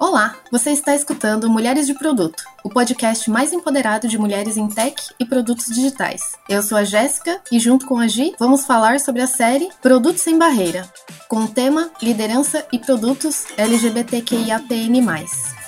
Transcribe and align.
Olá, 0.00 0.34
você 0.50 0.70
está 0.70 0.94
escutando 0.94 1.50
Mulheres 1.50 1.86
de 1.86 1.92
Produto, 1.92 2.42
o 2.64 2.70
podcast 2.70 3.30
mais 3.30 3.52
empoderado 3.52 4.08
de 4.08 4.16
mulheres 4.16 4.56
em 4.56 4.66
tech 4.66 4.96
e 5.20 5.26
produtos 5.26 5.66
digitais. 5.66 6.22
Eu 6.48 6.62
sou 6.62 6.78
a 6.78 6.84
Jéssica 6.84 7.38
e 7.52 7.60
junto 7.60 7.84
com 7.84 7.98
a 7.98 8.08
Gi 8.08 8.34
vamos 8.38 8.64
falar 8.64 8.98
sobre 8.98 9.20
a 9.20 9.26
série 9.26 9.68
Produtos 9.82 10.22
sem 10.22 10.38
Barreira, 10.38 10.90
com 11.28 11.40
o 11.40 11.48
tema 11.48 11.90
Liderança 12.02 12.66
e 12.72 12.78
Produtos 12.78 13.44
LGBTQIAPN+. 13.58 15.59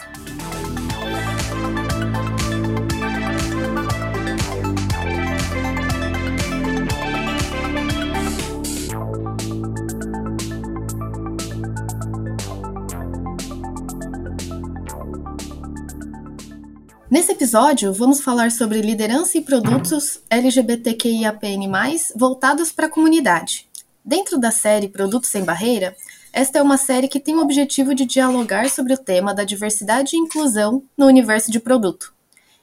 Nesse 17.12 17.32
episódio, 17.32 17.92
vamos 17.92 18.22
falar 18.22 18.50
sobre 18.50 18.80
liderança 18.80 19.36
e 19.36 19.42
produtos 19.42 20.20
LGBTQIAPN+, 20.30 21.68
voltados 22.16 22.72
para 22.72 22.86
a 22.86 22.88
comunidade. 22.88 23.68
Dentro 24.02 24.38
da 24.38 24.50
série 24.50 24.88
Produtos 24.88 25.28
Sem 25.28 25.44
Barreira, 25.44 25.94
esta 26.32 26.58
é 26.58 26.62
uma 26.62 26.78
série 26.78 27.08
que 27.08 27.20
tem 27.20 27.34
o 27.34 27.42
objetivo 27.42 27.94
de 27.94 28.06
dialogar 28.06 28.70
sobre 28.70 28.94
o 28.94 28.96
tema 28.96 29.34
da 29.34 29.44
diversidade 29.44 30.16
e 30.16 30.18
inclusão 30.18 30.82
no 30.96 31.04
universo 31.04 31.52
de 31.52 31.60
produto. 31.60 32.14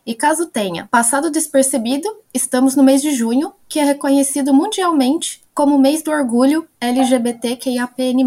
E 0.04 0.16
caso 0.16 0.48
tenha 0.48 0.88
passado 0.88 1.30
despercebido, 1.30 2.10
estamos 2.34 2.76
no 2.76 2.82
mês 2.82 3.04
de 3.04 3.12
junho, 3.12 3.54
que 3.68 3.78
é 3.78 3.84
reconhecido 3.84 4.52
mundialmente 4.52 5.44
como 5.54 5.76
o 5.76 5.80
mês 5.80 6.02
do 6.02 6.10
orgulho 6.10 6.68
LGBTQIAPN+, 6.82 8.26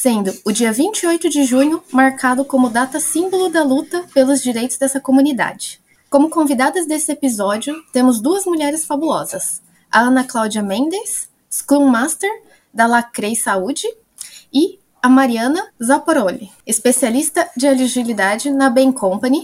sendo 0.00 0.32
o 0.44 0.52
dia 0.52 0.72
28 0.72 1.28
de 1.28 1.42
junho 1.42 1.82
marcado 1.92 2.44
como 2.44 2.70
data 2.70 3.00
símbolo 3.00 3.48
da 3.48 3.64
luta 3.64 4.04
pelos 4.14 4.40
direitos 4.40 4.78
dessa 4.78 5.00
comunidade. 5.00 5.80
Como 6.08 6.30
convidadas 6.30 6.86
desse 6.86 7.10
episódio, 7.10 7.74
temos 7.92 8.20
duas 8.20 8.46
mulheres 8.46 8.84
fabulosas, 8.84 9.60
a 9.90 9.98
Ana 9.98 10.22
Cláudia 10.22 10.62
Mendes, 10.62 11.28
Scrum 11.50 11.88
Master 11.88 12.30
da 12.72 12.86
Lacrei 12.86 13.34
Saúde, 13.34 13.88
e 14.52 14.78
a 15.02 15.08
Mariana 15.08 15.66
Zaporoli, 15.82 16.52
especialista 16.64 17.50
de 17.56 17.66
agilidade 17.66 18.50
na 18.50 18.70
Bain 18.70 18.92
Company. 18.92 19.42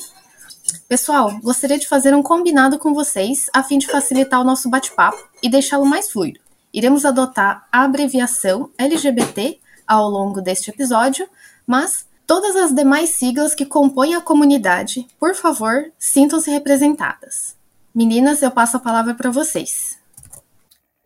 Pessoal, 0.89 1.37
gostaria 1.43 1.81
de 1.81 1.89
fazer 1.89 2.15
um 2.15 2.23
combinado 2.23 2.79
com 2.79 2.95
vocês 2.95 3.51
a 3.53 3.65
fim 3.65 3.77
de 3.77 3.89
facilitar 3.89 4.41
o 4.41 4.45
nosso 4.45 4.71
bate-papo 4.71 5.19
e 5.43 5.49
deixá-lo 5.49 5.85
mais 5.85 6.13
fluido. 6.13 6.39
Iremos 6.73 7.05
adotar 7.05 7.67
a 7.73 7.83
abreviação 7.83 8.71
LGBT 8.79 9.64
ao 9.87 10.09
longo 10.09 10.41
deste 10.41 10.71
episódio, 10.71 11.29
mas 11.67 12.07
todas 12.27 12.57
as 12.57 12.75
demais 12.75 13.11
siglas 13.11 13.55
que 13.55 13.67
compõem 13.67 14.15
a 14.15 14.21
comunidade, 14.21 15.07
por 15.19 15.35
favor, 15.35 15.93
sintam-se 15.99 16.51
representadas. 16.51 17.57
Meninas, 17.95 18.43
eu 18.43 18.51
passo 18.51 18.77
a 18.77 18.81
palavra 18.81 19.15
para 19.15 19.31
vocês. 19.31 19.99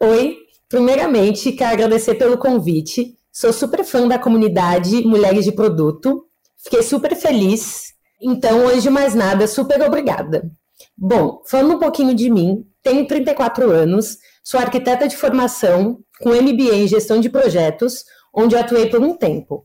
Oi, 0.00 0.36
primeiramente 0.68 1.52
quero 1.52 1.74
agradecer 1.74 2.14
pelo 2.14 2.38
convite. 2.38 3.16
Sou 3.32 3.52
super 3.52 3.84
fã 3.84 4.06
da 4.08 4.18
comunidade 4.18 5.04
Mulheres 5.04 5.44
de 5.44 5.52
Produto. 5.52 6.26
Fiquei 6.56 6.82
super 6.82 7.14
feliz. 7.14 7.92
Então, 8.20 8.76
de 8.78 8.90
mais 8.90 9.14
nada, 9.14 9.46
super 9.46 9.80
obrigada. 9.82 10.50
Bom, 10.96 11.42
falando 11.46 11.76
um 11.76 11.78
pouquinho 11.78 12.14
de 12.14 12.30
mim, 12.30 12.66
tenho 12.82 13.06
34 13.06 13.70
anos, 13.70 14.18
sou 14.42 14.58
arquiteta 14.58 15.06
de 15.06 15.16
formação, 15.16 15.98
com 16.20 16.30
MBA 16.30 16.74
em 16.74 16.88
gestão 16.88 17.20
de 17.20 17.28
projetos, 17.28 18.04
onde 18.34 18.54
eu 18.54 18.60
atuei 18.60 18.86
por 18.86 19.00
um 19.00 19.16
tempo. 19.16 19.64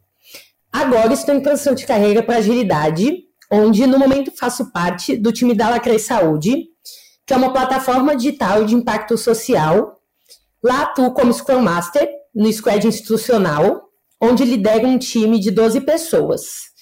Agora 0.72 1.14
estou 1.14 1.36
em 1.36 1.42
transição 1.42 1.75
de 1.75 1.86
carreira 1.86 2.23
para 2.23 2.38
agilidade, 2.38 3.23
onde 3.52 3.86
no 3.86 4.00
momento 4.00 4.31
faço 4.36 4.72
parte 4.72 5.16
do 5.16 5.31
time 5.31 5.53
da 5.53 5.69
Lacrei 5.69 6.00
Saúde, 6.00 6.66
que 7.25 7.34
é 7.34 7.38
uma 7.38 7.53
plataforma 7.53 8.16
digital 8.16 8.66
de 8.66 8.75
impacto 8.75 9.17
social. 9.17 10.00
Lá 10.63 10.84
atuo 10.84 11.13
como 11.13 11.34
Scrum 11.34 11.62
Master, 11.62 12.09
no 12.34 12.52
Squad 12.52 12.88
Institucional, 12.88 13.84
onde 14.19 14.44
lidero 14.44 14.88
um 14.88 14.97
time 14.97 15.40
de 15.40 15.52
12 15.52 15.81
pessoas. 15.81 16.73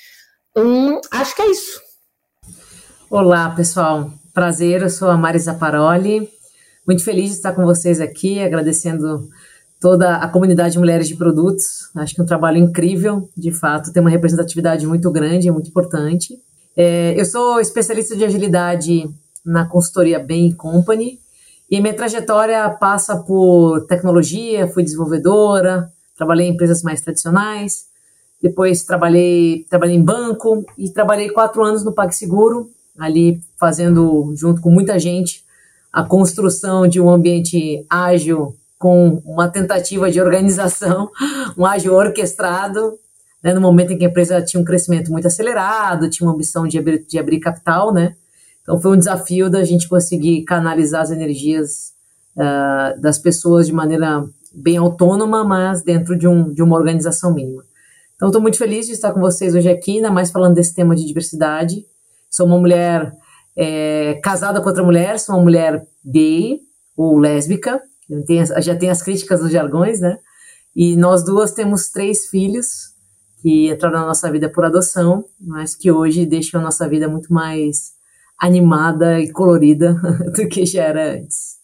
Hum, 0.55 0.99
acho 1.11 1.35
que 1.35 1.41
é 1.41 1.51
isso. 1.51 1.81
Olá, 3.09 3.49
pessoal. 3.49 4.11
Prazer, 4.33 4.81
eu 4.81 4.89
sou 4.89 5.09
a 5.09 5.17
Marisa 5.17 5.53
Paroli. 5.53 6.29
Muito 6.87 7.03
feliz 7.03 7.31
de 7.31 7.35
estar 7.35 7.53
com 7.53 7.65
vocês 7.65 7.99
aqui, 7.99 8.39
agradecendo 8.39 9.27
toda 9.81 10.17
a 10.17 10.27
comunidade 10.29 10.73
de 10.73 10.79
mulheres 10.79 11.07
de 11.07 11.15
produtos. 11.15 11.89
Acho 11.95 12.13
que 12.13 12.21
é 12.21 12.23
um 12.23 12.27
trabalho 12.27 12.59
incrível, 12.59 13.27
de 13.35 13.51
fato, 13.51 13.91
tem 13.91 13.99
uma 13.99 14.11
representatividade 14.11 14.85
muito 14.85 15.09
grande, 15.11 15.49
é 15.49 15.51
muito 15.51 15.69
importante. 15.69 16.39
É, 16.77 17.19
eu 17.19 17.25
sou 17.25 17.59
especialista 17.59 18.15
de 18.15 18.23
agilidade 18.23 19.09
na 19.43 19.65
consultoria 19.65 20.19
Bain 20.19 20.51
Company 20.51 21.19
e 21.69 21.81
minha 21.81 21.95
trajetória 21.95 22.69
passa 22.69 23.17
por 23.17 23.87
tecnologia, 23.87 24.67
fui 24.67 24.83
desenvolvedora, 24.83 25.91
trabalhei 26.15 26.47
em 26.47 26.51
empresas 26.51 26.83
mais 26.83 27.01
tradicionais, 27.01 27.85
depois 28.39 28.83
trabalhei, 28.83 29.65
trabalhei 29.67 29.95
em 29.95 30.03
banco 30.03 30.63
e 30.77 30.89
trabalhei 30.91 31.31
quatro 31.31 31.63
anos 31.63 31.83
no 31.83 31.91
PagSeguro, 31.91 32.69
ali 32.99 33.41
fazendo, 33.59 34.31
junto 34.35 34.61
com 34.61 34.69
muita 34.69 34.99
gente, 34.99 35.43
a 35.91 36.03
construção 36.03 36.87
de 36.87 37.01
um 37.01 37.09
ambiente 37.09 37.83
ágil 37.89 38.55
com 38.81 39.21
uma 39.23 39.47
tentativa 39.47 40.09
de 40.09 40.19
organização, 40.19 41.09
um 41.55 41.65
ágil 41.65 41.93
orquestrado, 41.93 42.97
né, 43.43 43.53
no 43.53 43.61
momento 43.61 43.93
em 43.93 43.97
que 43.97 44.05
a 44.05 44.09
empresa 44.09 44.41
tinha 44.41 44.59
um 44.59 44.65
crescimento 44.65 45.11
muito 45.11 45.27
acelerado, 45.27 46.09
tinha 46.09 46.27
uma 46.27 46.33
ambição 46.33 46.67
de 46.67 46.79
abrir, 46.79 47.05
de 47.07 47.19
abrir 47.19 47.39
capital, 47.39 47.93
né? 47.93 48.15
Então 48.61 48.79
foi 48.79 48.91
um 48.91 48.97
desafio 48.97 49.49
da 49.49 49.63
gente 49.63 49.87
conseguir 49.87 50.43
canalizar 50.43 51.01
as 51.01 51.11
energias 51.11 51.93
uh, 52.35 52.99
das 52.99 53.17
pessoas 53.17 53.67
de 53.67 53.73
maneira 53.73 54.23
bem 54.53 54.77
autônoma, 54.77 55.43
mas 55.43 55.81
dentro 55.81 56.17
de, 56.17 56.27
um, 56.27 56.51
de 56.51 56.61
uma 56.61 56.75
organização 56.75 57.33
mínima. 57.33 57.63
Então 58.15 58.29
estou 58.29 58.41
muito 58.41 58.57
feliz 58.57 58.85
de 58.85 58.93
estar 58.93 59.11
com 59.11 59.19
vocês 59.19 59.55
hoje 59.55 59.69
aqui, 59.69 59.97
ainda 59.97 60.11
mais 60.11 60.29
falando 60.29 60.55
desse 60.55 60.75
tema 60.75 60.95
de 60.95 61.05
diversidade. 61.05 61.85
Sou 62.29 62.45
uma 62.45 62.59
mulher 62.59 63.11
é, 63.55 64.19
casada 64.23 64.61
com 64.61 64.67
outra 64.67 64.83
mulher, 64.83 65.19
sou 65.19 65.35
uma 65.35 65.41
mulher 65.41 65.83
gay 66.05 66.59
ou 66.95 67.17
lésbica, 67.17 67.81
já 68.61 68.75
tem 68.75 68.89
as 68.89 69.01
críticas 69.01 69.41
dos 69.41 69.51
jargões, 69.51 69.99
né? 69.99 70.17
E 70.75 70.95
nós 70.95 71.23
duas 71.23 71.51
temos 71.51 71.89
três 71.89 72.27
filhos 72.27 72.91
que 73.41 73.71
entraram 73.71 74.01
na 74.01 74.07
nossa 74.07 74.31
vida 74.31 74.49
por 74.49 74.63
adoção, 74.63 75.25
mas 75.39 75.75
que 75.75 75.91
hoje 75.91 76.25
deixam 76.25 76.61
a 76.61 76.63
nossa 76.63 76.87
vida 76.87 77.09
muito 77.09 77.33
mais 77.33 77.91
animada 78.39 79.19
e 79.19 79.31
colorida 79.31 79.93
do 80.35 80.47
que 80.47 80.65
já 80.65 80.83
era 80.83 81.15
antes. 81.15 81.59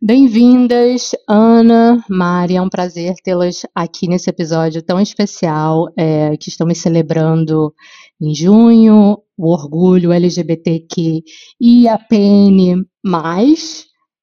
Bem-vindas, 0.00 1.12
Ana, 1.26 2.04
Mari, 2.10 2.56
é 2.56 2.60
um 2.60 2.68
prazer 2.68 3.14
tê-las 3.22 3.62
aqui 3.74 4.06
nesse 4.06 4.28
episódio 4.28 4.82
tão 4.82 5.00
especial 5.00 5.88
é, 5.96 6.36
que 6.36 6.50
estamos 6.50 6.78
celebrando 6.78 7.72
em 8.20 8.34
junho, 8.34 9.18
o 9.36 9.50
orgulho 9.50 10.12
LGBTQ 10.12 11.22
e 11.60 11.88
a 11.88 11.98
PN+, 11.98 12.84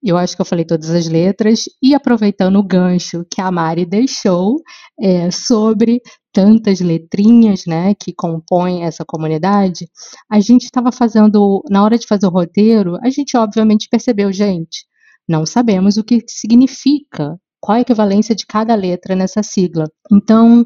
eu 0.09 0.17
acho 0.17 0.35
que 0.35 0.41
eu 0.41 0.45
falei 0.45 0.65
todas 0.65 0.89
as 0.89 1.07
letras, 1.07 1.65
e 1.81 1.93
aproveitando 1.93 2.57
o 2.57 2.63
gancho 2.63 3.25
que 3.29 3.41
a 3.41 3.51
Mari 3.51 3.85
deixou 3.85 4.57
é, 4.99 5.29
sobre 5.31 6.01
tantas 6.33 6.79
letrinhas 6.79 7.65
né, 7.65 7.93
que 7.93 8.13
compõem 8.13 8.83
essa 8.83 9.05
comunidade, 9.05 9.87
a 10.29 10.39
gente 10.39 10.63
estava 10.63 10.91
fazendo, 10.91 11.63
na 11.69 11.83
hora 11.83 11.97
de 11.97 12.07
fazer 12.07 12.25
o 12.25 12.31
roteiro, 12.31 12.97
a 13.03 13.09
gente 13.09 13.35
obviamente 13.37 13.87
percebeu, 13.89 14.31
gente, 14.31 14.85
não 15.27 15.45
sabemos 15.45 15.97
o 15.97 16.03
que 16.03 16.23
significa, 16.27 17.37
qual 17.59 17.77
a 17.77 17.81
equivalência 17.81 18.33
de 18.33 18.45
cada 18.45 18.73
letra 18.73 19.15
nessa 19.15 19.43
sigla. 19.43 19.85
Então, 20.11 20.65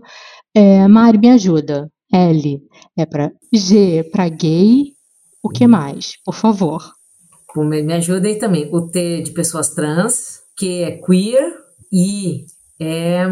é, 0.56 0.88
Mari, 0.88 1.18
me 1.18 1.30
ajuda. 1.30 1.92
L 2.12 2.62
é 2.96 3.06
para 3.06 3.32
G 3.54 4.04
para 4.12 4.30
gay, 4.30 4.94
o 5.44 5.50
que 5.50 5.68
mais, 5.68 6.14
por 6.24 6.34
favor? 6.34 6.95
Me 7.64 7.94
ajuda 7.94 8.28
aí 8.28 8.36
também. 8.36 8.70
O 8.72 8.88
T 8.88 9.22
de 9.22 9.32
pessoas 9.32 9.70
trans, 9.70 10.42
Q 10.58 10.84
é 10.84 10.92
queer, 10.92 11.54
I 11.92 12.46
é. 12.80 13.26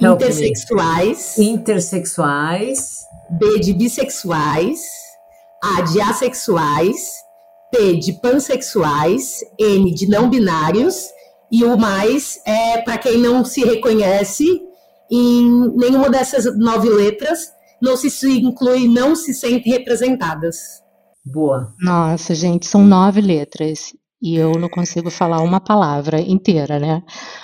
Intersexuais. 0.00 1.38
Intersexuais. 1.38 2.98
B 3.30 3.60
de 3.60 3.72
bissexuais. 3.72 4.80
A 5.62 5.82
de 5.82 6.00
assexuais. 6.00 7.12
P 7.70 7.96
de 7.96 8.14
pansexuais. 8.14 9.40
N 9.58 9.94
de 9.94 10.08
não 10.08 10.30
binários. 10.30 11.10
E 11.52 11.64
o 11.64 11.76
mais 11.76 12.40
é 12.46 12.78
para 12.82 12.98
quem 12.98 13.18
não 13.18 13.44
se 13.44 13.64
reconhece 13.64 14.44
em 15.10 15.76
nenhuma 15.76 16.08
dessas 16.08 16.56
nove 16.56 16.88
letras, 16.88 17.52
não 17.82 17.96
se 17.96 18.08
inclui, 18.38 18.86
não 18.86 19.16
se 19.16 19.34
sente 19.34 19.68
representadas. 19.68 20.80
Boa. 21.24 21.74
Nossa, 21.80 22.34
gente, 22.34 22.66
são 22.66 22.84
nove 22.84 23.20
letras. 23.20 23.92
e 24.22 24.36
eu 24.36 24.52
não 24.52 24.68
consigo 24.68 25.10
falar 25.10 25.40
uma 25.42 25.60
palavra 25.60 26.20
inteira, 26.20 26.78
né? 26.78 27.02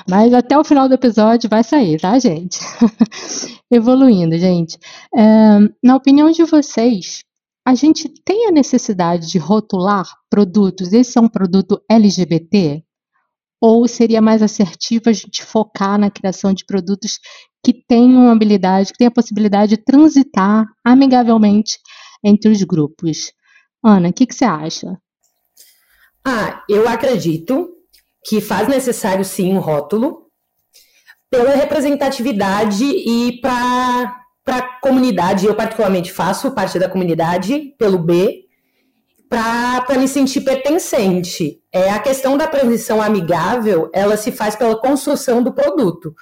Mas 0.09 0.35
até 0.35 0.59
o 0.59 0.65
final 0.65 0.89
do 0.89 0.95
episódio 0.95 1.49
vai 1.49 1.65
sair, 1.65 1.99
tá, 2.01 2.19
gente? 2.19 2.59
Evoluindo, 3.71 4.37
gente. 4.39 4.79
É, 5.17 5.59
na 5.83 5.97
opinião 5.97 6.31
de 6.31 6.45
vocês, 6.45 7.25
a 7.67 7.75
gente 7.75 8.09
tem 8.25 8.47
a 8.47 8.53
necessidade 8.53 9.29
de 9.29 9.39
rotular 9.39 10.07
produtos? 10.31 10.93
Esse 10.93 11.19
é 11.19 11.21
um 11.21 11.29
produto 11.29 11.81
LGBT? 11.91 12.83
Ou 13.61 13.89
seria 13.89 14.21
mais 14.21 14.43
assertivo 14.43 15.09
a 15.09 15.13
gente 15.13 15.43
focar 15.43 15.99
na 15.99 16.11
criação 16.11 16.53
de 16.53 16.65
produtos 16.65 17.19
que 17.65 17.73
tenham 17.89 18.31
habilidade, 18.31 18.93
que 18.93 18.99
tenham 18.99 19.09
a 19.09 19.15
possibilidade 19.15 19.77
de 19.77 19.83
transitar 19.83 20.67
amigavelmente 20.85 21.79
entre 22.23 22.51
os 22.51 22.63
grupos? 22.63 23.33
Ana, 23.89 24.09
o 24.09 24.13
que, 24.13 24.27
que 24.27 24.35
você 24.35 24.45
acha? 24.45 24.99
Ah, 26.25 26.65
eu 26.69 26.89
acredito 26.89 27.69
que 28.25 28.41
faz 28.41 28.67
necessário 28.67 29.25
sim 29.25 29.53
um 29.53 29.61
rótulo 29.61 30.27
pela 31.31 31.55
representatividade 31.55 32.85
e 32.85 33.41
para 33.41 34.21
a 34.47 34.63
comunidade. 34.81 35.47
Eu 35.47 35.55
particularmente 35.55 36.13
faço 36.13 36.51
parte 36.51 36.81
da 36.81 36.89
comunidade 36.89 37.77
pelo 37.79 37.99
B, 37.99 38.47
para 39.29 39.99
me 39.99 40.09
sentir 40.09 40.41
pertencente. 40.41 41.61
É 41.73 41.91
a 41.91 42.01
questão 42.01 42.37
da 42.37 42.49
transição 42.49 43.01
amigável, 43.01 43.89
ela 43.93 44.17
se 44.17 44.33
faz 44.33 44.57
pela 44.57 44.81
construção 44.81 45.43
do 45.43 45.53
produto, 45.53 46.13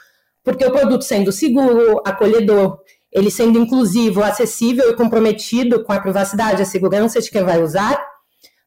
porque 0.43 0.65
o 0.65 0.73
produto 0.73 1.03
sendo 1.03 1.33
seguro, 1.33 2.03
acolhedor, 2.05 2.79
ele 3.15 3.31
sendo 3.31 3.61
inclusivo, 3.61 4.23
acessível 4.23 4.91
e 4.91 4.97
comprometido 4.97 5.85
com 5.85 5.93
a 5.93 6.01
privacidade, 6.01 6.61
a 6.61 6.67
segurança 6.67 7.21
de 7.21 7.31
quem 7.31 7.45
vai 7.45 7.63
usar, 7.63 7.97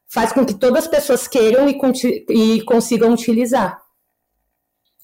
faz 0.10 0.32
com 0.32 0.46
que 0.46 0.54
todas 0.54 0.86
as 0.86 0.90
pessoas 0.90 1.28
queiram 1.28 1.68
e, 1.68 1.78
e 2.30 2.62
consigam 2.62 3.12
utilizar. 3.12 3.78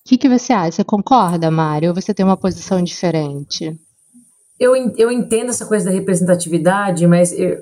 O 0.06 0.10
que, 0.10 0.18
que 0.18 0.30
você 0.30 0.54
acha? 0.54 0.72
Você 0.72 0.84
concorda, 0.84 1.52
Mário? 1.52 1.90
Ou 1.90 1.96
você 1.96 2.14
tem 2.14 2.26
uma 2.26 2.38
posição 2.38 2.82
diferente? 2.82 3.78
Eu, 4.58 4.76
eu 4.96 5.12
entendo 5.12 5.50
essa 5.50 5.66
coisa 5.66 5.86
da 5.86 5.92
representatividade, 5.92 7.06
mas 7.06 7.38
eu, 7.38 7.60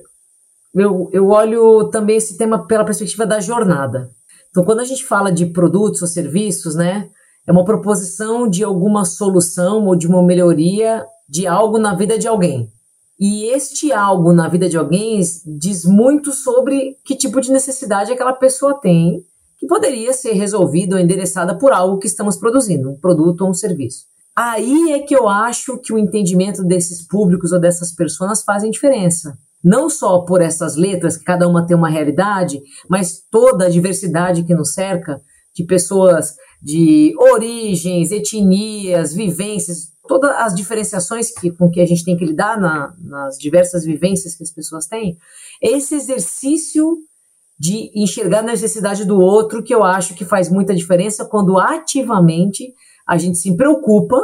eu, 0.76 1.10
eu 1.12 1.30
olho 1.30 1.90
também 1.90 2.18
esse 2.18 2.38
tema 2.38 2.68
pela 2.68 2.86
perspectiva 2.86 3.26
da 3.26 3.40
jornada. 3.40 4.12
Então, 4.50 4.64
quando 4.64 4.82
a 4.82 4.84
gente 4.84 5.04
fala 5.06 5.32
de 5.32 5.48
produtos 5.48 6.02
ou 6.02 6.08
serviços, 6.08 6.76
né, 6.76 7.10
é 7.48 7.52
uma 7.52 7.66
proposição 7.66 8.48
de 8.48 8.64
alguma 8.64 9.04
solução 9.06 9.86
ou 9.88 9.96
de 9.96 10.08
uma 10.08 10.22
melhoria 10.22 11.06
de 11.32 11.48
algo 11.48 11.80
na 11.80 11.96
vida 11.96 12.20
de 12.20 12.28
alguém. 12.28 12.70
E 13.18 13.46
este 13.46 13.94
algo 13.94 14.34
na 14.34 14.50
vida 14.50 14.68
de 14.68 14.76
alguém 14.76 15.22
diz 15.46 15.86
muito 15.86 16.34
sobre 16.34 16.98
que 17.06 17.16
tipo 17.16 17.40
de 17.40 17.52
necessidade 17.54 18.12
aquela 18.12 18.34
pessoa 18.34 18.82
tem, 18.82 19.24
que 19.58 19.66
poderia 19.66 20.12
ser 20.12 20.34
resolvida 20.34 20.96
ou 20.96 21.02
endereçada 21.02 21.58
por 21.58 21.72
algo 21.72 22.00
que 22.00 22.08
estamos 22.08 22.36
produzindo, 22.36 22.90
um 22.90 23.00
produto 23.00 23.42
ou 23.42 23.52
um 23.52 23.54
serviço. 23.54 24.04
Aí 24.36 24.92
é 24.92 25.00
que 25.00 25.16
eu 25.16 25.30
acho 25.30 25.78
que 25.78 25.94
o 25.94 25.98
entendimento 25.98 26.66
desses 26.66 27.08
públicos 27.08 27.54
ou 27.54 27.62
dessas 27.62 27.94
pessoas 27.94 28.44
fazem 28.44 28.72
diferença. 28.72 29.38
Não 29.64 29.90
só 29.90 30.22
por 30.26 30.42
essas 30.42 30.76
letras, 30.76 31.16
que 31.16 31.24
cada 31.24 31.48
uma 31.48 31.66
tem 31.66 31.78
uma 31.78 31.90
realidade, 31.90 32.60
mas 32.90 33.22
toda 33.32 33.68
a 33.68 33.70
diversidade 33.70 34.44
que 34.44 34.56
nos 34.56 34.74
cerca, 34.74 35.22
de 35.56 35.64
pessoas 35.64 36.36
de 36.62 37.14
origens, 37.18 38.12
etnias, 38.12 39.14
vivências, 39.14 39.91
todas 40.12 40.32
as 40.32 40.54
diferenciações 40.54 41.32
que, 41.32 41.50
com 41.52 41.70
que 41.72 41.80
a 41.80 41.86
gente 41.86 42.04
tem 42.04 42.18
que 42.18 42.26
lidar 42.26 42.60
na, 42.60 42.94
nas 43.00 43.38
diversas 43.38 43.86
vivências 43.86 44.36
que 44.36 44.44
as 44.44 44.52
pessoas 44.52 44.86
têm, 44.86 45.18
esse 45.62 45.96
exercício 45.96 46.98
de 47.58 47.90
enxergar 47.96 48.40
a 48.40 48.44
necessidade 48.44 49.06
do 49.06 49.18
outro 49.18 49.64
que 49.64 49.74
eu 49.74 49.86
acho 49.86 50.14
que 50.14 50.26
faz 50.26 50.50
muita 50.50 50.76
diferença 50.76 51.24
quando 51.24 51.58
ativamente 51.58 52.74
a 53.08 53.18
gente 53.18 53.38
se 53.38 53.56
preocupa 53.56 54.18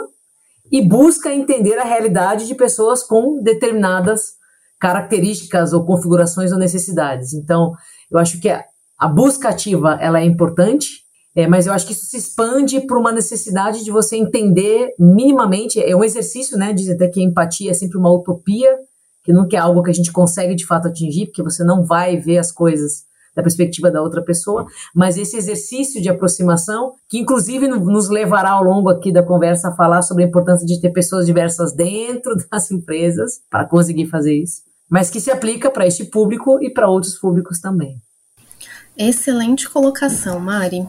e 0.70 0.82
busca 0.82 1.34
entender 1.34 1.78
a 1.78 1.86
realidade 1.86 2.48
de 2.48 2.56
pessoas 2.56 3.02
com 3.02 3.42
determinadas 3.42 4.34
características 4.78 5.72
ou 5.72 5.86
configurações 5.86 6.52
ou 6.52 6.60
necessidades. 6.60 7.32
Então, 7.34 7.72
eu 8.12 8.20
acho 8.20 8.42
que 8.42 8.50
a, 8.50 9.08
busca 9.08 9.48
ativa 9.48 9.98
ela 10.02 10.20
é 10.20 10.26
importante, 10.26 11.07
é, 11.38 11.46
mas 11.46 11.68
eu 11.68 11.74
acho 11.74 11.86
que 11.86 11.94
isso 11.94 12.08
se 12.08 12.18
expande 12.18 12.82
para 12.82 12.98
uma 12.98 13.12
necessidade 13.12 13.84
de 13.84 13.92
você 13.92 14.18
entender 14.18 14.96
minimamente. 14.98 15.80
É 15.80 15.96
um 15.96 16.04
exercício, 16.04 16.58
né? 16.58 16.74
Diz 16.74 16.90
até 16.90 17.08
que 17.08 17.20
a 17.20 17.24
empatia 17.24 17.70
é 17.70 17.74
sempre 17.76 17.96
uma 17.96 18.12
utopia, 18.12 18.76
que 19.24 19.32
nunca 19.32 19.56
é 19.56 19.60
algo 19.60 19.84
que 19.84 19.92
a 19.92 19.94
gente 19.94 20.12
consegue 20.12 20.56
de 20.56 20.66
fato 20.66 20.88
atingir, 20.88 21.28
porque 21.28 21.44
você 21.44 21.64
não 21.64 21.86
vai 21.86 22.18
ver 22.18 22.40
as 22.40 22.52
coisas 22.52 23.04
da 23.36 23.44
perspectiva 23.44 23.92
da 23.92 24.02
outra 24.02 24.24
pessoa, 24.24 24.66
mas 24.96 25.16
esse 25.16 25.38
exercício 25.38 26.02
de 26.02 26.10
aproximação, 26.10 26.94
que 27.08 27.20
inclusive 27.20 27.68
nos 27.68 28.10
levará 28.10 28.50
ao 28.50 28.64
longo 28.64 28.90
aqui 28.90 29.12
da 29.12 29.22
conversa 29.22 29.70
a 29.70 29.76
falar 29.76 30.02
sobre 30.02 30.24
a 30.24 30.28
importância 30.28 30.66
de 30.66 30.82
ter 30.82 30.90
pessoas 30.90 31.28
diversas 31.28 31.72
dentro 31.72 32.36
das 32.52 32.72
empresas 32.72 33.42
para 33.48 33.64
conseguir 33.64 34.08
fazer 34.08 34.34
isso, 34.34 34.64
mas 34.90 35.12
que 35.12 35.22
se 35.22 35.30
aplica 35.30 35.70
para 35.70 35.86
este 35.86 36.04
público 36.04 36.58
e 36.64 36.74
para 36.74 36.90
outros 36.90 37.14
públicos 37.14 37.60
também. 37.60 38.02
Excelente 38.98 39.70
colocação, 39.70 40.40
Mari. 40.40 40.88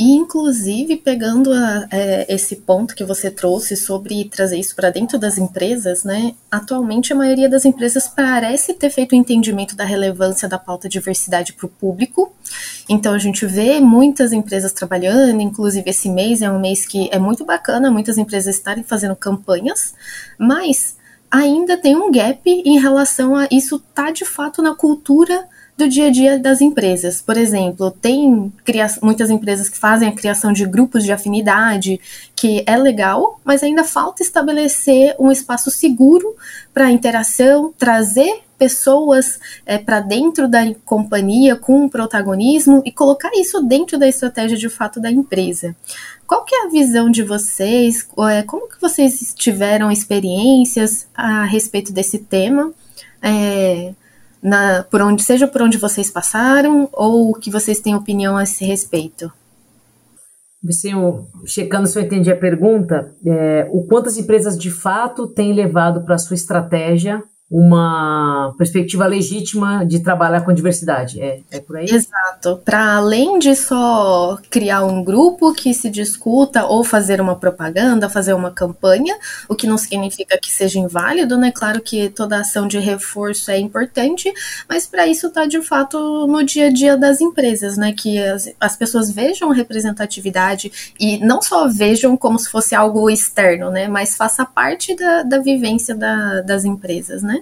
E, 0.00 0.12
inclusive, 0.12 0.96
pegando 0.96 1.52
a, 1.52 1.86
é, 1.90 2.24
esse 2.34 2.56
ponto 2.56 2.94
que 2.94 3.04
você 3.04 3.30
trouxe 3.30 3.76
sobre 3.76 4.24
trazer 4.30 4.56
isso 4.56 4.74
para 4.74 4.88
dentro 4.88 5.18
das 5.18 5.36
empresas, 5.36 6.04
né? 6.04 6.34
Atualmente, 6.50 7.12
a 7.12 7.16
maioria 7.16 7.50
das 7.50 7.66
empresas 7.66 8.08
parece 8.08 8.72
ter 8.72 8.88
feito 8.88 9.12
o 9.12 9.14
um 9.14 9.18
entendimento 9.18 9.76
da 9.76 9.84
relevância 9.84 10.48
da 10.48 10.58
pauta 10.58 10.88
diversidade 10.88 11.52
para 11.52 11.66
o 11.66 11.68
público. 11.68 12.32
Então, 12.88 13.12
a 13.12 13.18
gente 13.18 13.44
vê 13.44 13.78
muitas 13.78 14.32
empresas 14.32 14.72
trabalhando, 14.72 15.42
inclusive 15.42 15.90
esse 15.90 16.08
mês 16.08 16.40
é 16.40 16.50
um 16.50 16.58
mês 16.58 16.86
que 16.86 17.10
é 17.12 17.18
muito 17.18 17.44
bacana, 17.44 17.90
muitas 17.90 18.16
empresas 18.16 18.56
estarem 18.56 18.82
fazendo 18.82 19.14
campanhas, 19.14 19.92
mas 20.38 20.96
ainda 21.30 21.76
tem 21.76 21.94
um 21.94 22.10
gap 22.10 22.40
em 22.48 22.80
relação 22.80 23.36
a 23.36 23.46
isso 23.50 23.78
tá 23.94 24.10
de 24.10 24.24
fato 24.24 24.62
na 24.62 24.74
cultura 24.74 25.46
do 25.80 25.88
dia 25.88 26.08
a 26.08 26.10
dia 26.10 26.38
das 26.38 26.60
empresas. 26.60 27.22
Por 27.22 27.36
exemplo, 27.36 27.90
tem 27.90 28.52
muitas 29.02 29.30
empresas 29.30 29.68
que 29.68 29.78
fazem 29.78 30.08
a 30.08 30.12
criação 30.12 30.52
de 30.52 30.66
grupos 30.66 31.04
de 31.04 31.12
afinidade, 31.12 31.98
que 32.36 32.62
é 32.66 32.76
legal, 32.76 33.40
mas 33.44 33.62
ainda 33.62 33.82
falta 33.82 34.22
estabelecer 34.22 35.16
um 35.18 35.32
espaço 35.32 35.70
seguro 35.70 36.36
para 36.72 36.90
interação, 36.90 37.72
trazer 37.78 38.42
pessoas 38.58 39.40
é, 39.64 39.78
para 39.78 40.00
dentro 40.00 40.46
da 40.46 40.60
companhia 40.84 41.56
com 41.56 41.88
protagonismo 41.88 42.82
e 42.84 42.92
colocar 42.92 43.30
isso 43.34 43.62
dentro 43.62 43.98
da 43.98 44.06
estratégia 44.06 44.58
de 44.58 44.68
fato 44.68 45.00
da 45.00 45.10
empresa. 45.10 45.74
Qual 46.26 46.44
que 46.44 46.54
é 46.54 46.66
a 46.66 46.68
visão 46.68 47.10
de 47.10 47.22
vocês? 47.22 48.06
É, 48.30 48.42
como 48.42 48.68
que 48.68 48.78
vocês 48.78 49.34
tiveram 49.34 49.90
experiências 49.90 51.08
a 51.14 51.44
respeito 51.44 51.90
desse 51.90 52.18
tema? 52.18 52.70
É, 53.22 53.94
na, 54.42 54.84
por 54.84 55.02
onde, 55.02 55.22
seja 55.22 55.46
por 55.46 55.62
onde 55.62 55.78
vocês 55.78 56.10
passaram 56.10 56.88
ou 56.92 57.34
que 57.34 57.50
vocês 57.50 57.80
têm 57.80 57.94
opinião 57.94 58.36
a 58.36 58.42
esse 58.42 58.64
respeito? 58.64 59.30
Vicinho, 60.62 61.26
checando 61.46 61.86
se 61.86 61.98
eu 61.98 62.02
entendi 62.02 62.30
a 62.30 62.36
pergunta, 62.36 63.14
é, 63.24 63.66
o 63.70 63.84
quanto 63.84 64.08
as 64.08 64.18
empresas 64.18 64.58
de 64.58 64.70
fato 64.70 65.26
têm 65.26 65.54
levado 65.54 66.04
para 66.04 66.18
sua 66.18 66.34
estratégia 66.34 67.22
uma 67.50 68.54
perspectiva 68.56 69.04
legítima 69.06 69.84
de 69.84 69.98
trabalhar 69.98 70.42
com 70.42 70.52
diversidade. 70.52 71.20
É, 71.20 71.40
é 71.50 71.58
por 71.58 71.78
aí? 71.78 71.86
Exato. 71.86 72.62
Para 72.64 72.94
além 72.94 73.40
de 73.40 73.56
só 73.56 74.38
criar 74.48 74.84
um 74.84 75.02
grupo 75.02 75.52
que 75.52 75.74
se 75.74 75.90
discuta 75.90 76.64
ou 76.64 76.84
fazer 76.84 77.20
uma 77.20 77.34
propaganda, 77.34 78.08
fazer 78.08 78.34
uma 78.34 78.52
campanha, 78.52 79.18
o 79.48 79.56
que 79.56 79.66
não 79.66 79.76
significa 79.76 80.38
que 80.40 80.48
seja 80.48 80.78
inválido, 80.78 81.36
né? 81.36 81.50
Claro 81.50 81.80
que 81.80 82.08
toda 82.10 82.38
ação 82.38 82.68
de 82.68 82.78
reforço 82.78 83.50
é 83.50 83.58
importante, 83.58 84.32
mas 84.68 84.86
para 84.86 85.08
isso 85.08 85.26
está 85.26 85.44
de 85.44 85.60
fato 85.60 86.28
no 86.28 86.44
dia 86.44 86.68
a 86.68 86.72
dia 86.72 86.96
das 86.96 87.20
empresas, 87.20 87.76
né? 87.76 87.92
Que 87.92 88.20
as, 88.20 88.48
as 88.60 88.76
pessoas 88.76 89.10
vejam 89.10 89.50
representatividade 89.50 90.94
e 91.00 91.18
não 91.18 91.42
só 91.42 91.66
vejam 91.66 92.16
como 92.16 92.38
se 92.38 92.48
fosse 92.48 92.76
algo 92.76 93.10
externo, 93.10 93.72
né? 93.72 93.88
Mas 93.88 94.16
faça 94.16 94.44
parte 94.44 94.94
da, 94.94 95.24
da 95.24 95.38
vivência 95.38 95.96
da, 95.96 96.42
das 96.42 96.64
empresas, 96.64 97.24
né? 97.24 97.39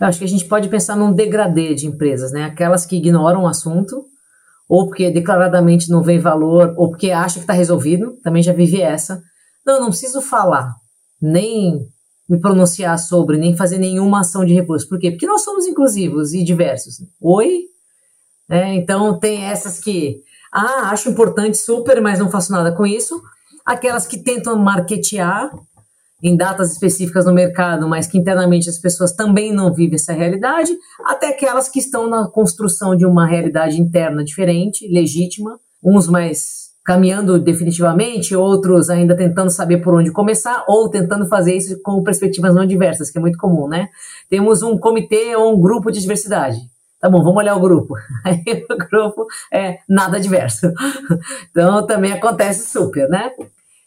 Eu 0.00 0.06
acho 0.06 0.18
que 0.18 0.24
a 0.24 0.28
gente 0.28 0.44
pode 0.46 0.68
pensar 0.68 0.96
num 0.96 1.12
degradê 1.12 1.74
de 1.74 1.86
empresas, 1.86 2.32
né? 2.32 2.44
Aquelas 2.44 2.84
que 2.84 2.96
ignoram 2.96 3.44
o 3.44 3.46
assunto, 3.46 4.04
ou 4.68 4.86
porque 4.86 5.10
declaradamente 5.10 5.90
não 5.90 6.02
vê 6.02 6.18
valor, 6.18 6.74
ou 6.76 6.88
porque 6.88 7.10
acha 7.10 7.34
que 7.34 7.40
está 7.40 7.52
resolvido. 7.52 8.18
Também 8.22 8.42
já 8.42 8.52
vivi 8.52 8.80
essa. 8.80 9.22
Não, 9.64 9.80
não 9.80 9.88
preciso 9.88 10.20
falar, 10.20 10.74
nem 11.20 11.86
me 12.28 12.40
pronunciar 12.40 12.98
sobre, 12.98 13.36
nem 13.36 13.56
fazer 13.56 13.78
nenhuma 13.78 14.20
ação 14.20 14.44
de 14.44 14.54
reforço. 14.54 14.88
Por 14.88 14.98
quê? 14.98 15.10
Porque 15.10 15.26
nós 15.26 15.42
somos 15.42 15.66
inclusivos 15.66 16.32
e 16.32 16.42
diversos. 16.42 17.02
Oi? 17.20 17.64
É, 18.50 18.74
então 18.74 19.18
tem 19.18 19.44
essas 19.44 19.78
que, 19.78 20.20
ah, 20.52 20.90
acho 20.90 21.08
importante 21.08 21.56
super, 21.56 22.00
mas 22.00 22.18
não 22.18 22.30
faço 22.30 22.52
nada 22.52 22.72
com 22.72 22.86
isso. 22.86 23.22
Aquelas 23.64 24.06
que 24.06 24.18
tentam 24.18 24.56
marketear 24.58 25.50
em 26.24 26.34
datas 26.34 26.72
específicas 26.72 27.26
no 27.26 27.34
mercado, 27.34 27.86
mas 27.86 28.06
que 28.06 28.16
internamente 28.16 28.70
as 28.70 28.78
pessoas 28.78 29.12
também 29.12 29.52
não 29.52 29.74
vivem 29.74 29.96
essa 29.96 30.14
realidade, 30.14 30.74
até 31.04 31.28
aquelas 31.28 31.68
que 31.68 31.78
estão 31.78 32.08
na 32.08 32.26
construção 32.26 32.96
de 32.96 33.04
uma 33.04 33.26
realidade 33.26 33.78
interna 33.78 34.24
diferente, 34.24 34.88
legítima, 34.88 35.60
uns 35.82 36.08
mais 36.08 36.64
caminhando 36.82 37.38
definitivamente, 37.38 38.34
outros 38.34 38.88
ainda 38.88 39.14
tentando 39.14 39.50
saber 39.50 39.78
por 39.78 39.94
onde 39.94 40.10
começar, 40.10 40.64
ou 40.66 40.88
tentando 40.88 41.26
fazer 41.26 41.56
isso 41.56 41.78
com 41.82 42.02
perspectivas 42.02 42.54
não 42.54 42.64
diversas, 42.64 43.10
que 43.10 43.18
é 43.18 43.20
muito 43.20 43.36
comum, 43.36 43.68
né? 43.68 43.88
Temos 44.28 44.62
um 44.62 44.78
comitê 44.78 45.36
ou 45.36 45.54
um 45.54 45.60
grupo 45.60 45.90
de 45.90 46.00
diversidade. 46.00 46.58
Tá 47.00 47.10
bom, 47.10 47.22
vamos 47.22 47.36
olhar 47.36 47.54
o 47.54 47.60
grupo. 47.60 47.96
Aí 48.24 48.64
o 48.70 48.78
grupo 48.78 49.26
é 49.52 49.78
nada 49.86 50.18
diverso. 50.18 50.72
Então 51.50 51.86
também 51.86 52.12
acontece 52.12 52.70
super, 52.70 53.08
né? 53.10 53.30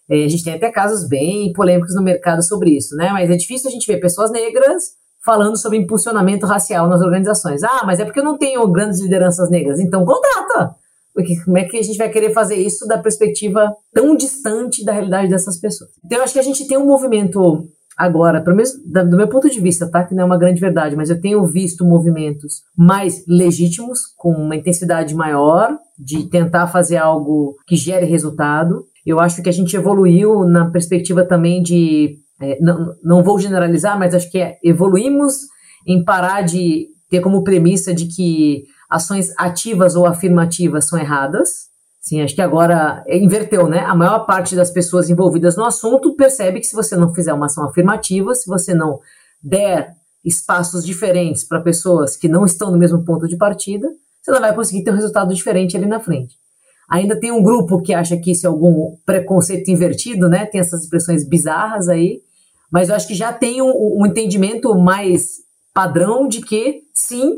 É, 0.10 0.24
a 0.24 0.28
gente 0.28 0.44
tem 0.44 0.54
até 0.54 0.72
casos 0.72 1.08
bem 1.08 1.52
polêmicos 1.54 1.96
no 1.96 2.02
mercado 2.02 2.42
sobre 2.44 2.72
isso, 2.72 2.96
né? 2.96 3.10
Mas 3.12 3.30
é 3.30 3.36
difícil 3.36 3.70
a 3.70 3.72
gente 3.72 3.88
ver 3.88 4.00
pessoas 4.00 4.32
negras 4.32 4.96
falando 5.26 5.58
sobre 5.58 5.78
impulsionamento 5.78 6.46
racial 6.46 6.88
nas 6.88 7.02
organizações. 7.02 7.64
Ah, 7.64 7.84
mas 7.86 8.00
é 8.00 8.06
porque 8.06 8.20
eu 8.20 8.24
não 8.24 8.38
tenho 8.38 8.66
grandes 8.70 9.02
lideranças 9.02 9.50
negras. 9.50 9.80
Então 9.80 10.06
contrata! 10.06 10.76
Porque 11.14 11.36
como 11.44 11.58
é 11.58 11.64
que 11.66 11.78
a 11.78 11.82
gente 11.82 11.98
vai 11.98 12.10
querer 12.10 12.32
fazer 12.32 12.56
isso 12.56 12.88
da 12.88 12.98
perspectiva 12.98 13.74
tão 13.92 14.16
distante 14.16 14.86
da 14.86 14.94
realidade 14.94 15.30
dessas 15.30 15.60
pessoas? 15.60 15.90
Então 16.06 16.20
eu 16.20 16.24
acho 16.24 16.34
que 16.34 16.40
a 16.40 16.44
gente 16.44 16.68
tem 16.68 16.78
um 16.78 16.86
movimento 16.86 17.68
agora, 17.98 18.40
pelo 18.42 18.56
menos 18.56 18.72
do 18.84 19.18
meu 19.18 19.28
ponto 19.28 19.50
de 19.50 19.60
vista, 19.60 19.90
tá? 19.90 20.04
Que 20.04 20.14
não 20.14 20.22
é 20.24 20.26
uma 20.26 20.38
grande 20.38 20.62
verdade, 20.62 20.96
mas 20.96 21.10
eu 21.10 21.20
tenho 21.20 21.44
visto 21.46 21.84
movimentos 21.84 22.62
mais 22.78 23.26
legítimos, 23.28 24.02
com 24.16 24.32
uma 24.32 24.56
intensidade 24.56 25.16
maior, 25.16 25.76
de 25.98 26.30
tentar 26.30 26.68
fazer 26.68 26.98
algo 26.98 27.56
que 27.66 27.76
gere 27.76 28.06
resultado. 28.06 28.86
Eu 29.08 29.22
acho 29.22 29.42
que 29.42 29.48
a 29.48 29.54
gente 29.54 29.74
evoluiu 29.74 30.44
na 30.44 30.70
perspectiva 30.70 31.24
também 31.24 31.64
de. 31.64 32.18
É, 32.42 32.60
não, 32.60 32.94
não 33.02 33.24
vou 33.24 33.40
generalizar, 33.40 33.98
mas 33.98 34.14
acho 34.14 34.30
que 34.30 34.38
é, 34.38 34.58
evoluímos 34.62 35.34
em 35.88 36.04
parar 36.04 36.42
de 36.42 36.88
ter 37.10 37.22
como 37.22 37.42
premissa 37.42 37.94
de 37.94 38.06
que 38.06 38.66
ações 38.90 39.34
ativas 39.38 39.96
ou 39.96 40.06
afirmativas 40.06 40.90
são 40.90 41.00
erradas. 41.00 41.68
Sim, 42.02 42.22
acho 42.22 42.36
que 42.36 42.42
agora 42.42 43.02
inverteu, 43.08 43.70
né? 43.70 43.80
A 43.80 43.96
maior 43.96 44.26
parte 44.26 44.58
das 44.58 44.72
pessoas 44.72 45.10
envolvidas 45.10 45.56
no 45.56 45.64
assunto 45.64 46.14
percebe 46.18 46.60
que 46.60 46.68
se 46.68 46.76
você 46.76 46.98
não 46.98 47.14
fizer 47.14 47.32
uma 47.32 47.46
ação 47.46 47.64
afirmativa, 47.64 48.36
se 48.36 48.46
você 48.46 48.74
não 48.74 49.00
der 49.42 49.94
espaços 50.24 50.86
diferentes 50.86 51.46
para 51.46 51.62
pessoas 51.62 52.18
que 52.18 52.28
não 52.28 52.44
estão 52.44 52.72
no 52.72 52.78
mesmo 52.78 53.06
ponto 53.06 53.26
de 53.26 53.38
partida, 53.38 53.88
você 54.22 54.32
não 54.32 54.42
vai 54.42 54.54
conseguir 54.54 54.84
ter 54.84 54.92
um 54.92 54.96
resultado 54.96 55.34
diferente 55.34 55.78
ali 55.78 55.86
na 55.86 56.02
frente. 56.02 56.36
Ainda 56.90 57.20
tem 57.20 57.32
um 57.32 57.44
grupo 57.44 57.82
que 57.82 57.94
acha 57.94 58.16
que 58.18 58.32
isso 58.32 58.46
é 58.46 58.50
algum 58.50 58.96
preconceito 59.06 59.70
invertido, 59.70 60.30
né? 60.30 60.46
Tem 60.46 60.62
essas 60.62 60.84
expressões 60.84 61.28
bizarras 61.28 61.90
aí, 61.90 62.22
mas 62.72 62.90
eu 62.90 62.96
acho 62.96 63.08
que 63.08 63.14
já 63.14 63.34
tem 63.34 63.62
um, 63.62 64.00
um 64.00 64.06
entendimento 64.06 64.74
mais 64.76 65.40
padrão 65.74 66.28
de 66.28 66.42
que 66.42 66.82
sim, 66.94 67.36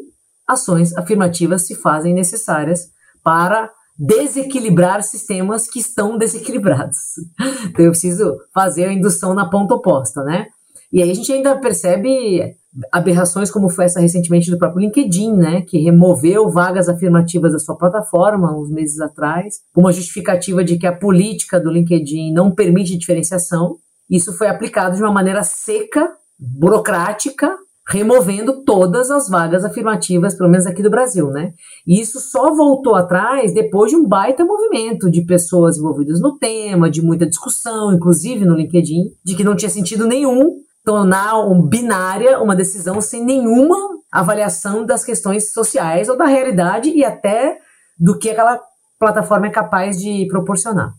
ações 0.47 0.95
afirmativas 0.95 1.65
se 1.65 1.75
fazem 1.75 2.13
necessárias 2.13 2.89
para 3.23 3.71
desequilibrar 3.97 5.03
sistemas 5.03 5.67
que 5.67 5.79
estão 5.79 6.17
desequilibrados. 6.17 6.97
Então 7.69 7.85
eu 7.85 7.91
preciso 7.91 8.37
fazer 8.53 8.85
a 8.85 8.93
indução 8.93 9.33
na 9.33 9.49
ponta 9.49 9.75
oposta, 9.75 10.23
né? 10.23 10.47
E 10.91 11.03
aí 11.03 11.11
a 11.11 11.13
gente 11.13 11.31
ainda 11.31 11.57
percebe 11.57 12.55
aberrações 12.91 13.49
como 13.49 13.69
foi 13.69 13.85
essa 13.85 13.99
recentemente 13.99 14.51
do 14.51 14.57
próprio 14.57 14.81
LinkedIn, 14.81 15.33
né, 15.33 15.61
que 15.61 15.79
removeu 15.79 16.49
vagas 16.49 16.87
afirmativas 16.87 17.51
da 17.51 17.59
sua 17.59 17.75
plataforma 17.75 18.55
uns 18.55 18.69
meses 18.69 18.99
atrás, 18.99 19.61
com 19.73 19.81
uma 19.81 19.91
justificativa 19.91 20.63
de 20.63 20.77
que 20.77 20.87
a 20.87 20.95
política 20.95 21.59
do 21.59 21.71
LinkedIn 21.71 22.31
não 22.31 22.51
permite 22.51 22.97
diferenciação. 22.97 23.77
Isso 24.09 24.37
foi 24.37 24.47
aplicado 24.47 24.95
de 24.95 25.01
uma 25.01 25.11
maneira 25.11 25.43
seca, 25.43 26.09
burocrática, 26.37 27.55
removendo 27.89 28.63
todas 28.63 29.09
as 29.09 29.27
vagas 29.27 29.65
afirmativas, 29.65 30.35
pelo 30.35 30.49
menos 30.49 30.67
aqui 30.67 30.83
do 30.83 30.91
Brasil, 30.91 31.31
né? 31.31 31.53
E 31.87 31.99
isso 31.99 32.19
só 32.19 32.53
voltou 32.53 32.93
atrás 32.93 33.51
depois 33.51 33.89
de 33.89 33.97
um 33.97 34.07
baita 34.07 34.45
movimento 34.45 35.09
de 35.09 35.23
pessoas 35.23 35.79
envolvidas 35.79 36.21
no 36.21 36.37
tema, 36.37 36.89
de 36.89 37.01
muita 37.01 37.25
discussão, 37.25 37.91
inclusive 37.91 38.45
no 38.45 38.53
LinkedIn, 38.53 39.05
de 39.25 39.35
que 39.35 39.43
não 39.43 39.55
tinha 39.55 39.69
sentido 39.69 40.05
nenhum 40.05 40.59
tornar 40.83 41.39
um 41.39 41.61
binária 41.61 42.39
uma 42.41 42.55
decisão 42.55 43.01
sem 43.01 43.23
nenhuma 43.23 43.77
avaliação 44.11 44.85
das 44.85 45.03
questões 45.03 45.51
sociais 45.53 46.09
ou 46.09 46.17
da 46.17 46.25
realidade 46.25 46.89
e 46.89 47.03
até 47.05 47.59
do 47.99 48.17
que 48.17 48.29
aquela 48.29 48.59
plataforma 48.97 49.47
é 49.47 49.51
capaz 49.51 49.99
de 49.99 50.27
proporcionar. 50.27 50.93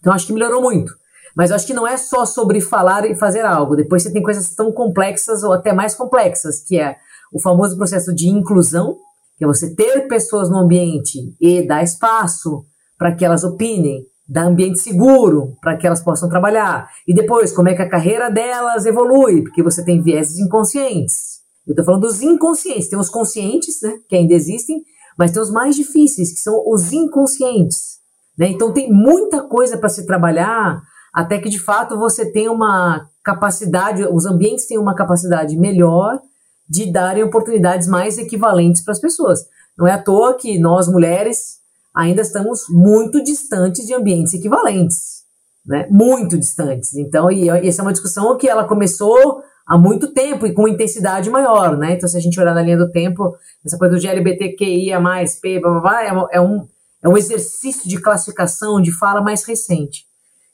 Então 0.00 0.12
acho 0.12 0.26
que 0.26 0.32
melhorou 0.32 0.60
muito. 0.60 0.92
Mas 1.34 1.50
acho 1.50 1.66
que 1.66 1.72
não 1.72 1.86
é 1.86 1.96
só 1.96 2.26
sobre 2.26 2.60
falar 2.60 3.08
e 3.10 3.14
fazer 3.14 3.44
algo. 3.44 3.74
Depois 3.74 4.02
você 4.02 4.12
tem 4.12 4.22
coisas 4.22 4.54
tão 4.54 4.70
complexas 4.70 5.42
ou 5.42 5.52
até 5.52 5.72
mais 5.72 5.94
complexas, 5.94 6.62
que 6.62 6.78
é 6.78 6.96
o 7.32 7.40
famoso 7.40 7.76
processo 7.76 8.14
de 8.14 8.28
inclusão, 8.28 8.96
que 9.38 9.44
é 9.44 9.46
você 9.46 9.74
ter 9.74 10.06
pessoas 10.08 10.50
no 10.50 10.58
ambiente 10.58 11.34
e 11.40 11.66
dar 11.66 11.82
espaço 11.82 12.64
para 12.98 13.14
que 13.14 13.24
elas 13.24 13.44
opinem, 13.44 14.04
dar 14.32 14.46
ambiente 14.46 14.80
seguro 14.80 15.54
para 15.60 15.76
que 15.76 15.86
elas 15.86 16.00
possam 16.00 16.26
trabalhar. 16.26 16.88
E 17.06 17.14
depois, 17.14 17.52
como 17.52 17.68
é 17.68 17.74
que 17.74 17.82
a 17.82 17.88
carreira 17.88 18.30
delas 18.30 18.86
evolui, 18.86 19.42
porque 19.42 19.62
você 19.62 19.84
tem 19.84 20.00
vieses 20.00 20.38
inconscientes. 20.38 21.42
Eu 21.66 21.72
estou 21.72 21.84
falando 21.84 22.02
dos 22.02 22.22
inconscientes. 22.22 22.88
Tem 22.88 22.98
os 22.98 23.10
conscientes, 23.10 23.82
né, 23.82 23.98
que 24.08 24.16
ainda 24.16 24.32
existem, 24.32 24.82
mas 25.18 25.32
tem 25.32 25.42
os 25.42 25.50
mais 25.50 25.76
difíceis, 25.76 26.32
que 26.32 26.40
são 26.40 26.64
os 26.66 26.92
inconscientes. 26.94 27.98
Né? 28.38 28.48
Então 28.48 28.72
tem 28.72 28.90
muita 28.90 29.42
coisa 29.42 29.76
para 29.76 29.90
se 29.90 30.06
trabalhar 30.06 30.80
até 31.12 31.38
que 31.38 31.50
de 31.50 31.58
fato 31.58 31.98
você 31.98 32.32
tenha 32.32 32.50
uma 32.50 33.06
capacidade, 33.22 34.02
os 34.06 34.24
ambientes 34.24 34.66
têm 34.66 34.78
uma 34.78 34.94
capacidade 34.94 35.58
melhor 35.58 36.18
de 36.66 36.90
darem 36.90 37.22
oportunidades 37.22 37.86
mais 37.86 38.16
equivalentes 38.16 38.82
para 38.82 38.92
as 38.92 39.00
pessoas. 39.00 39.40
Não 39.76 39.86
é 39.86 39.92
à 39.92 40.02
toa 40.02 40.34
que 40.34 40.58
nós 40.58 40.88
mulheres 40.88 41.60
ainda 41.94 42.22
estamos 42.22 42.64
muito 42.68 43.22
distantes 43.22 43.86
de 43.86 43.94
ambientes 43.94 44.34
equivalentes, 44.34 45.22
né? 45.64 45.86
Muito 45.90 46.38
distantes. 46.38 46.94
Então, 46.94 47.30
e, 47.30 47.44
e 47.44 47.68
essa 47.68 47.82
é 47.82 47.84
uma 47.84 47.92
discussão 47.92 48.36
que 48.36 48.48
ela 48.48 48.64
começou 48.64 49.42
há 49.66 49.76
muito 49.78 50.12
tempo 50.12 50.46
e 50.46 50.52
com 50.52 50.66
intensidade 50.66 51.30
maior, 51.30 51.76
né? 51.76 51.92
Então, 51.92 52.08
se 52.08 52.16
a 52.16 52.20
gente 52.20 52.38
olhar 52.40 52.54
na 52.54 52.62
linha 52.62 52.78
do 52.78 52.90
tempo, 52.90 53.36
essa 53.64 53.78
coisa 53.78 53.94
do 53.94 54.00
GLBTQIA+, 54.00 55.00
P, 55.40 55.60
blá, 55.60 55.70
blá, 55.70 55.80
blá, 55.80 56.04
é, 56.04 56.36
é, 56.36 56.40
um, 56.40 56.66
é 57.02 57.08
um 57.08 57.16
exercício 57.16 57.88
de 57.88 58.00
classificação, 58.00 58.80
de 58.80 58.92
fala 58.92 59.20
mais 59.20 59.44
recente. 59.44 60.04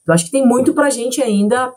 Então, 0.02 0.14
acho 0.14 0.25
que 0.25 0.30
tem 0.30 0.47
muito 0.47 0.75
para 0.75 0.87
a 0.87 0.90
gente 0.90 1.23
ainda 1.23 1.73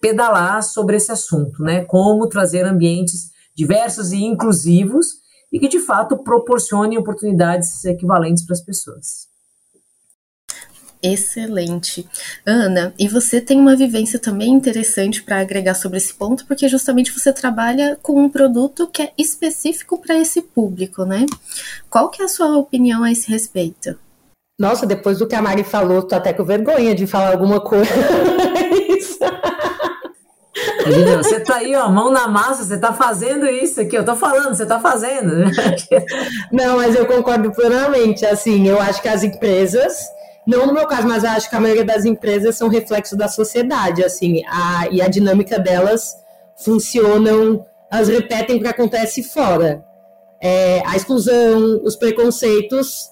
pedalar 0.00 0.62
sobre 0.62 0.96
esse 0.96 1.12
assunto, 1.12 1.62
né? 1.62 1.84
Como 1.84 2.28
trazer 2.28 2.64
ambientes 2.64 3.30
diversos 3.54 4.12
e 4.12 4.22
inclusivos 4.22 5.23
e 5.54 5.60
que 5.60 5.68
de 5.68 5.78
fato 5.78 6.18
proporcione 6.18 6.98
oportunidades 6.98 7.84
equivalentes 7.84 8.44
para 8.44 8.54
as 8.54 8.60
pessoas. 8.60 9.28
Excelente. 11.00 12.08
Ana, 12.44 12.92
e 12.98 13.06
você 13.06 13.40
tem 13.40 13.60
uma 13.60 13.76
vivência 13.76 14.18
também 14.18 14.50
interessante 14.50 15.22
para 15.22 15.38
agregar 15.38 15.74
sobre 15.74 15.98
esse 15.98 16.12
ponto, 16.14 16.44
porque 16.46 16.66
justamente 16.66 17.12
você 17.12 17.32
trabalha 17.32 17.96
com 18.02 18.20
um 18.20 18.28
produto 18.28 18.88
que 18.88 19.02
é 19.02 19.12
específico 19.16 19.98
para 19.98 20.18
esse 20.18 20.42
público, 20.42 21.04
né? 21.04 21.24
Qual 21.88 22.08
que 22.08 22.20
é 22.20 22.24
a 22.24 22.28
sua 22.28 22.56
opinião 22.58 23.04
a 23.04 23.12
esse 23.12 23.30
respeito? 23.30 23.96
Nossa, 24.58 24.86
depois 24.86 25.18
do 25.18 25.26
que 25.28 25.36
a 25.36 25.42
Mari 25.42 25.62
falou, 25.62 26.02
tô 26.02 26.16
até 26.16 26.32
com 26.32 26.42
vergonha 26.42 26.94
de 26.94 27.06
falar 27.06 27.32
alguma 27.32 27.60
coisa. 27.60 27.90
Você 31.16 31.40
tá 31.40 31.56
aí, 31.56 31.74
ó, 31.74 31.88
mão 31.88 32.10
na 32.10 32.28
massa, 32.28 32.64
você 32.64 32.78
tá 32.78 32.92
fazendo 32.92 33.46
isso 33.46 33.80
aqui, 33.80 33.96
eu 33.96 34.04
tô 34.04 34.14
falando, 34.16 34.54
você 34.54 34.66
tá 34.66 34.80
fazendo. 34.80 35.50
Não, 36.52 36.76
mas 36.76 36.94
eu 36.94 37.06
concordo 37.06 37.50
plenamente. 37.52 38.26
Assim, 38.26 38.66
eu 38.68 38.80
acho 38.80 39.00
que 39.00 39.08
as 39.08 39.22
empresas, 39.22 39.96
não 40.46 40.66
no 40.66 40.74
meu 40.74 40.86
caso, 40.86 41.08
mas 41.08 41.24
eu 41.24 41.30
acho 41.30 41.48
que 41.48 41.56
a 41.56 41.60
maioria 41.60 41.84
das 41.84 42.04
empresas 42.04 42.56
são 42.56 42.68
reflexo 42.68 43.16
da 43.16 43.28
sociedade, 43.28 44.04
assim, 44.04 44.42
a, 44.46 44.88
e 44.90 45.00
a 45.00 45.08
dinâmica 45.08 45.58
delas 45.58 46.14
funcionam, 46.56 47.64
elas 47.90 48.08
repetem 48.08 48.56
o 48.56 48.60
que 48.60 48.66
acontece 48.66 49.22
fora. 49.22 49.84
É, 50.40 50.82
a 50.86 50.96
exclusão, 50.96 51.80
os 51.82 51.96
preconceitos 51.96 53.10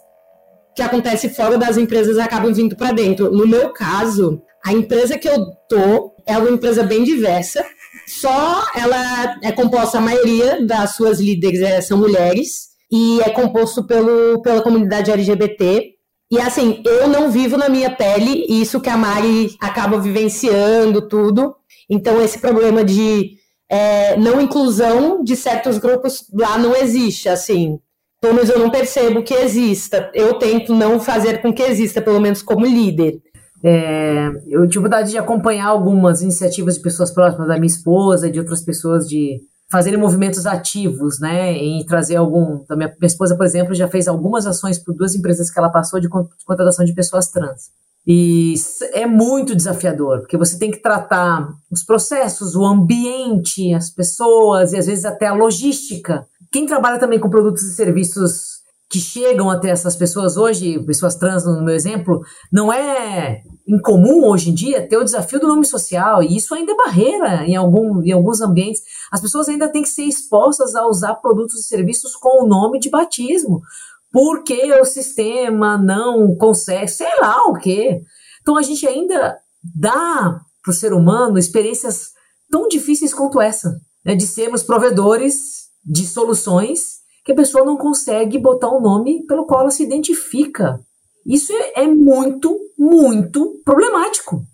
que 0.74 0.82
acontece 0.82 1.28
fora 1.28 1.58
das 1.58 1.76
empresas 1.76 2.18
acabam 2.18 2.52
vindo 2.52 2.76
para 2.76 2.92
dentro. 2.92 3.30
No 3.30 3.46
meu 3.46 3.70
caso, 3.72 4.42
a 4.64 4.72
empresa 4.72 5.18
que 5.18 5.28
eu 5.28 5.54
tô 5.68 6.11
é 6.26 6.36
uma 6.38 6.50
empresa 6.50 6.82
bem 6.82 7.04
diversa. 7.04 7.64
Só 8.06 8.64
ela 8.74 9.38
é 9.42 9.52
composta, 9.52 9.98
a 9.98 10.00
maioria 10.00 10.64
das 10.66 10.96
suas 10.96 11.20
líderes 11.20 11.60
é, 11.60 11.80
são 11.80 11.98
mulheres 11.98 12.68
e 12.90 13.20
é 13.20 13.30
composto 13.30 13.84
pelo, 13.84 14.42
pela 14.42 14.62
comunidade 14.62 15.10
LGBT. 15.10 15.94
E 16.30 16.40
assim, 16.40 16.82
eu 16.86 17.08
não 17.08 17.30
vivo 17.30 17.56
na 17.56 17.68
minha 17.68 17.90
pele 17.94 18.46
isso 18.48 18.80
que 18.80 18.88
a 18.88 18.96
Mari 18.96 19.54
acaba 19.60 20.00
vivenciando, 20.00 21.06
tudo. 21.06 21.54
Então, 21.88 22.22
esse 22.22 22.38
problema 22.38 22.82
de 22.82 23.36
é, 23.68 24.16
não 24.16 24.40
inclusão 24.40 25.22
de 25.22 25.36
certos 25.36 25.78
grupos 25.78 26.26
lá 26.32 26.58
não 26.58 26.74
existe, 26.74 27.28
assim. 27.28 27.78
Pelo 28.20 28.34
menos 28.34 28.50
eu 28.50 28.58
não 28.58 28.70
percebo 28.70 29.22
que 29.22 29.34
exista. 29.34 30.10
Eu 30.14 30.34
tento 30.34 30.74
não 30.74 31.00
fazer 31.00 31.42
com 31.42 31.52
que 31.52 31.62
exista, 31.62 32.00
pelo 32.00 32.20
menos 32.20 32.40
como 32.40 32.64
líder. 32.64 33.20
É, 33.64 34.28
eu 34.48 34.66
tive 34.68 34.84
vontade 34.84 35.10
de 35.10 35.18
acompanhar 35.18 35.66
algumas 35.66 36.20
iniciativas 36.20 36.76
de 36.76 36.82
pessoas 36.82 37.10
próximas 37.10 37.46
da 37.46 37.54
minha 37.54 37.66
esposa 37.66 38.30
de 38.30 38.38
outras 38.38 38.60
pessoas 38.62 39.06
de 39.06 39.40
fazerem 39.70 39.98
movimentos 39.98 40.44
ativos, 40.44 41.18
né, 41.18 41.52
em 41.52 41.84
trazer 41.86 42.16
algum. 42.16 42.62
A 42.68 42.76
minha, 42.76 42.88
minha 42.88 43.06
esposa, 43.06 43.34
por 43.34 43.46
exemplo, 43.46 43.74
já 43.74 43.88
fez 43.88 44.06
algumas 44.06 44.46
ações 44.46 44.78
por 44.78 44.94
duas 44.94 45.14
empresas 45.14 45.50
que 45.50 45.58
ela 45.58 45.70
passou 45.70 45.98
de 45.98 46.08
contratação 46.44 46.84
de 46.84 46.92
pessoas 46.92 47.28
trans. 47.28 47.70
E 48.06 48.54
é 48.92 49.06
muito 49.06 49.54
desafiador, 49.54 50.20
porque 50.20 50.36
você 50.36 50.58
tem 50.58 50.70
que 50.70 50.82
tratar 50.82 51.48
os 51.70 51.84
processos, 51.84 52.56
o 52.56 52.64
ambiente, 52.64 53.72
as 53.72 53.88
pessoas 53.88 54.72
e 54.72 54.76
às 54.76 54.86
vezes 54.86 55.04
até 55.04 55.26
a 55.26 55.34
logística. 55.34 56.26
Quem 56.50 56.66
trabalha 56.66 56.98
também 56.98 57.20
com 57.20 57.30
produtos 57.30 57.62
e 57.62 57.74
serviços 57.74 58.60
que 58.90 58.98
chegam 58.98 59.48
até 59.48 59.70
essas 59.70 59.96
pessoas 59.96 60.36
hoje, 60.36 60.78
pessoas 60.80 61.14
trans 61.14 61.46
no 61.46 61.64
meu 61.64 61.74
exemplo, 61.74 62.20
não 62.52 62.70
é 62.70 63.42
incomum 63.66 64.26
hoje 64.28 64.50
em 64.50 64.54
dia 64.54 64.86
ter 64.86 64.96
o 64.96 65.04
desafio 65.04 65.40
do 65.40 65.46
nome 65.46 65.64
social, 65.64 66.22
e 66.22 66.36
isso 66.36 66.54
ainda 66.54 66.72
é 66.72 66.76
barreira 66.76 67.46
em, 67.46 67.56
algum, 67.56 68.02
em 68.02 68.12
alguns 68.12 68.40
ambientes. 68.40 68.82
As 69.10 69.20
pessoas 69.20 69.48
ainda 69.48 69.68
têm 69.68 69.82
que 69.82 69.88
ser 69.88 70.04
expostas 70.04 70.74
a 70.74 70.86
usar 70.86 71.14
produtos 71.14 71.60
e 71.60 71.68
serviços 71.68 72.16
com 72.16 72.42
o 72.42 72.46
nome 72.46 72.78
de 72.78 72.90
batismo, 72.90 73.62
porque 74.10 74.72
o 74.74 74.84
sistema 74.84 75.78
não 75.78 76.34
consegue, 76.36 76.88
sei 76.88 77.08
lá 77.20 77.44
o 77.46 77.54
quê. 77.54 78.02
Então 78.40 78.56
a 78.56 78.62
gente 78.62 78.86
ainda 78.86 79.38
dá 79.62 80.40
para 80.62 80.70
o 80.70 80.74
ser 80.74 80.92
humano 80.92 81.38
experiências 81.38 82.10
tão 82.50 82.68
difíceis 82.68 83.14
quanto 83.14 83.40
essa, 83.40 83.80
né, 84.04 84.14
de 84.14 84.26
sermos 84.26 84.62
provedores 84.62 85.68
de 85.84 86.06
soluções 86.06 87.00
que 87.24 87.32
a 87.32 87.36
pessoa 87.36 87.64
não 87.64 87.76
consegue 87.76 88.38
botar 88.38 88.68
o 88.68 88.78
um 88.78 88.80
nome 88.80 89.24
pelo 89.26 89.46
qual 89.46 89.62
ela 89.62 89.70
se 89.70 89.82
identifica. 89.82 90.80
Isso 91.26 91.52
é, 91.74 91.86
muito, 91.86 92.58
muito 92.78 93.60
problemático. 93.64 94.44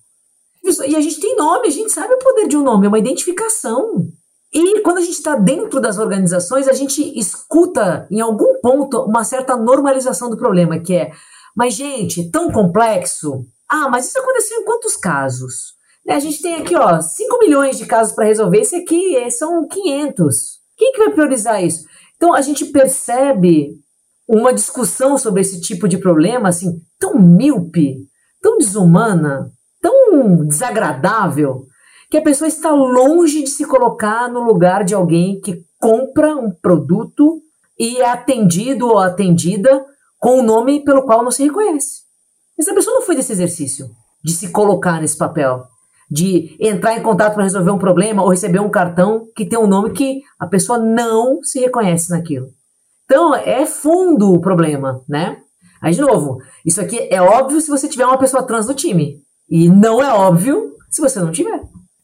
e 0.87 0.97
a 0.97 1.01
gente 1.01 1.21
tem 1.21 1.37
nome, 1.37 1.69
a 1.69 1.71
gente 1.71 1.91
sabe 1.91 2.15
o 2.15 2.19
poder 2.19 2.49
de 2.49 2.57
um 2.57 2.63
nome, 2.63 2.87
é 2.87 2.89
uma 2.89 2.99
identificação. 2.99 4.07
E 4.53 4.81
quando 4.81 4.99
a 4.99 5.03
gente 5.03 5.15
está 5.15 5.35
dentro 5.35 5.81
das 5.81 5.99
organizações, 5.99 6.69
a 6.69 6.73
gente 6.73 7.03
escuta 7.19 8.07
em 8.11 8.21
algum 8.21 8.61
ponto 8.61 9.03
uma 9.03 9.25
certa 9.25 9.57
normalização 9.57 10.31
do 10.31 10.39
problema, 10.39 10.79
que 10.79 10.95
é, 10.95 11.11
mas 11.57 11.75
gente, 11.75 12.31
tão 12.31 12.51
complexo. 12.51 13.45
Ah, 13.69 13.89
mas 13.91 14.09
isso 14.09 14.19
aconteceu 14.19 14.61
em 14.61 14.65
quantos 14.65 14.97
casos? 14.97 15.75
Né, 16.07 16.15
a 16.15 16.21
gente 16.21 16.41
tem 16.41 16.55
aqui, 16.55 16.75
ó, 16.75 17.01
5 17.01 17.39
milhões 17.39 17.77
de 17.77 17.85
casos 17.85 18.15
para 18.15 18.25
resolver, 18.25 18.61
esse 18.61 18.77
aqui 18.77 19.17
é, 19.17 19.29
são 19.29 19.67
500. 19.69 20.59
Quem 20.77 20.93
que 20.93 20.99
vai 20.99 21.11
priorizar 21.11 21.63
isso? 21.63 21.85
Então 22.17 22.33
a 22.33 22.41
gente 22.41 22.65
percebe 22.67 23.79
uma 24.29 24.53
discussão 24.53 25.17
sobre 25.17 25.41
esse 25.41 25.61
tipo 25.61 25.89
de 25.89 25.97
problema 25.97 26.51
assim 26.51 26.81
tão 26.99 27.19
míope, 27.19 27.97
tão 28.43 28.59
desumana, 28.59 29.51
tão 29.81 30.47
desagradável, 30.47 31.65
que 32.11 32.19
a 32.19 32.23
pessoa 32.23 32.49
está 32.49 32.71
longe 32.71 33.43
de 33.43 33.51
se 33.51 33.65
colocar 33.65 34.29
no 34.29 34.43
lugar 34.43 34.85
de 34.85 34.95
alguém 34.95 35.41
que 35.41 35.63
compra 35.79 36.37
um 36.37 36.51
produto 36.51 37.41
e 37.79 37.99
é 37.99 38.11
atendido 38.11 38.87
ou 38.89 38.99
atendida 38.99 39.85
com 40.19 40.37
o 40.37 40.41
um 40.41 40.43
nome 40.43 40.85
pelo 40.85 41.05
qual 41.05 41.23
não 41.23 41.31
se 41.31 41.45
reconhece. 41.45 42.03
Essa 42.59 42.75
pessoa 42.75 42.97
não 42.97 43.03
foi 43.03 43.15
desse 43.15 43.33
exercício 43.33 43.89
de 44.25 44.33
se 44.33 44.51
colocar 44.51 45.01
nesse 45.01 45.17
papel, 45.17 45.65
de 46.11 46.57
entrar 46.59 46.99
em 46.99 47.03
contato 47.03 47.35
para 47.35 47.45
resolver 47.45 47.71
um 47.71 47.79
problema 47.79 48.23
ou 48.23 48.31
receber 48.31 48.59
um 48.59 48.71
cartão 48.71 49.29
que 49.37 49.47
tem 49.47 49.59
um 49.59 49.67
nome 49.67 49.93
que 49.93 50.23
a 50.39 50.47
pessoa 50.47 50.79
não 50.79 51.43
se 51.43 51.61
reconhece 51.61 52.11
naquilo. 52.11 52.49
Então, 53.09 53.35
é 53.35 53.65
fundo 53.65 54.35
o 54.35 54.41
problema, 54.41 55.03
né? 55.09 55.39
Aí, 55.81 55.95
de 55.95 56.01
novo, 56.03 56.39
isso 56.67 56.81
aqui 56.81 57.09
é 57.11 57.23
óbvio 57.23 57.61
se 57.61 57.71
você 57.71 57.89
tiver 57.89 58.05
uma 58.05 58.19
pessoa 58.19 58.43
trans 58.43 58.67
no 58.67 58.75
time. 58.75 59.17
E 59.49 59.71
não 59.71 60.03
é 60.03 60.13
óbvio 60.13 60.75
se 60.91 61.01
você 61.01 61.19
não 61.19 61.33
tiver. 61.33 61.63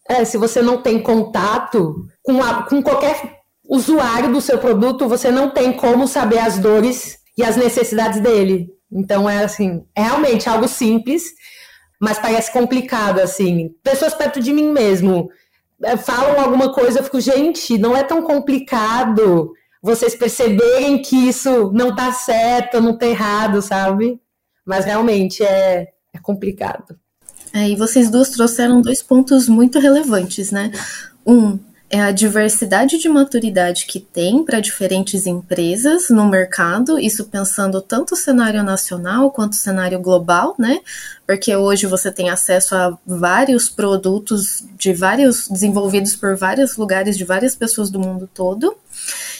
É, 0.08 0.24
se 0.24 0.38
você 0.38 0.62
não 0.62 0.80
tem 0.80 1.02
contato 1.02 1.94
com, 2.22 2.42
a, 2.42 2.62
com 2.62 2.82
qualquer 2.82 3.40
usuário 3.68 4.32
do 4.32 4.40
seu 4.40 4.58
produto, 4.58 5.08
você 5.08 5.30
não 5.30 5.50
tem 5.50 5.72
como 5.72 6.08
saber 6.08 6.38
as 6.38 6.58
dores 6.58 7.18
e 7.36 7.42
as 7.42 7.56
necessidades 7.56 8.20
dele. 8.20 8.68
Então, 8.90 9.28
é 9.28 9.44
assim, 9.44 9.84
é 9.94 10.02
realmente 10.02 10.48
algo 10.48 10.68
simples 10.68 11.24
mas 12.04 12.18
parece 12.18 12.52
complicado, 12.52 13.18
assim. 13.20 13.70
Pessoas 13.82 14.14
perto 14.14 14.38
de 14.38 14.52
mim 14.52 14.70
mesmo 14.70 15.30
é, 15.82 15.96
falam 15.96 16.38
alguma 16.38 16.72
coisa, 16.72 16.98
eu 16.98 17.04
fico, 17.04 17.20
gente, 17.20 17.78
não 17.78 17.96
é 17.96 18.02
tão 18.02 18.22
complicado 18.22 19.50
vocês 19.84 20.14
perceberem 20.14 21.02
que 21.02 21.28
isso 21.28 21.70
não 21.74 21.94
tá 21.94 22.10
certo, 22.10 22.80
não 22.80 22.96
tá 22.96 23.06
errado, 23.06 23.60
sabe? 23.60 24.18
Mas 24.64 24.86
realmente 24.86 25.44
é, 25.44 25.88
é 26.10 26.18
complicado. 26.22 26.98
É, 27.52 27.76
vocês 27.76 28.08
duas 28.08 28.30
trouxeram 28.30 28.80
dois 28.80 29.02
pontos 29.02 29.46
muito 29.46 29.78
relevantes, 29.78 30.50
né? 30.50 30.72
Um, 31.26 31.58
é 31.90 32.00
a 32.00 32.10
diversidade 32.12 32.96
de 32.96 33.10
maturidade 33.10 33.84
que 33.84 34.00
tem 34.00 34.42
para 34.42 34.58
diferentes 34.58 35.26
empresas 35.26 36.08
no 36.08 36.26
mercado, 36.30 36.98
isso 36.98 37.26
pensando 37.26 37.82
tanto 37.82 38.14
o 38.14 38.16
cenário 38.16 38.62
nacional 38.62 39.30
quanto 39.30 39.52
o 39.52 39.56
cenário 39.56 40.00
global, 40.00 40.54
né? 40.58 40.80
Porque 41.26 41.54
hoje 41.54 41.86
você 41.86 42.10
tem 42.10 42.30
acesso 42.30 42.74
a 42.74 42.98
vários 43.06 43.68
produtos 43.68 44.64
de 44.78 44.94
vários 44.94 45.46
desenvolvidos 45.46 46.16
por 46.16 46.34
vários 46.34 46.78
lugares 46.78 47.18
de 47.18 47.24
várias 47.24 47.54
pessoas 47.54 47.90
do 47.90 48.00
mundo 48.00 48.28
todo. 48.32 48.74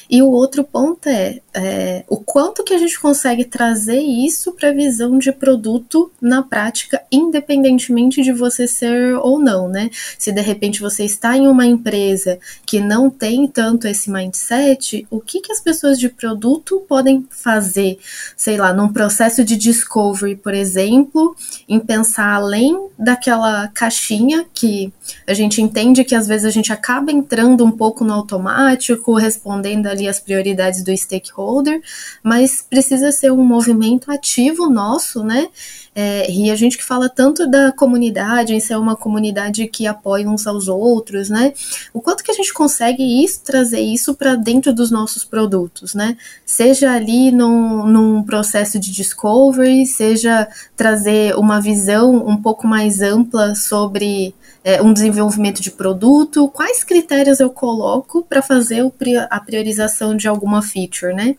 E 0.08 0.22
o 0.22 0.30
outro 0.30 0.64
ponto 0.64 1.08
é, 1.08 1.40
é 1.54 2.04
o 2.08 2.16
quanto 2.16 2.64
que 2.64 2.74
a 2.74 2.78
gente 2.78 2.98
consegue 3.00 3.44
trazer 3.44 4.00
isso 4.00 4.52
para 4.52 4.70
a 4.70 4.72
visão 4.72 5.18
de 5.18 5.32
produto 5.32 6.10
na 6.20 6.42
prática, 6.42 7.02
independentemente 7.10 8.22
de 8.22 8.32
você 8.32 8.66
ser 8.66 9.14
ou 9.16 9.38
não, 9.38 9.68
né? 9.68 9.90
Se 10.18 10.32
de 10.32 10.40
repente 10.40 10.80
você 10.80 11.04
está 11.04 11.36
em 11.36 11.46
uma 11.46 11.66
empresa 11.66 12.38
que 12.66 12.80
não 12.80 13.08
tem 13.08 13.46
tanto 13.46 13.86
esse 13.86 14.10
mindset, 14.10 15.06
o 15.10 15.20
que, 15.20 15.40
que 15.40 15.52
as 15.52 15.60
pessoas 15.60 15.98
de 15.98 16.08
produto 16.08 16.84
podem 16.88 17.26
fazer, 17.30 17.98
sei 18.36 18.56
lá, 18.56 18.72
num 18.72 18.92
processo 18.92 19.44
de 19.44 19.56
discovery, 19.56 20.36
por 20.36 20.54
exemplo, 20.54 21.36
em 21.68 21.78
pensar 21.78 22.34
além 22.34 22.88
daquela 22.98 23.68
caixinha 23.68 24.46
que 24.52 24.92
a 25.26 25.34
gente 25.34 25.60
entende 25.60 26.04
que 26.04 26.14
às 26.14 26.26
vezes 26.26 26.46
a 26.46 26.50
gente 26.50 26.72
acaba 26.72 27.12
entrando 27.12 27.64
um 27.64 27.70
pouco 27.70 28.04
no 28.04 28.12
automático, 28.12 29.14
respondendo 29.14 29.86
ali 29.94 30.08
as 30.08 30.20
prioridades 30.20 30.82
do 30.82 30.96
stakeholder, 30.96 31.80
mas 32.22 32.64
precisa 32.68 33.10
ser 33.12 33.32
um 33.32 33.44
movimento 33.44 34.10
ativo 34.10 34.68
nosso, 34.68 35.24
né? 35.24 35.48
É, 35.96 36.28
e 36.28 36.50
a 36.50 36.56
gente 36.56 36.76
que 36.76 36.84
fala 36.84 37.08
tanto 37.08 37.48
da 37.48 37.70
comunidade, 37.70 38.52
em 38.52 38.58
ser 38.58 38.76
uma 38.76 38.96
comunidade 38.96 39.68
que 39.68 39.86
apoia 39.86 40.28
uns 40.28 40.44
aos 40.44 40.66
outros, 40.66 41.30
né? 41.30 41.52
O 41.92 42.00
quanto 42.00 42.24
que 42.24 42.32
a 42.32 42.34
gente 42.34 42.52
consegue 42.52 43.24
isso, 43.24 43.42
trazer 43.44 43.80
isso 43.80 44.14
para 44.14 44.34
dentro 44.34 44.74
dos 44.74 44.90
nossos 44.90 45.24
produtos, 45.24 45.94
né? 45.94 46.16
Seja 46.44 46.92
ali 46.92 47.30
num, 47.30 47.86
num 47.86 48.22
processo 48.24 48.78
de 48.80 48.90
discovery, 48.90 49.86
seja 49.86 50.48
trazer 50.76 51.36
uma 51.36 51.60
visão 51.60 52.26
um 52.26 52.36
pouco 52.36 52.66
mais 52.66 53.00
ampla 53.00 53.54
sobre 53.54 54.34
é, 54.64 54.80
um 54.80 54.94
desenvolvimento 54.94 55.60
de 55.60 55.70
produto, 55.70 56.48
quais 56.48 56.82
critérios 56.82 57.38
eu 57.38 57.50
coloco 57.50 58.24
para 58.24 58.40
fazer 58.40 58.82
a 59.28 59.38
priorização 59.38 60.16
de 60.16 60.26
alguma 60.26 60.62
feature, 60.62 61.12
né? 61.12 61.36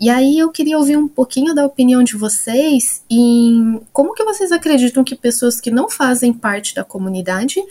E 0.00 0.08
aí 0.08 0.38
eu 0.38 0.50
queria 0.50 0.78
ouvir 0.78 0.96
um 0.96 1.06
pouquinho 1.06 1.54
da 1.54 1.66
opinião 1.66 2.02
de 2.02 2.16
vocês 2.16 3.04
em 3.10 3.78
como 3.92 4.14
que 4.14 4.24
vocês 4.24 4.50
acreditam 4.50 5.04
que 5.04 5.14
pessoas 5.14 5.60
que 5.60 5.70
não 5.70 5.90
fazem 5.90 6.32
parte 6.32 6.74
da 6.74 6.82
comunidade 6.82 7.62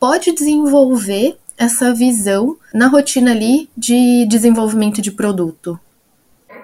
pode 0.00 0.32
desenvolver 0.32 1.36
essa 1.56 1.94
visão 1.94 2.56
na 2.74 2.88
rotina 2.88 3.30
ali 3.30 3.70
de 3.76 4.26
desenvolvimento 4.26 5.00
de 5.00 5.12
produto? 5.12 5.78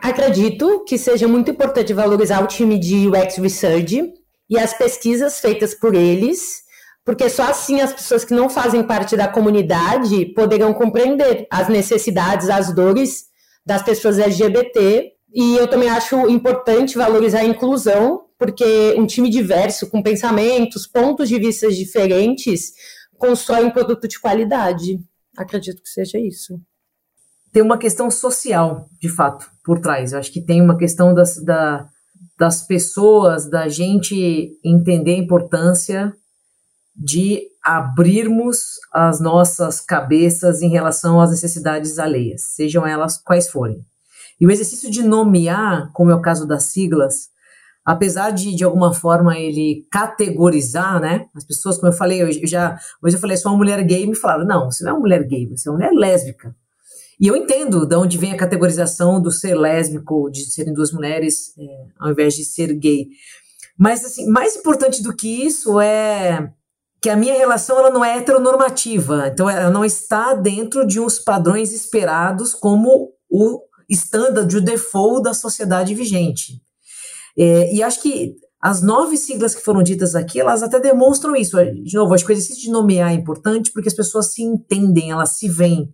Acredito 0.03 0.85
que 0.85 0.99
seja 0.99 1.29
muito 1.29 1.51
importante 1.51 1.95
valorizar 1.95 2.43
o 2.43 2.49
time 2.49 2.77
de 2.77 3.09
UX 3.09 3.37
Research 3.39 4.13
e 4.51 4.59
as 4.59 4.75
pesquisas 4.75 5.39
feitas 5.39 5.75
por 5.75 5.95
eles 5.95 6.64
porque 7.05 7.29
só 7.29 7.51
assim 7.51 7.81
as 7.81 7.93
pessoas 7.93 8.25
que 8.25 8.35
não 8.35 8.49
fazem 8.49 8.83
parte 8.83 9.17
da 9.17 9.29
comunidade 9.29 10.27
poderão 10.35 10.73
compreender 10.73 11.47
as 11.51 11.69
necessidades, 11.69 12.49
as 12.49 12.75
dores 12.75 13.25
das 13.65 13.83
pessoas 13.83 14.19
LGBT. 14.19 15.13
E 15.33 15.57
eu 15.57 15.69
também 15.69 15.89
acho 15.89 16.29
importante 16.29 16.97
valorizar 16.97 17.41
a 17.41 17.45
inclusão, 17.45 18.23
porque 18.39 18.95
um 18.97 19.07
time 19.07 19.29
diverso, 19.29 19.91
com 19.91 20.03
pensamentos, 20.03 20.87
pontos 20.87 21.29
de 21.29 21.39
vista 21.39 21.71
diferentes, 21.71 22.73
constrói 23.19 23.65
um 23.65 23.71
produto 23.71 24.09
de 24.09 24.19
qualidade. 24.19 24.99
Acredito 25.37 25.83
que 25.83 25.89
seja 25.89 26.19
isso. 26.19 26.59
Tem 27.53 27.63
uma 27.63 27.79
questão 27.79 28.11
social, 28.11 28.87
de 29.01 29.09
fato, 29.09 29.47
por 29.65 29.81
trás. 29.81 30.13
Eu 30.13 30.21
acho 30.21 30.33
que 30.33 30.41
tem 30.41 30.61
uma 30.63 30.79
questão 30.79 31.13
das, 31.13 31.43
da, 31.43 31.87
das 32.39 32.67
pessoas, 32.67 33.49
da 33.49 33.69
gente 33.69 34.53
entender 34.65 35.15
a 35.15 35.19
importância 35.19 36.15
de 36.95 37.43
abrirmos 37.63 38.79
as 38.93 39.21
nossas 39.21 39.81
cabeças 39.81 40.63
em 40.63 40.69
relação 40.69 41.21
às 41.21 41.31
necessidades 41.31 41.99
alheias, 41.99 42.43
sejam 42.55 42.87
elas 42.87 43.17
quais 43.17 43.49
forem. 43.49 43.85
E 44.41 44.47
o 44.47 44.51
exercício 44.51 44.91
de 44.91 45.03
nomear, 45.03 45.91
como 45.93 46.11
é 46.11 46.15
o 46.15 46.21
caso 46.21 46.47
das 46.47 46.65
siglas, 46.65 47.29
apesar 47.85 48.31
de, 48.31 48.55
de 48.55 48.65
alguma 48.65 48.93
forma, 48.93 49.39
ele 49.39 49.87
categorizar, 49.91 51.01
né? 51.01 51.27
As 51.35 51.45
pessoas, 51.45 51.77
como 51.77 51.93
eu 51.93 51.97
falei, 51.97 52.23
eu, 52.23 52.47
já, 52.47 52.79
hoje 53.03 53.17
eu 53.17 53.21
falei, 53.21 53.37
sou 53.37 53.53
uma 53.53 53.59
mulher 53.59 53.83
gay, 53.85 54.07
me 54.07 54.17
falaram, 54.17 54.45
não, 54.45 54.71
você 54.71 54.85
não 54.85 54.91
é 54.91 54.95
uma 54.95 55.01
mulher 55.01 55.27
gay, 55.27 55.47
você 55.49 55.69
é 55.69 55.73
uma 55.73 55.79
mulher 55.79 55.93
lésbica. 55.93 56.55
E 57.21 57.29
eu 57.29 57.37
entendo 57.37 57.87
de 57.87 57.95
onde 57.95 58.19
vem 58.19 58.33
a 58.33 58.37
categorização 58.37 59.21
do 59.21 59.31
ser 59.31 59.55
lésbico, 59.55 60.31
de 60.31 60.45
serem 60.47 60.75
duas 60.75 60.93
mulheres, 60.93 61.57
é, 61.59 61.87
ao 61.99 62.11
invés 62.11 62.35
de 62.35 62.45
ser 62.45 62.73
gay. 62.75 63.07
Mas, 63.79 64.05
assim, 64.05 64.27
mais 64.27 64.57
importante 64.57 65.03
do 65.03 65.15
que 65.15 65.29
isso 65.29 65.81
é 65.81 66.53
que 67.05 67.11
a 67.11 67.17
minha 67.19 67.35
relação 67.35 67.79
ela 67.79 67.91
não 67.91 68.03
é 68.03 68.17
heteronormativa, 68.17 69.29
então 69.29 69.51
ela 69.51 69.71
não 69.71 69.85
está 69.85 70.33
dentro 70.33 70.87
de 70.87 70.99
uns 70.99 71.19
padrões 71.19 71.71
esperados 71.71 72.55
como 72.55 73.11
o 73.29 73.61
standard, 73.91 74.57
o 74.57 74.61
default 74.63 75.23
da 75.23 75.35
sociedade 75.35 75.95
vigente. 75.95 76.63
É, 77.37 77.75
e 77.75 77.83
acho 77.83 78.01
que 78.01 78.35
as 78.59 78.81
nove 78.81 79.19
siglas 79.19 79.55
que 79.55 79.61
foram 79.61 79.83
ditas 79.83 80.15
aqui, 80.15 80.41
elas 80.41 80.63
até 80.63 80.81
demonstram 80.81 81.37
isso. 81.37 81.59
De 81.63 81.95
novo, 81.95 82.15
acho 82.15 82.25
que 82.25 82.33
o 82.33 82.35
exercício 82.35 82.63
de 82.63 82.71
nomear 82.71 83.11
é 83.11 83.15
importante 83.15 83.71
porque 83.71 83.91
as 83.91 83.95
pessoas 83.95 84.33
se 84.33 84.43
entendem, 84.43 85.11
elas 85.11 85.37
se 85.37 85.47
veem. 85.47 85.93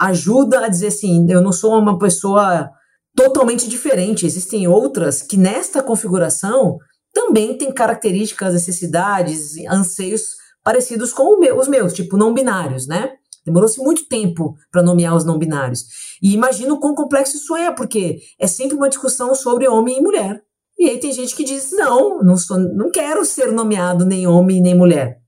Ajuda 0.00 0.64
a 0.64 0.68
dizer 0.68 0.88
assim, 0.88 1.30
eu 1.30 1.40
não 1.40 1.52
sou 1.52 1.78
uma 1.78 1.96
pessoa 1.96 2.68
totalmente 3.14 3.68
diferente, 3.68 4.26
existem 4.26 4.66
outras 4.66 5.22
que 5.22 5.36
nesta 5.36 5.80
configuração 5.80 6.76
também 7.14 7.56
têm 7.56 7.70
características, 7.70 8.52
necessidades, 8.52 9.56
anseios 9.68 10.39
parecidos 10.62 11.12
com 11.12 11.38
meu, 11.38 11.58
os 11.58 11.68
meus, 11.68 11.92
tipo 11.92 12.16
não 12.16 12.34
binários, 12.34 12.86
né? 12.86 13.12
Demorou-se 13.44 13.80
muito 13.80 14.06
tempo 14.06 14.54
para 14.70 14.82
nomear 14.82 15.16
os 15.16 15.24
não 15.24 15.38
binários. 15.38 15.84
E 16.22 16.32
imagino 16.34 16.78
quão 16.78 16.94
complexo 16.94 17.36
isso 17.36 17.56
é, 17.56 17.72
porque 17.72 18.18
é 18.38 18.46
sempre 18.46 18.76
uma 18.76 18.88
discussão 18.88 19.34
sobre 19.34 19.66
homem 19.66 19.98
e 19.98 20.02
mulher. 20.02 20.42
E 20.78 20.88
aí 20.88 20.98
tem 20.98 21.12
gente 21.12 21.34
que 21.34 21.44
diz: 21.44 21.70
não, 21.72 22.22
não, 22.22 22.36
sou, 22.36 22.58
não 22.58 22.90
quero 22.90 23.24
ser 23.24 23.52
nomeado 23.52 24.04
nem 24.04 24.26
homem 24.26 24.60
nem 24.60 24.74
mulher. 24.74 25.18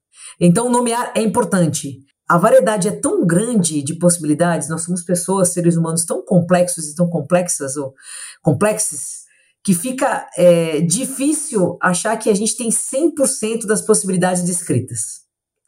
Então, 0.41 0.69
nomear 0.69 1.13
é 1.15 1.23
importante. 1.23 2.01
A 2.29 2.39
variedade 2.39 2.89
é 2.89 2.93
tão 2.93 3.27
grande 3.27 3.83
de 3.83 3.95
possibilidades, 3.95 4.69
nós 4.69 4.83
somos 4.83 5.03
pessoas, 5.03 5.53
seres 5.53 5.77
humanos 5.77 6.05
tão 6.05 6.25
complexos 6.25 6.89
e 6.89 6.95
tão 6.95 7.09
complexas, 7.09 7.77
ou 7.77 7.93
complexos, 8.41 9.23
que 9.63 9.75
fica 9.75 10.27
é, 10.37 10.81
difícil 10.81 11.77
achar 11.83 12.17
que 12.17 12.31
a 12.31 12.35
gente 12.35 12.57
tem 12.57 12.71
100% 12.71 13.67
das 13.67 13.83
possibilidades 13.83 14.43
descritas. 14.45 15.22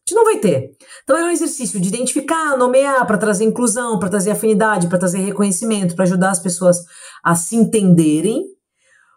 A 0.07 0.11
gente 0.11 0.17
não 0.17 0.25
vai 0.25 0.39
ter. 0.39 0.71
Então 1.03 1.17
é 1.17 1.25
um 1.25 1.31
exercício 1.31 1.81
de 1.81 1.89
identificar, 1.89 2.57
nomear, 2.57 3.07
para 3.07 3.17
trazer 3.17 3.45
inclusão, 3.45 3.99
para 3.99 4.11
trazer 4.11 4.33
afinidade, 4.33 4.89
para 4.89 4.99
trazer 4.99 5.19
reconhecimento, 5.19 5.95
para 5.95 6.05
ajudar 6.05 6.31
as 6.31 6.39
pessoas 6.39 6.79
a 7.23 7.35
se 7.35 7.57
entenderem 7.57 8.45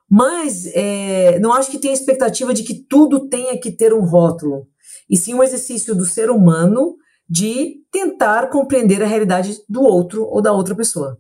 mas 0.10 0.66
é, 0.74 1.38
não 1.40 1.54
acho 1.54 1.70
que 1.70 1.80
tenha 1.80 1.94
expectativa 1.94 2.54
de 2.54 2.64
que 2.64 2.74
tudo 2.74 3.28
tenha 3.28 3.60
que 3.60 3.72
ter 3.72 3.94
um 3.94 4.06
rótulo, 4.06 4.66
e 5.10 5.18
sim 5.18 5.34
um 5.34 5.44
exercício 5.44 5.94
do 5.94 6.06
ser 6.06 6.30
humano 6.30 6.96
de 7.30 7.76
tentar 7.92 8.50
compreender 8.50 9.04
a 9.04 9.08
realidade 9.08 9.58
do 9.68 9.82
outro 9.82 10.24
ou 10.24 10.42
da 10.42 10.54
outra 10.54 10.74
pessoa. 10.74 11.18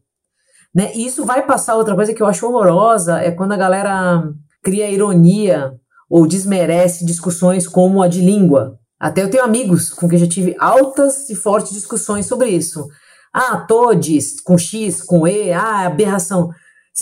Né? 0.73 0.91
E 0.95 1.06
isso 1.06 1.25
vai 1.25 1.45
passar 1.45 1.75
outra 1.75 1.95
coisa 1.95 2.13
que 2.13 2.21
eu 2.21 2.27
acho 2.27 2.47
horrorosa, 2.47 3.19
é 3.19 3.32
quando 3.32 3.51
a 3.51 3.58
galera 3.58 4.23
cria 4.63 4.89
ironia 4.89 5.73
ou 6.10 6.25
desmerece 6.25 7.06
discussões 7.06 7.67
como 7.67 8.01
a 8.01 8.08
de 8.08 8.21
língua. 8.21 8.80
Até 9.00 9.24
eu 9.24 9.30
tenho 9.30 9.44
amigos 9.44 9.90
com 9.90 10.08
quem 10.10 10.18
já 10.18 10.28
tive 10.28 10.56
altas 10.60 11.30
e 11.30 11.36
fortes 11.36 11.74
discussões 11.74 12.26
sobre 12.26 12.50
isso. 12.50 12.88
Ah, 13.34 13.58
todes, 13.58 14.42
com 14.42 14.58
X, 14.58 15.02
com 15.02 15.28
E, 15.28 15.52
ah, 15.52 15.86
aberração 15.86 16.50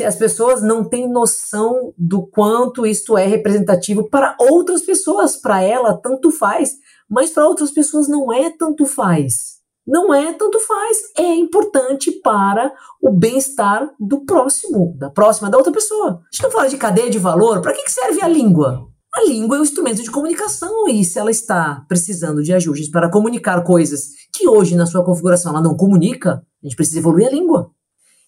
as 0.04 0.16
pessoas 0.16 0.62
não 0.62 0.84
têm 0.84 1.08
noção 1.08 1.94
do 1.98 2.26
quanto 2.28 2.86
isto 2.86 3.18
é 3.18 3.26
representativo 3.26 4.10
para 4.10 4.36
outras 4.40 4.82
pessoas. 4.82 5.38
Para 5.38 5.62
ela, 5.62 5.96
tanto 5.96 6.32
faz, 6.32 6.74
mas 7.10 7.30
para 7.30 7.48
outras 7.48 7.72
pessoas 7.72 8.08
não 8.08 8.34
é 8.34 8.50
tanto 8.50 8.86
faz. 8.86 9.56
Não 9.88 10.14
é 10.14 10.34
tanto 10.34 10.60
faz. 10.60 10.98
É 11.18 11.36
importante 11.36 12.12
para 12.12 12.74
o 13.02 13.12
bem-estar 13.12 13.94
do 14.00 14.26
próximo, 14.26 14.96
da 14.98 15.10
próxima, 15.10 15.50
da 15.50 15.58
outra 15.58 15.72
pessoa. 15.72 16.22
A 16.24 16.36
gente 16.36 16.44
não 16.44 16.52
fala 16.52 16.68
de 16.68 16.78
cadeia 16.78 17.10
de 17.10 17.20
valor. 17.20 17.62
Para 17.62 17.74
que 17.74 17.90
serve 17.90 18.22
a 18.22 18.28
língua? 18.28 18.90
A 19.16 19.24
língua 19.24 19.56
é 19.56 19.60
um 19.62 19.64
instrumento 19.64 20.04
de 20.04 20.12
comunicação 20.12 20.90
e 20.90 21.04
se 21.06 21.18
ela 21.18 21.32
está 21.32 21.86
precisando 21.88 22.44
de 22.44 22.54
ajustes 22.54 22.90
para 22.90 23.10
comunicar 23.10 23.64
coisas 23.64 24.10
que 24.34 24.46
hoje 24.46 24.76
na 24.76 24.86
sua 24.86 25.06
configuração 25.06 25.54
ela 25.54 25.62
não 25.62 25.78
comunica, 25.78 26.46
a 26.62 26.68
gente 26.68 26.76
precisa 26.76 27.00
evoluir 27.00 27.28
a 27.28 27.32
língua. 27.32 27.72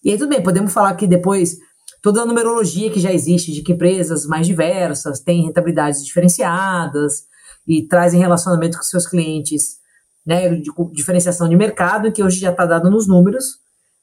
E 0.01 0.11
aí 0.11 0.17
tudo 0.17 0.29
bem, 0.29 0.41
podemos 0.41 0.71
falar 0.71 0.95
que 0.95 1.05
depois 1.05 1.57
toda 2.01 2.21
a 2.21 2.25
numerologia 2.25 2.89
que 2.89 3.01
já 3.01 3.11
existe 3.11 3.51
de 3.51 3.61
que 3.63 3.73
empresas 3.73 4.25
mais 4.25 4.47
diversas 4.47 5.19
têm 5.19 5.43
rentabilidades 5.43 6.05
diferenciadas 6.05 7.23
e 7.67 7.85
trazem 7.85 8.21
relacionamento 8.21 8.77
com 8.77 8.83
seus 8.83 9.05
clientes, 9.05 9.79
né, 10.25 10.55
de 10.55 10.71
diferenciação 10.93 11.49
de 11.49 11.57
mercado, 11.57 12.13
que 12.13 12.23
hoje 12.23 12.39
já 12.39 12.51
está 12.51 12.65
dado 12.65 12.89
nos 12.89 13.07
números, 13.07 13.57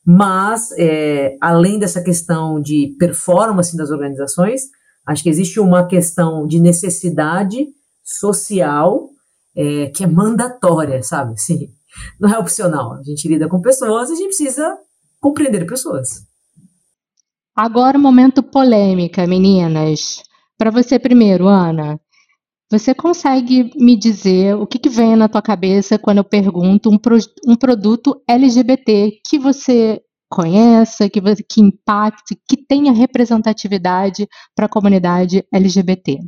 mas 0.04 0.70
é, 0.78 1.34
além 1.40 1.78
dessa 1.78 2.02
questão 2.02 2.60
de 2.60 2.94
performance 2.98 3.74
das 3.74 3.90
organizações, 3.90 4.64
acho 5.06 5.22
que 5.22 5.28
existe 5.28 5.60
uma 5.60 5.86
questão 5.86 6.46
de 6.46 6.60
necessidade 6.60 7.66
social 8.04 9.10
é, 9.56 9.86
que 9.86 10.04
é 10.04 10.06
mandatória, 10.06 11.02
sabe? 11.02 11.34
Não 12.20 12.28
é 12.28 12.38
opcional. 12.38 12.94
A 12.94 13.02
gente 13.02 13.28
lida 13.28 13.48
com 13.48 13.60
pessoas 13.60 14.10
e 14.10 14.12
a 14.12 14.16
gente 14.16 14.28
precisa 14.28 14.76
compreender 15.20 15.64
pessoas. 15.66 16.24
Agora 17.54 17.96
o 17.96 18.00
momento 18.00 18.42
polêmica, 18.42 19.26
meninas. 19.26 20.22
Para 20.58 20.70
você 20.70 20.98
primeiro, 20.98 21.46
Ana. 21.46 22.00
Você 22.70 22.92
consegue 22.94 23.70
me 23.76 23.96
dizer 23.96 24.56
o 24.56 24.66
que, 24.66 24.78
que 24.78 24.88
vem 24.88 25.14
na 25.14 25.28
tua 25.28 25.42
cabeça 25.42 25.98
quando 25.98 26.18
eu 26.18 26.24
pergunto 26.24 26.90
um, 26.90 26.98
pro, 26.98 27.16
um 27.46 27.54
produto 27.54 28.20
LGBT 28.26 29.20
que 29.24 29.38
você 29.38 30.02
conheça, 30.34 31.08
que, 31.08 31.20
que 31.48 31.60
impacte, 31.60 32.36
que 32.48 32.56
tenha 32.56 32.92
representatividade 32.92 34.28
para 34.52 34.66
a 34.66 34.68
comunidade 34.68 35.46
LGBT? 35.52 36.18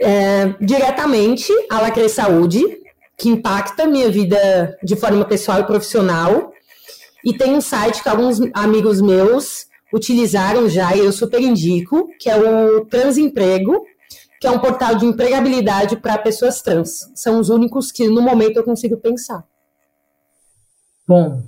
É, 0.00 0.54
diretamente 0.60 1.52
a 1.68 1.80
Lacre 1.80 2.08
Saúde, 2.08 2.62
que 3.18 3.28
impacta 3.28 3.82
a 3.82 3.86
minha 3.86 4.08
vida 4.08 4.78
de 4.84 4.94
forma 4.94 5.24
pessoal 5.24 5.58
e 5.60 5.66
profissional. 5.66 6.52
E 7.24 7.36
tem 7.36 7.56
um 7.56 7.60
site 7.60 8.04
que 8.04 8.08
alguns 8.08 8.38
amigos 8.54 9.00
meus 9.00 9.66
utilizaram 9.92 10.68
já 10.68 10.94
e 10.94 11.00
eu 11.00 11.12
super 11.12 11.40
indico, 11.40 12.08
que 12.20 12.30
é 12.30 12.36
o 12.36 12.84
Transemprego, 12.86 13.84
que 14.40 14.46
é 14.46 14.50
um 14.50 14.60
portal 14.60 14.94
de 14.94 15.06
empregabilidade 15.06 15.96
para 15.96 16.16
pessoas 16.16 16.62
trans. 16.62 17.10
São 17.16 17.40
os 17.40 17.48
únicos 17.48 17.90
que 17.90 18.06
no 18.06 18.22
momento 18.22 18.58
eu 18.58 18.64
consigo 18.64 18.96
pensar. 18.96 19.44
Bom, 21.06 21.42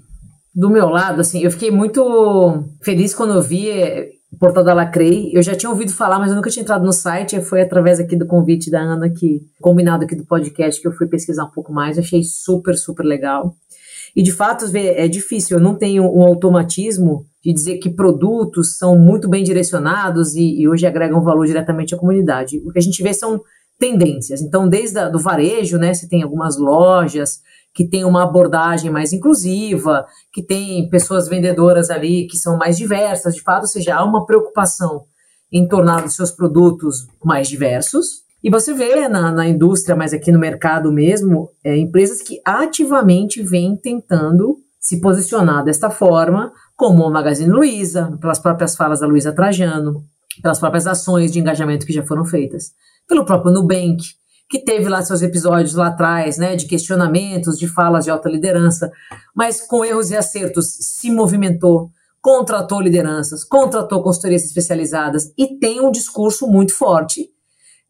do 0.55 0.69
meu 0.69 0.89
lado, 0.89 1.21
assim, 1.21 1.41
eu 1.41 1.51
fiquei 1.51 1.71
muito 1.71 2.65
feliz 2.83 3.15
quando 3.15 3.35
eu 3.35 3.43
vi 3.43 3.71
eh, 3.71 4.11
o 4.31 4.39
portal 4.39 4.63
da 4.63 4.75
Lacrei. 4.75 5.31
Eu 5.33 5.43
já 5.43 5.55
tinha 5.55 5.71
ouvido 5.71 5.93
falar, 5.93 6.19
mas 6.19 6.31
eu 6.31 6.37
nunca 6.37 6.51
tinha 6.51 6.63
entrado 6.63 6.85
no 6.85 6.93
site. 6.93 7.41
Foi 7.41 7.63
através 7.63 7.99
aqui 7.99 8.17
do 8.17 8.27
convite 8.27 8.71
da 8.71 8.81
Ana, 8.81 9.09
que 9.09 9.41
combinado 9.61 10.05
aqui 10.05 10.15
do 10.15 10.27
podcast, 10.27 10.81
que 10.81 10.87
eu 10.87 10.93
fui 10.93 11.07
pesquisar 11.07 11.45
um 11.45 11.51
pouco 11.51 11.73
mais. 11.73 11.99
Achei 11.99 12.23
super, 12.23 12.77
super 12.77 13.05
legal. 13.05 13.55
E 14.15 14.23
de 14.23 14.31
fato 14.31 14.67
é 14.77 15.09
difícil, 15.09 15.57
eu 15.57 15.63
não 15.63 15.75
tenho 15.75 16.05
um 16.05 16.23
automatismo 16.23 17.25
de 17.43 17.53
dizer 17.53 17.79
que 17.79 17.89
produtos 17.89 18.77
são 18.77 18.99
muito 18.99 19.29
bem 19.29 19.43
direcionados 19.43 20.35
e, 20.35 20.61
e 20.61 20.69
hoje 20.69 20.87
agregam 20.87 21.23
valor 21.25 21.47
diretamente 21.47 21.95
à 21.95 21.99
comunidade. 21.99 22.61
O 22.65 22.71
que 22.71 22.79
a 22.79 22.83
gente 22.83 23.03
vê 23.03 23.15
são 23.15 23.41
tendências. 23.79 24.43
Então, 24.43 24.69
desde 24.69 24.99
o 24.99 25.11
do 25.11 25.19
varejo, 25.19 25.79
né, 25.79 25.93
você 25.93 26.07
tem 26.07 26.23
algumas 26.23 26.57
lojas 26.59 27.41
que 27.75 27.89
têm 27.89 28.05
uma 28.05 28.23
abordagem 28.23 28.91
mais 28.91 29.13
inclusiva, 29.13 30.07
que 30.33 30.43
tem 30.43 30.89
pessoas 30.91 31.29
vendedoras 31.29 31.91
ali 31.91 32.27
que 32.27 32.37
são 32.37 32.57
mais 32.57 32.77
diversas, 32.77 33.35
de 33.35 33.43
fato, 33.43 33.63
ou 33.63 33.69
seja, 33.69 33.97
há 33.97 34.05
uma 34.05 34.27
preocupação 34.27 35.05
em 35.51 35.67
tornar 35.67 36.05
os 36.05 36.15
seus 36.15 36.31
produtos 36.31 37.07
mais 37.25 37.49
diversos. 37.49 38.23
E 38.43 38.51
você 38.51 38.75
vê 38.75 39.09
na, 39.09 39.31
na 39.31 39.49
indústria, 39.49 39.95
mas 39.95 40.13
aqui 40.13 40.33
no 40.33 40.39
mercado 40.39 40.93
mesmo, 40.93 41.51
é, 41.65 41.77
empresas 41.77 42.21
que 42.23 42.41
ativamente 42.45 43.43
vêm 43.43 43.77
tentando 43.77 44.57
se 44.81 45.01
posicionar 45.01 45.63
desta 45.63 45.89
forma, 45.91 46.53
como 46.77 47.07
a 47.07 47.11
Magazine 47.11 47.51
Luiza, 47.51 48.19
pelas 48.21 48.41
próprias 48.41 48.75
falas 48.75 49.01
da 49.01 49.07
Luiza 49.07 49.33
Trajano, 49.33 50.05
pelas 50.43 50.59
próprias 50.59 50.87
ações 50.87 51.33
de 51.33 51.39
engajamento 51.39 51.87
que 51.87 51.93
já 51.93 52.05
foram 52.05 52.25
feitas, 52.25 52.73
pelo 53.07 53.25
próprio 53.25 53.53
Nubank, 53.53 54.03
que 54.53 54.59
teve 54.59 54.87
lá 54.87 55.01
seus 55.01 55.23
episódios 55.23 55.75
lá 55.75 55.87
atrás, 55.87 56.37
né, 56.37 56.55
de 56.55 56.67
questionamentos, 56.67 57.59
de 57.59 57.67
falas 57.67 58.05
de 58.05 58.11
alta 58.11 58.29
liderança, 58.29 58.93
mas 59.35 59.63
com 59.63 59.83
erros 59.83 60.11
e 60.11 60.17
acertos 60.17 60.77
se 60.79 61.11
movimentou, 61.11 61.91
contratou 62.21 62.79
lideranças, 62.79 63.45
contratou 63.45 64.03
consultorias 64.03 64.45
especializadas 64.45 65.33
e 65.39 65.59
tem 65.59 65.81
um 65.81 65.91
discurso 65.91 66.47
muito 66.47 66.77
forte. 66.77 67.31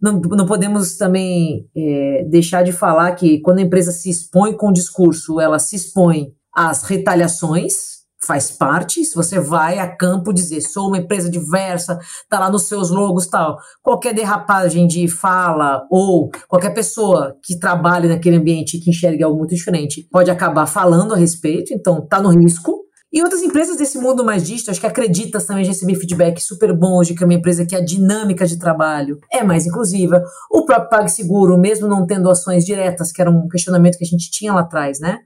Não, 0.00 0.20
não 0.20 0.46
podemos 0.46 0.96
também 0.96 1.68
é, 1.76 2.26
deixar 2.30 2.62
de 2.62 2.70
falar 2.70 3.10
que 3.16 3.40
quando 3.40 3.58
a 3.58 3.62
empresa 3.62 3.90
se 3.90 4.08
expõe 4.08 4.56
com 4.56 4.68
o 4.68 4.72
discurso, 4.72 5.40
ela 5.40 5.58
se 5.58 5.74
expõe 5.74 6.32
às 6.54 6.84
retaliações 6.84 8.01
faz 8.24 8.50
parte. 8.50 9.04
Se 9.04 9.14
você 9.14 9.38
vai 9.38 9.78
a 9.78 9.86
campo 9.86 10.32
dizer, 10.32 10.60
sou 10.60 10.88
uma 10.88 10.98
empresa 10.98 11.30
diversa, 11.30 11.98
tá 12.28 12.38
lá 12.38 12.50
nos 12.50 12.64
seus 12.64 12.90
logos 12.90 13.26
tal. 13.26 13.58
Qualquer 13.82 14.14
derrapagem 14.14 14.86
de 14.86 15.08
fala 15.08 15.86
ou 15.90 16.30
qualquer 16.48 16.70
pessoa 16.70 17.36
que 17.42 17.58
trabalhe 17.58 18.08
naquele 18.08 18.36
ambiente 18.36 18.78
que 18.78 18.90
enxergue 18.90 19.22
algo 19.22 19.38
muito 19.38 19.54
diferente 19.54 20.06
pode 20.10 20.30
acabar 20.30 20.66
falando 20.66 21.14
a 21.14 21.16
respeito, 21.16 21.74
então 21.74 22.00
tá 22.06 22.20
no 22.20 22.30
risco. 22.30 22.82
E 23.12 23.22
outras 23.22 23.42
empresas 23.42 23.76
desse 23.76 23.98
mundo 23.98 24.24
mais 24.24 24.42
digital, 24.42 24.72
acho 24.72 24.80
que 24.80 24.86
acreditas 24.86 25.44
também 25.44 25.66
receber 25.66 25.96
feedback 25.96 26.40
super 26.40 26.72
bom 26.74 27.02
de 27.02 27.14
que 27.14 27.22
é 27.22 27.26
uma 27.26 27.34
empresa 27.34 27.66
que 27.66 27.76
a 27.76 27.84
dinâmica 27.84 28.46
de 28.46 28.58
trabalho 28.58 29.18
é 29.30 29.44
mais 29.44 29.66
inclusiva. 29.66 30.24
O 30.50 30.64
próprio 30.64 30.88
PagSeguro, 30.88 31.58
mesmo 31.58 31.86
não 31.86 32.06
tendo 32.06 32.30
ações 32.30 32.64
diretas, 32.64 33.12
que 33.12 33.20
era 33.20 33.30
um 33.30 33.48
questionamento 33.48 33.98
que 33.98 34.04
a 34.04 34.06
gente 34.06 34.30
tinha 34.30 34.54
lá 34.54 34.62
atrás, 34.62 34.98
né? 34.98 35.18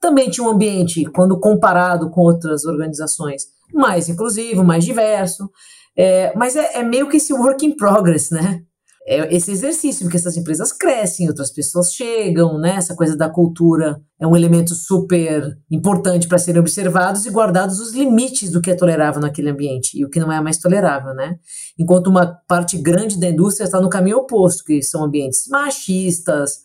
Também 0.00 0.30
tinha 0.30 0.46
um 0.46 0.50
ambiente, 0.50 1.04
quando 1.06 1.38
comparado 1.38 2.10
com 2.10 2.20
outras 2.20 2.64
organizações, 2.64 3.44
mais 3.72 4.08
inclusivo, 4.08 4.64
mais 4.64 4.84
diverso. 4.84 5.48
É, 5.96 6.32
mas 6.36 6.56
é, 6.56 6.78
é, 6.78 6.82
meio 6.82 7.08
que 7.08 7.16
esse 7.18 7.32
work 7.32 7.64
in 7.64 7.76
progress, 7.76 8.30
né? 8.30 8.62
É 9.06 9.34
esse 9.34 9.52
exercício, 9.52 10.02
porque 10.04 10.16
essas 10.16 10.34
empresas 10.34 10.72
crescem, 10.72 11.28
outras 11.28 11.52
pessoas 11.52 11.92
chegam, 11.92 12.58
né? 12.58 12.76
Essa 12.76 12.96
coisa 12.96 13.14
da 13.14 13.28
cultura 13.28 14.00
é 14.18 14.26
um 14.26 14.34
elemento 14.34 14.74
super 14.74 15.58
importante 15.70 16.26
para 16.26 16.38
serem 16.38 16.60
observados 16.60 17.26
e 17.26 17.30
guardados 17.30 17.80
os 17.80 17.92
limites 17.92 18.50
do 18.50 18.62
que 18.62 18.70
é 18.70 18.74
tolerável 18.74 19.20
naquele 19.20 19.50
ambiente 19.50 19.98
e 19.98 20.04
o 20.06 20.08
que 20.08 20.18
não 20.18 20.32
é 20.32 20.40
mais 20.40 20.56
tolerável, 20.56 21.12
né? 21.14 21.36
Enquanto 21.78 22.06
uma 22.06 22.26
parte 22.48 22.78
grande 22.78 23.20
da 23.20 23.28
indústria 23.28 23.66
está 23.66 23.78
no 23.78 23.90
caminho 23.90 24.18
oposto, 24.18 24.64
que 24.64 24.82
são 24.82 25.04
ambientes 25.04 25.46
machistas, 25.48 26.60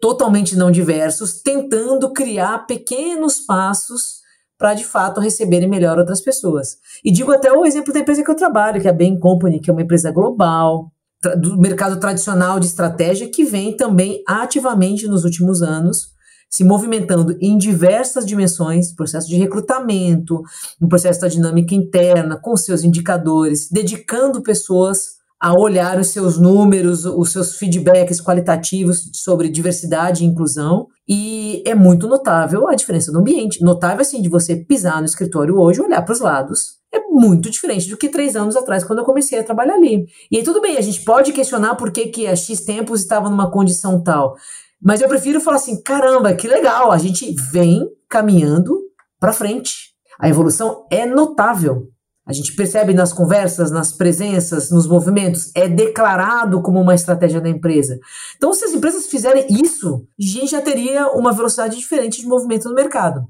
totalmente 0.00 0.56
não 0.56 0.70
diversos, 0.70 1.40
tentando 1.42 2.12
criar 2.12 2.66
pequenos 2.66 3.40
passos 3.40 4.20
para 4.58 4.74
de 4.74 4.84
fato 4.84 5.20
receberem 5.20 5.68
melhor 5.68 5.98
outras 5.98 6.20
pessoas. 6.20 6.76
E 7.04 7.10
digo 7.10 7.32
até 7.32 7.52
o 7.52 7.64
exemplo 7.64 7.92
da 7.92 8.00
empresa 8.00 8.22
que 8.22 8.30
eu 8.30 8.36
trabalho, 8.36 8.80
que 8.80 8.86
é 8.86 8.90
a 8.90 8.94
Bain 8.94 9.18
Company, 9.18 9.60
que 9.60 9.70
é 9.70 9.72
uma 9.72 9.82
empresa 9.82 10.10
global, 10.10 10.92
do 11.38 11.58
mercado 11.58 12.00
tradicional 12.00 12.58
de 12.58 12.66
estratégia, 12.66 13.28
que 13.28 13.44
vem 13.44 13.76
também 13.76 14.22
ativamente 14.26 15.06
nos 15.06 15.24
últimos 15.24 15.62
anos 15.62 16.08
se 16.50 16.64
movimentando 16.64 17.36
em 17.40 17.56
diversas 17.56 18.26
dimensões, 18.26 18.92
processo 18.92 19.28
de 19.28 19.36
recrutamento, 19.36 20.42
no 20.80 20.88
processo 20.88 21.20
da 21.20 21.28
dinâmica 21.28 21.76
interna, 21.76 22.36
com 22.36 22.56
seus 22.56 22.82
indicadores, 22.82 23.68
dedicando 23.70 24.42
pessoas 24.42 25.19
a 25.40 25.54
olhar 25.54 25.98
os 25.98 26.08
seus 26.08 26.38
números, 26.38 27.06
os 27.06 27.32
seus 27.32 27.56
feedbacks 27.56 28.20
qualitativos 28.20 29.10
sobre 29.14 29.48
diversidade 29.48 30.22
e 30.22 30.26
inclusão. 30.26 30.86
E 31.08 31.62
é 31.66 31.74
muito 31.74 32.06
notável 32.06 32.68
a 32.68 32.74
diferença 32.74 33.10
no 33.10 33.20
ambiente. 33.20 33.62
Notável, 33.64 34.02
assim, 34.02 34.20
de 34.20 34.28
você 34.28 34.54
pisar 34.54 35.00
no 35.00 35.06
escritório 35.06 35.58
hoje, 35.58 35.80
olhar 35.80 36.02
para 36.02 36.12
os 36.12 36.20
lados. 36.20 36.78
É 36.92 37.00
muito 37.08 37.48
diferente 37.48 37.88
do 37.88 37.96
que 37.96 38.08
três 38.08 38.36
anos 38.36 38.54
atrás, 38.54 38.84
quando 38.84 38.98
eu 38.98 39.04
comecei 39.04 39.38
a 39.38 39.44
trabalhar 39.44 39.74
ali. 39.74 40.04
E 40.30 40.36
aí, 40.36 40.42
tudo 40.42 40.60
bem, 40.60 40.76
a 40.76 40.82
gente 40.82 41.02
pode 41.04 41.32
questionar 41.32 41.74
por 41.76 41.90
que, 41.90 42.08
que 42.08 42.26
a 42.26 42.36
X 42.36 42.60
tempos 42.60 43.00
estava 43.00 43.30
numa 43.30 43.50
condição 43.50 44.02
tal. 44.02 44.34
Mas 44.82 45.00
eu 45.00 45.08
prefiro 45.08 45.40
falar 45.40 45.56
assim: 45.56 45.80
caramba, 45.82 46.34
que 46.34 46.48
legal, 46.48 46.92
a 46.92 46.98
gente 46.98 47.34
vem 47.50 47.88
caminhando 48.08 48.76
para 49.18 49.32
frente. 49.32 49.90
A 50.18 50.28
evolução 50.28 50.86
é 50.90 51.06
notável. 51.06 51.88
A 52.30 52.32
gente 52.32 52.54
percebe 52.54 52.94
nas 52.94 53.12
conversas, 53.12 53.72
nas 53.72 53.90
presenças, 53.90 54.70
nos 54.70 54.86
movimentos, 54.86 55.50
é 55.52 55.68
declarado 55.68 56.62
como 56.62 56.80
uma 56.80 56.94
estratégia 56.94 57.40
da 57.40 57.48
empresa. 57.48 57.98
Então, 58.36 58.54
se 58.54 58.64
as 58.64 58.72
empresas 58.72 59.08
fizerem 59.08 59.48
isso, 59.50 60.06
a 60.16 60.22
gente 60.24 60.52
já 60.52 60.62
teria 60.62 61.08
uma 61.08 61.32
velocidade 61.32 61.76
diferente 61.76 62.20
de 62.20 62.28
movimento 62.28 62.68
no 62.68 62.74
mercado. 62.76 63.26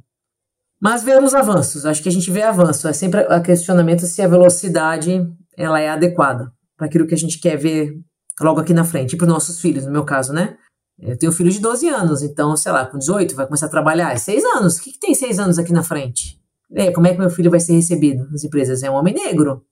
Mas 0.79 1.03
vemos 1.03 1.35
avanços, 1.35 1.87
acho 1.87 2.03
que 2.03 2.11
a 2.11 2.13
gente 2.13 2.31
vê 2.31 2.43
avanço. 2.43 2.87
É 2.87 2.93
sempre 2.93 3.21
a 3.21 3.41
questionamento 3.41 4.05
se 4.05 4.21
a 4.21 4.29
velocidade 4.29 5.27
ela 5.57 5.81
é 5.81 5.89
adequada 5.89 6.53
para 6.77 6.87
aquilo 6.87 7.07
que 7.07 7.15
a 7.15 7.19
gente 7.19 7.39
quer 7.39 7.57
ver 7.57 7.99
logo 8.39 8.61
aqui 8.61 8.75
na 8.75 8.85
frente, 8.85 9.15
e 9.15 9.17
para 9.17 9.27
os 9.27 9.33
nossos 9.33 9.63
filhos, 9.63 9.87
no 9.87 9.93
meu 9.93 10.05
caso, 10.05 10.35
né? 10.35 10.59
Eu 10.99 11.17
tenho 11.17 11.33
um 11.33 11.35
filho 11.35 11.51
de 11.51 11.59
12 11.59 11.89
anos, 11.89 12.23
então, 12.23 12.55
sei 12.55 12.71
lá, 12.71 12.85
com 12.85 12.99
18 12.99 13.35
vai 13.35 13.47
começar 13.47 13.65
a 13.65 13.71
trabalhar. 13.71 14.13
É 14.13 14.19
6 14.19 14.45
anos. 14.45 14.77
O 14.77 14.83
que, 14.83 14.93
que 14.93 14.99
tem 14.99 15.15
6 15.15 15.39
anos 15.39 15.59
aqui 15.59 15.73
na 15.73 15.83
frente? 15.83 16.39
É, 16.74 16.90
como 16.92 17.06
é 17.06 17.12
que 17.12 17.18
meu 17.18 17.30
filho 17.30 17.50
vai 17.50 17.61
ser 17.61 17.74
recebido 17.74 18.28
nas 18.30 18.44
empresas? 18.44 18.83
É 18.83 18.90
um 18.90 18.94
homem 18.94 19.14
negro. 19.14 19.64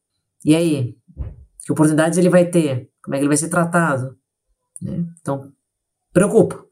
E 0.44 0.54
aí? 0.54 0.96
Que 1.64 1.72
oportunidades 1.72 2.18
ele 2.18 2.28
vai 2.28 2.46
ter? 2.46 2.90
Como 3.02 3.14
é 3.14 3.18
que 3.18 3.22
ele 3.22 3.28
vai 3.28 3.36
ser 3.36 3.48
tratado? 3.48 4.16
Né? 4.80 5.04
Então, 5.20 5.52
preocupa. 6.12 6.64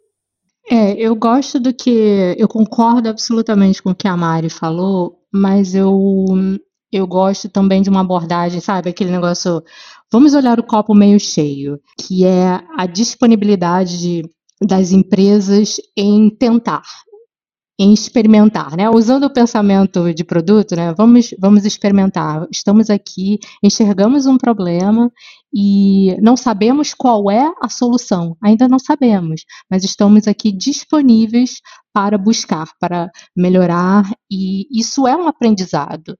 É, 0.68 0.94
eu 0.94 1.14
gosto 1.14 1.60
do 1.60 1.72
que. 1.72 2.34
Eu 2.36 2.48
concordo 2.48 3.08
absolutamente 3.08 3.82
com 3.82 3.90
o 3.90 3.94
que 3.94 4.08
a 4.08 4.16
Mari 4.16 4.50
falou, 4.50 5.20
mas 5.32 5.74
eu, 5.74 6.34
eu 6.90 7.06
gosto 7.06 7.48
também 7.48 7.82
de 7.82 7.88
uma 7.88 8.00
abordagem, 8.00 8.60
sabe? 8.60 8.90
Aquele 8.90 9.12
negócio. 9.12 9.62
Vamos 10.12 10.34
olhar 10.34 10.58
o 10.58 10.64
copo 10.64 10.94
meio 10.94 11.20
cheio, 11.20 11.80
que 11.98 12.24
é 12.24 12.60
a 12.76 12.86
disponibilidade 12.86 13.98
de, 13.98 14.30
das 14.60 14.90
empresas 14.92 15.76
em 15.96 16.30
tentar, 16.30 16.82
em 17.78 17.92
experimentar, 17.92 18.74
né? 18.76 18.88
Usando 18.88 19.24
o 19.24 19.32
pensamento 19.32 20.12
de 20.14 20.24
produto, 20.24 20.74
né? 20.74 20.94
Vamos, 20.94 21.34
vamos 21.38 21.64
experimentar. 21.66 22.46
Estamos 22.50 22.88
aqui, 22.88 23.38
enxergamos 23.62 24.24
um 24.24 24.38
problema 24.38 25.12
e 25.54 26.16
não 26.22 26.36
sabemos 26.36 26.94
qual 26.94 27.30
é 27.30 27.52
a 27.60 27.68
solução. 27.68 28.36
Ainda 28.42 28.66
não 28.66 28.78
sabemos, 28.78 29.42
mas 29.70 29.84
estamos 29.84 30.26
aqui 30.26 30.50
disponíveis 30.52 31.60
para 31.92 32.16
buscar, 32.16 32.66
para 32.80 33.10
melhorar 33.36 34.10
e 34.30 34.66
isso 34.70 35.06
é 35.06 35.14
um 35.14 35.28
aprendizado. 35.28 36.16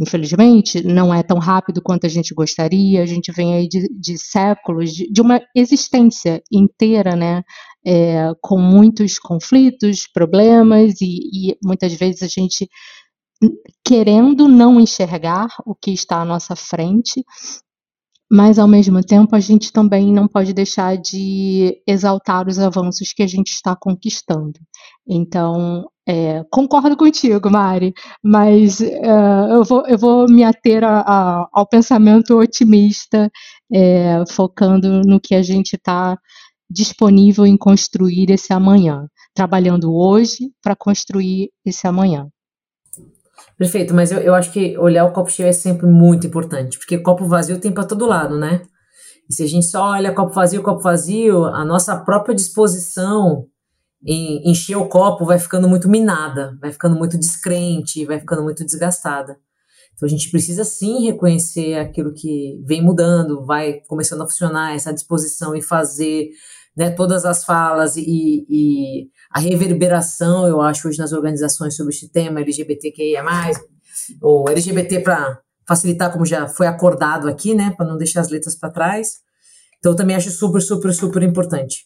Infelizmente, 0.00 0.80
não 0.86 1.12
é 1.12 1.24
tão 1.24 1.38
rápido 1.38 1.82
quanto 1.82 2.06
a 2.06 2.08
gente 2.08 2.32
gostaria. 2.32 3.02
A 3.02 3.06
gente 3.06 3.32
vem 3.32 3.54
aí 3.54 3.68
de, 3.68 3.88
de 3.88 4.16
séculos, 4.16 4.92
de, 4.92 5.10
de, 5.10 5.20
uma 5.20 5.40
existência 5.56 6.40
inteira, 6.52 7.16
né? 7.16 7.42
É, 7.86 8.32
com 8.42 8.58
muitos 8.58 9.18
conflitos, 9.18 10.06
problemas, 10.12 11.00
e, 11.00 11.50
e 11.52 11.58
muitas 11.64 11.94
vezes 11.94 12.22
a 12.22 12.26
gente 12.26 12.68
querendo 13.84 14.48
não 14.48 14.80
enxergar 14.80 15.46
o 15.64 15.74
que 15.74 15.92
está 15.92 16.20
à 16.20 16.24
nossa 16.24 16.56
frente, 16.56 17.24
mas 18.30 18.58
ao 18.58 18.68
mesmo 18.68 19.02
tempo 19.02 19.34
a 19.34 19.40
gente 19.40 19.72
também 19.72 20.12
não 20.12 20.28
pode 20.28 20.52
deixar 20.52 20.96
de 20.98 21.80
exaltar 21.86 22.46
os 22.46 22.58
avanços 22.58 23.12
que 23.12 23.22
a 23.22 23.26
gente 23.26 23.48
está 23.48 23.74
conquistando. 23.74 24.60
Então, 25.06 25.88
é, 26.06 26.44
concordo 26.50 26.96
contigo, 26.96 27.50
Mari, 27.50 27.94
mas 28.22 28.80
uh, 28.80 29.48
eu, 29.50 29.64
vou, 29.64 29.86
eu 29.86 29.96
vou 29.96 30.28
me 30.28 30.44
ater 30.44 30.84
a, 30.84 31.00
a, 31.00 31.48
ao 31.52 31.66
pensamento 31.66 32.38
otimista, 32.38 33.30
é, 33.72 34.22
focando 34.30 35.00
no 35.04 35.18
que 35.18 35.34
a 35.34 35.42
gente 35.42 35.76
está 35.76 36.18
disponível 36.70 37.46
em 37.46 37.56
construir 37.56 38.30
esse 38.30 38.52
amanhã, 38.52 39.08
trabalhando 39.34 39.94
hoje 39.94 40.50
para 40.62 40.76
construir 40.76 41.50
esse 41.64 41.86
amanhã. 41.86 42.28
Perfeito, 43.56 43.94
mas 43.94 44.12
eu, 44.12 44.18
eu 44.18 44.34
acho 44.34 44.52
que 44.52 44.78
olhar 44.78 45.04
o 45.04 45.12
copo 45.12 45.30
cheio 45.30 45.48
é 45.48 45.52
sempre 45.52 45.86
muito 45.86 46.26
importante, 46.26 46.78
porque 46.78 46.98
copo 46.98 47.26
vazio 47.26 47.60
tem 47.60 47.72
para 47.72 47.84
todo 47.84 48.06
lado, 48.06 48.38
né? 48.38 48.62
E 49.28 49.34
se 49.34 49.42
a 49.42 49.46
gente 49.46 49.66
só 49.66 49.90
olha 49.90 50.14
copo 50.14 50.32
vazio, 50.32 50.62
copo 50.62 50.80
vazio, 50.80 51.44
a 51.46 51.64
nossa 51.64 51.96
própria 51.96 52.34
disposição 52.34 53.46
em 54.06 54.48
encher 54.48 54.76
o 54.76 54.88
copo 54.88 55.24
vai 55.24 55.38
ficando 55.38 55.68
muito 55.68 55.88
minada, 55.88 56.56
vai 56.60 56.70
ficando 56.70 56.96
muito 56.96 57.18
descrente, 57.18 58.06
vai 58.06 58.20
ficando 58.20 58.42
muito 58.42 58.64
desgastada. 58.64 59.36
Então 59.94 60.06
a 60.06 60.08
gente 60.08 60.30
precisa 60.30 60.64
sim 60.64 61.06
reconhecer 61.06 61.74
aquilo 61.74 62.14
que 62.14 62.62
vem 62.64 62.80
mudando, 62.80 63.44
vai 63.44 63.80
começando 63.88 64.22
a 64.22 64.26
funcionar, 64.26 64.74
essa 64.74 64.94
disposição 64.94 65.56
e 65.56 65.60
fazer 65.60 66.30
né, 66.78 66.90
todas 66.90 67.24
as 67.24 67.44
falas 67.44 67.96
e, 67.96 68.46
e, 68.48 69.10
a 69.32 69.40
reverberação, 69.40 70.46
eu 70.46 70.60
acho, 70.60 70.86
hoje 70.86 70.96
nas 70.96 71.12
organizações 71.12 71.74
sobre 71.74 71.92
esse 71.92 72.08
tema 72.08 72.40
LGBTQIA+, 72.40 73.24
ou 74.22 74.48
LGBT 74.48 75.00
para 75.00 75.40
facilitar, 75.66 76.12
como 76.12 76.24
já 76.24 76.46
foi 76.46 76.68
acordado 76.68 77.28
aqui, 77.28 77.52
né, 77.52 77.74
para 77.76 77.84
não 77.84 77.96
deixar 77.96 78.20
as 78.20 78.28
letras 78.28 78.54
para 78.54 78.70
trás. 78.70 79.14
Então, 79.80 79.90
eu 79.90 79.96
também 79.96 80.14
acho 80.14 80.30
super, 80.30 80.62
super, 80.62 80.94
super 80.94 81.22
importante. 81.24 81.84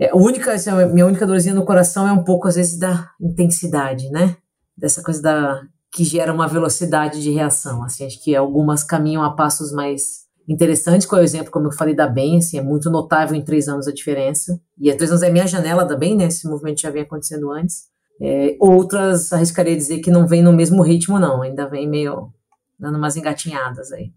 É, 0.00 0.12
única, 0.12 0.52
a 0.52 0.86
minha 0.86 1.06
única 1.06 1.24
dorzinha 1.24 1.54
no 1.54 1.64
coração 1.64 2.06
é 2.06 2.12
um 2.12 2.24
pouco, 2.24 2.48
às 2.48 2.56
vezes, 2.56 2.76
da 2.76 3.08
intensidade, 3.20 4.10
né? 4.10 4.36
Dessa 4.76 5.00
coisa 5.00 5.22
da 5.22 5.62
que 5.92 6.04
gera 6.04 6.32
uma 6.32 6.46
velocidade 6.46 7.22
de 7.22 7.30
reação. 7.30 7.82
Assim, 7.84 8.04
acho 8.04 8.22
que 8.22 8.34
algumas 8.34 8.84
caminham 8.84 9.22
a 9.22 9.34
passos 9.34 9.72
mais 9.72 10.27
interessantes, 10.48 11.06
com 11.06 11.16
o 11.16 11.20
exemplo, 11.20 11.52
como 11.52 11.66
eu 11.66 11.72
falei, 11.72 11.94
da 11.94 12.06
BEM, 12.06 12.38
assim, 12.38 12.58
é 12.58 12.62
muito 12.62 12.90
notável 12.90 13.36
em 13.36 13.44
três 13.44 13.68
anos 13.68 13.86
a 13.86 13.92
diferença. 13.92 14.58
E 14.80 14.90
há 14.90 14.96
três 14.96 15.10
anos 15.10 15.22
é 15.22 15.30
minha 15.30 15.46
janela 15.46 15.84
da 15.84 15.94
BEM, 15.94 16.16
né? 16.16 16.24
Esse 16.24 16.48
movimento 16.48 16.80
já 16.80 16.90
vem 16.90 17.02
acontecendo 17.02 17.50
antes. 17.50 17.84
É, 18.20 18.56
outras, 18.58 19.32
arriscaria 19.32 19.76
dizer 19.76 19.98
que 19.98 20.10
não 20.10 20.26
vem 20.26 20.42
no 20.42 20.52
mesmo 20.52 20.82
ritmo, 20.82 21.18
não. 21.18 21.42
Ainda 21.42 21.68
vem 21.68 21.86
meio 21.86 22.32
dando 22.78 22.96
umas 22.96 23.16
engatinhadas 23.16 23.92
aí. 23.92 24.10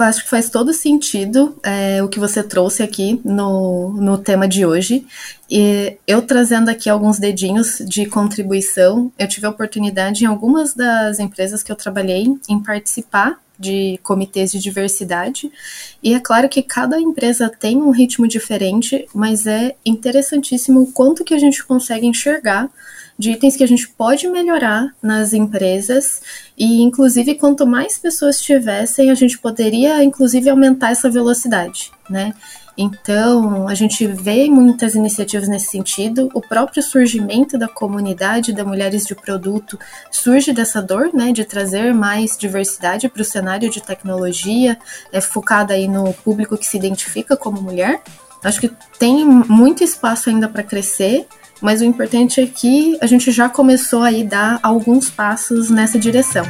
acho 0.00 0.24
que 0.24 0.30
faz 0.30 0.48
todo 0.48 0.72
sentido 0.72 1.58
é, 1.62 2.02
o 2.02 2.08
que 2.08 2.18
você 2.18 2.42
trouxe 2.42 2.82
aqui 2.82 3.20
no, 3.22 3.92
no 3.92 4.16
tema 4.16 4.48
de 4.48 4.64
hoje. 4.64 5.06
E 5.50 5.98
eu 6.06 6.22
trazendo 6.22 6.70
aqui 6.70 6.88
alguns 6.88 7.18
dedinhos 7.18 7.82
de 7.86 8.06
contribuição, 8.06 9.12
eu 9.18 9.28
tive 9.28 9.46
a 9.46 9.50
oportunidade 9.50 10.24
em 10.24 10.26
algumas 10.26 10.72
das 10.72 11.18
empresas 11.18 11.62
que 11.62 11.70
eu 11.70 11.76
trabalhei 11.76 12.26
em 12.48 12.62
participar 12.62 13.38
de 13.62 13.98
comitês 14.02 14.50
de 14.50 14.58
diversidade. 14.58 15.50
E 16.02 16.12
é 16.14 16.20
claro 16.20 16.48
que 16.48 16.62
cada 16.62 17.00
empresa 17.00 17.48
tem 17.48 17.76
um 17.76 17.90
ritmo 17.90 18.26
diferente, 18.26 19.06
mas 19.14 19.46
é 19.46 19.76
interessantíssimo 19.86 20.82
o 20.82 20.92
quanto 20.92 21.24
que 21.24 21.32
a 21.32 21.38
gente 21.38 21.64
consegue 21.64 22.06
enxergar 22.06 22.68
de 23.16 23.30
itens 23.30 23.56
que 23.56 23.62
a 23.62 23.68
gente 23.68 23.88
pode 23.88 24.26
melhorar 24.28 24.92
nas 25.00 25.32
empresas 25.32 26.20
e 26.58 26.82
inclusive 26.82 27.36
quanto 27.36 27.66
mais 27.66 27.98
pessoas 27.98 28.40
tivessem, 28.40 29.10
a 29.10 29.14
gente 29.14 29.38
poderia 29.38 30.02
inclusive 30.02 30.50
aumentar 30.50 30.90
essa 30.90 31.08
velocidade, 31.08 31.92
né? 32.10 32.34
Então, 32.76 33.68
a 33.68 33.74
gente 33.74 34.06
vê 34.06 34.48
muitas 34.48 34.94
iniciativas 34.94 35.48
nesse 35.48 35.70
sentido. 35.70 36.30
O 36.34 36.40
próprio 36.40 36.82
surgimento 36.82 37.58
da 37.58 37.68
comunidade 37.68 38.52
da 38.52 38.64
Mulheres 38.64 39.04
de 39.04 39.14
Produto 39.14 39.78
surge 40.10 40.52
dessa 40.52 40.80
dor, 40.80 41.10
né, 41.12 41.32
de 41.32 41.44
trazer 41.44 41.92
mais 41.92 42.36
diversidade 42.36 43.08
para 43.08 43.22
o 43.22 43.24
cenário 43.24 43.68
de 43.68 43.82
tecnologia, 43.82 44.78
é 45.12 45.20
focada 45.20 45.74
aí 45.74 45.86
no 45.86 46.12
público 46.14 46.56
que 46.56 46.66
se 46.66 46.76
identifica 46.76 47.36
como 47.36 47.60
mulher. 47.60 48.00
Acho 48.42 48.60
que 48.60 48.70
tem 48.98 49.24
muito 49.24 49.84
espaço 49.84 50.30
ainda 50.30 50.48
para 50.48 50.62
crescer, 50.62 51.26
mas 51.60 51.80
o 51.80 51.84
importante 51.84 52.40
é 52.40 52.46
que 52.46 52.98
a 53.00 53.06
gente 53.06 53.30
já 53.30 53.48
começou 53.48 54.02
aí 54.02 54.22
a 54.22 54.28
dar 54.28 54.60
alguns 54.62 55.08
passos 55.08 55.70
nessa 55.70 55.98
direção. 55.98 56.44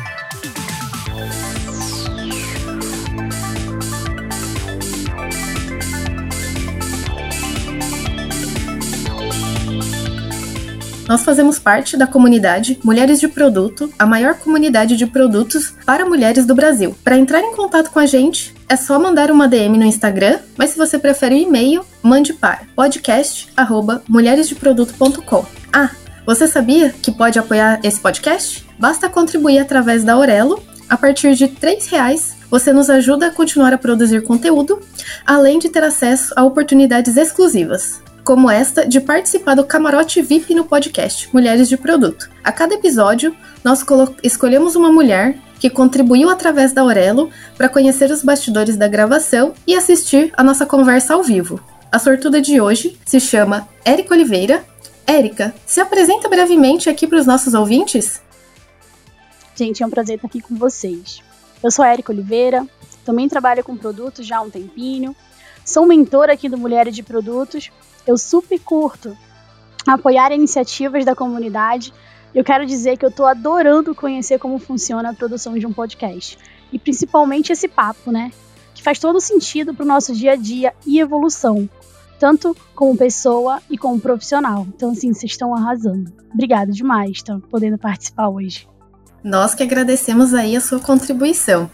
Nós 11.08 11.24
fazemos 11.24 11.58
parte 11.58 11.96
da 11.96 12.06
comunidade 12.06 12.78
Mulheres 12.84 13.18
de 13.18 13.26
Produto, 13.26 13.90
a 13.98 14.06
maior 14.06 14.34
comunidade 14.34 14.96
de 14.96 15.04
produtos 15.06 15.74
para 15.84 16.06
mulheres 16.06 16.46
do 16.46 16.54
Brasil. 16.54 16.94
Para 17.02 17.16
entrar 17.16 17.40
em 17.40 17.52
contato 17.54 17.90
com 17.90 17.98
a 17.98 18.06
gente, 18.06 18.54
é 18.68 18.76
só 18.76 18.96
mandar 18.98 19.30
uma 19.30 19.48
DM 19.48 19.78
no 19.78 19.84
Instagram, 19.84 20.38
mas 20.56 20.70
se 20.70 20.78
você 20.78 20.98
prefere 20.98 21.34
o 21.34 21.38
e-mail, 21.38 21.84
mande 22.02 22.32
para 22.32 22.62
podcast@mulheresdeproduto.com. 22.76 25.44
Ah, 25.72 25.90
você 26.24 26.46
sabia 26.46 26.94
que 27.02 27.10
pode 27.10 27.36
apoiar 27.38 27.80
esse 27.82 28.00
podcast? 28.00 28.64
Basta 28.78 29.08
contribuir 29.08 29.58
através 29.58 30.04
da 30.04 30.12
Aurelo. 30.12 30.62
A 30.88 30.96
partir 30.96 31.34
de 31.34 31.46
R$ 31.46 31.78
reais, 31.90 32.36
você 32.50 32.72
nos 32.72 32.90
ajuda 32.90 33.28
a 33.28 33.30
continuar 33.30 33.72
a 33.72 33.78
produzir 33.78 34.22
conteúdo, 34.22 34.78
além 35.26 35.58
de 35.58 35.70
ter 35.70 35.82
acesso 35.82 36.34
a 36.36 36.44
oportunidades 36.44 37.16
exclusivas 37.16 38.01
como 38.24 38.50
esta 38.50 38.86
de 38.86 39.00
participar 39.00 39.54
do 39.54 39.64
camarote 39.64 40.22
VIP 40.22 40.54
no 40.54 40.64
podcast 40.64 41.28
Mulheres 41.32 41.68
de 41.68 41.76
Produto. 41.76 42.30
A 42.42 42.52
cada 42.52 42.74
episódio, 42.74 43.34
nós 43.64 43.84
escolhemos 44.22 44.76
uma 44.76 44.92
mulher 44.92 45.38
que 45.58 45.70
contribuiu 45.70 46.28
através 46.28 46.72
da 46.72 46.82
Aurelo 46.82 47.30
para 47.56 47.68
conhecer 47.68 48.10
os 48.10 48.22
bastidores 48.22 48.76
da 48.76 48.88
gravação 48.88 49.54
e 49.66 49.74
assistir 49.74 50.32
a 50.36 50.42
nossa 50.42 50.66
conversa 50.66 51.14
ao 51.14 51.22
vivo. 51.22 51.60
A 51.90 51.98
sortuda 51.98 52.40
de 52.40 52.60
hoje 52.60 52.98
se 53.04 53.20
chama 53.20 53.68
Érica 53.84 54.14
Oliveira. 54.14 54.64
Érica, 55.06 55.54
se 55.66 55.80
apresenta 55.80 56.28
brevemente 56.28 56.88
aqui 56.88 57.06
para 57.06 57.18
os 57.18 57.26
nossos 57.26 57.54
ouvintes. 57.54 58.20
Gente, 59.54 59.82
é 59.82 59.86
um 59.86 59.90
prazer 59.90 60.16
estar 60.16 60.26
aqui 60.26 60.40
com 60.40 60.56
vocês. 60.56 61.20
Eu 61.62 61.70
sou 61.70 61.84
a 61.84 61.88
Érica 61.88 62.12
Oliveira, 62.12 62.66
também 63.04 63.28
trabalho 63.28 63.62
com 63.62 63.76
produtos 63.76 64.26
já 64.26 64.38
há 64.38 64.40
um 64.40 64.50
tempinho, 64.50 65.14
sou 65.64 65.86
mentora 65.86 66.32
aqui 66.32 66.48
do 66.48 66.56
Mulheres 66.58 66.94
de 66.94 67.02
Produtos 67.02 67.70
eu 68.06 68.16
super 68.18 68.58
curto 68.60 69.16
apoiar 69.86 70.32
iniciativas 70.32 71.04
da 71.04 71.14
comunidade. 71.14 71.92
Eu 72.34 72.44
quero 72.44 72.64
dizer 72.64 72.96
que 72.96 73.04
eu 73.04 73.10
estou 73.10 73.26
adorando 73.26 73.94
conhecer 73.94 74.38
como 74.38 74.58
funciona 74.58 75.10
a 75.10 75.14
produção 75.14 75.58
de 75.58 75.66
um 75.66 75.72
podcast. 75.72 76.38
E 76.72 76.78
principalmente 76.78 77.52
esse 77.52 77.68
papo, 77.68 78.10
né? 78.10 78.32
Que 78.74 78.82
faz 78.82 78.98
todo 78.98 79.20
sentido 79.20 79.74
para 79.74 79.84
o 79.84 79.88
nosso 79.88 80.14
dia 80.14 80.32
a 80.32 80.36
dia 80.36 80.72
e 80.86 80.98
evolução. 80.98 81.68
Tanto 82.18 82.56
como 82.74 82.96
pessoa 82.96 83.60
e 83.68 83.76
como 83.76 84.00
profissional. 84.00 84.66
Então, 84.74 84.92
assim, 84.92 85.12
vocês 85.12 85.32
estão 85.32 85.54
arrasando. 85.54 86.12
Obrigada 86.32 86.72
demais, 86.72 87.22
tá? 87.22 87.38
Podendo 87.50 87.76
participar 87.76 88.28
hoje. 88.28 88.68
Nós 89.22 89.54
que 89.54 89.62
agradecemos 89.62 90.32
aí 90.32 90.56
a 90.56 90.60
sua 90.60 90.80
contribuição. 90.80 91.70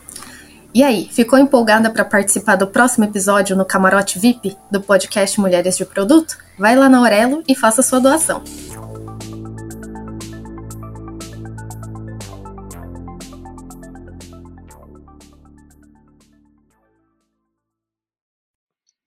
E 0.79 0.83
aí, 0.85 1.09
ficou 1.11 1.37
empolgada 1.37 1.91
para 1.91 2.05
participar 2.05 2.55
do 2.55 2.69
próximo 2.69 3.05
episódio 3.05 3.57
no 3.57 3.64
Camarote 3.64 4.17
VIP 4.17 4.57
do 4.71 4.81
podcast 4.81 5.41
Mulheres 5.41 5.77
de 5.77 5.85
Produto? 5.85 6.38
Vai 6.57 6.77
lá 6.77 6.88
na 6.88 6.99
Aurelo 6.99 7.43
e 7.49 7.55
faça 7.57 7.83
sua 7.83 7.99
doação. 7.99 8.45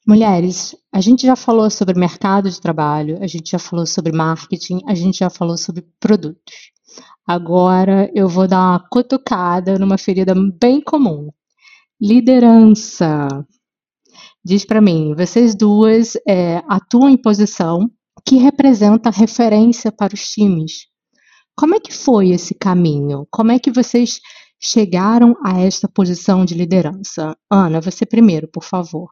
Mulheres, 0.06 0.76
a 0.92 1.00
gente 1.00 1.26
já 1.26 1.38
falou 1.38 1.70
sobre 1.70 1.98
mercado 1.98 2.50
de 2.50 2.60
trabalho, 2.60 3.18
a 3.24 3.28
gente 3.28 3.52
já 3.52 3.60
falou 3.60 3.86
sobre 3.86 4.12
marketing, 4.12 4.82
a 4.90 4.94
gente 4.94 5.20
já 5.20 5.30
falou 5.30 5.58
sobre 5.58 5.88
produtos. 6.02 6.74
Agora 7.26 8.12
eu 8.14 8.28
vou 8.28 8.46
dar 8.46 8.60
uma 8.60 8.90
cutucada 8.90 9.80
numa 9.80 9.98
ferida 9.98 10.36
bem 10.60 10.82
comum, 10.82 11.32
Liderança. 12.02 13.46
Diz 14.44 14.66
para 14.66 14.82
mim, 14.82 15.14
vocês 15.16 15.54
duas 15.54 16.16
é, 16.28 16.60
atuam 16.68 17.08
em 17.08 17.16
posição 17.16 17.88
que 18.26 18.38
representa 18.38 19.12
referência 19.12 19.92
para 19.92 20.16
os 20.16 20.32
times. 20.32 20.88
Como 21.56 21.76
é 21.76 21.80
que 21.80 21.94
foi 21.94 22.30
esse 22.32 22.56
caminho? 22.56 23.28
Como 23.30 23.52
é 23.52 23.60
que 23.60 23.70
vocês 23.70 24.20
chegaram 24.60 25.36
a 25.46 25.62
esta 25.62 25.88
posição 25.88 26.44
de 26.44 26.56
liderança? 26.56 27.38
Ana, 27.48 27.80
você 27.80 28.04
primeiro, 28.04 28.48
por 28.48 28.64
favor. 28.64 29.08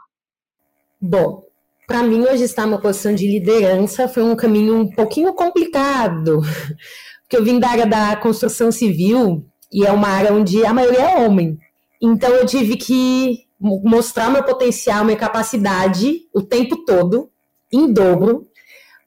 Bom, 1.00 1.44
para 1.86 2.02
mim 2.02 2.22
hoje 2.22 2.46
estar 2.46 2.66
numa 2.66 2.82
posição 2.82 3.14
de 3.14 3.28
liderança 3.28 4.08
foi 4.08 4.24
um 4.24 4.36
caminho 4.36 4.76
um 4.76 4.90
pouquinho 4.90 5.32
complicado, 5.36 6.42
porque 7.22 7.38
eu 7.38 7.44
vim 7.44 7.60
da 7.60 7.70
área 7.70 7.86
da 7.86 8.16
construção 8.16 8.72
civil 8.72 9.46
e 9.72 9.86
é 9.86 9.92
uma 9.92 10.08
área 10.08 10.34
onde 10.34 10.66
a 10.66 10.74
maioria 10.74 11.02
é 11.02 11.28
homem. 11.28 11.56
Então 12.02 12.30
eu 12.32 12.46
tive 12.46 12.78
que 12.78 13.46
mostrar 13.60 14.30
meu 14.30 14.44
potencial, 14.44 15.04
minha 15.04 15.18
capacidade 15.18 16.22
o 16.34 16.42
tempo 16.42 16.86
todo, 16.86 17.30
em 17.72 17.92
dobro, 17.92 18.48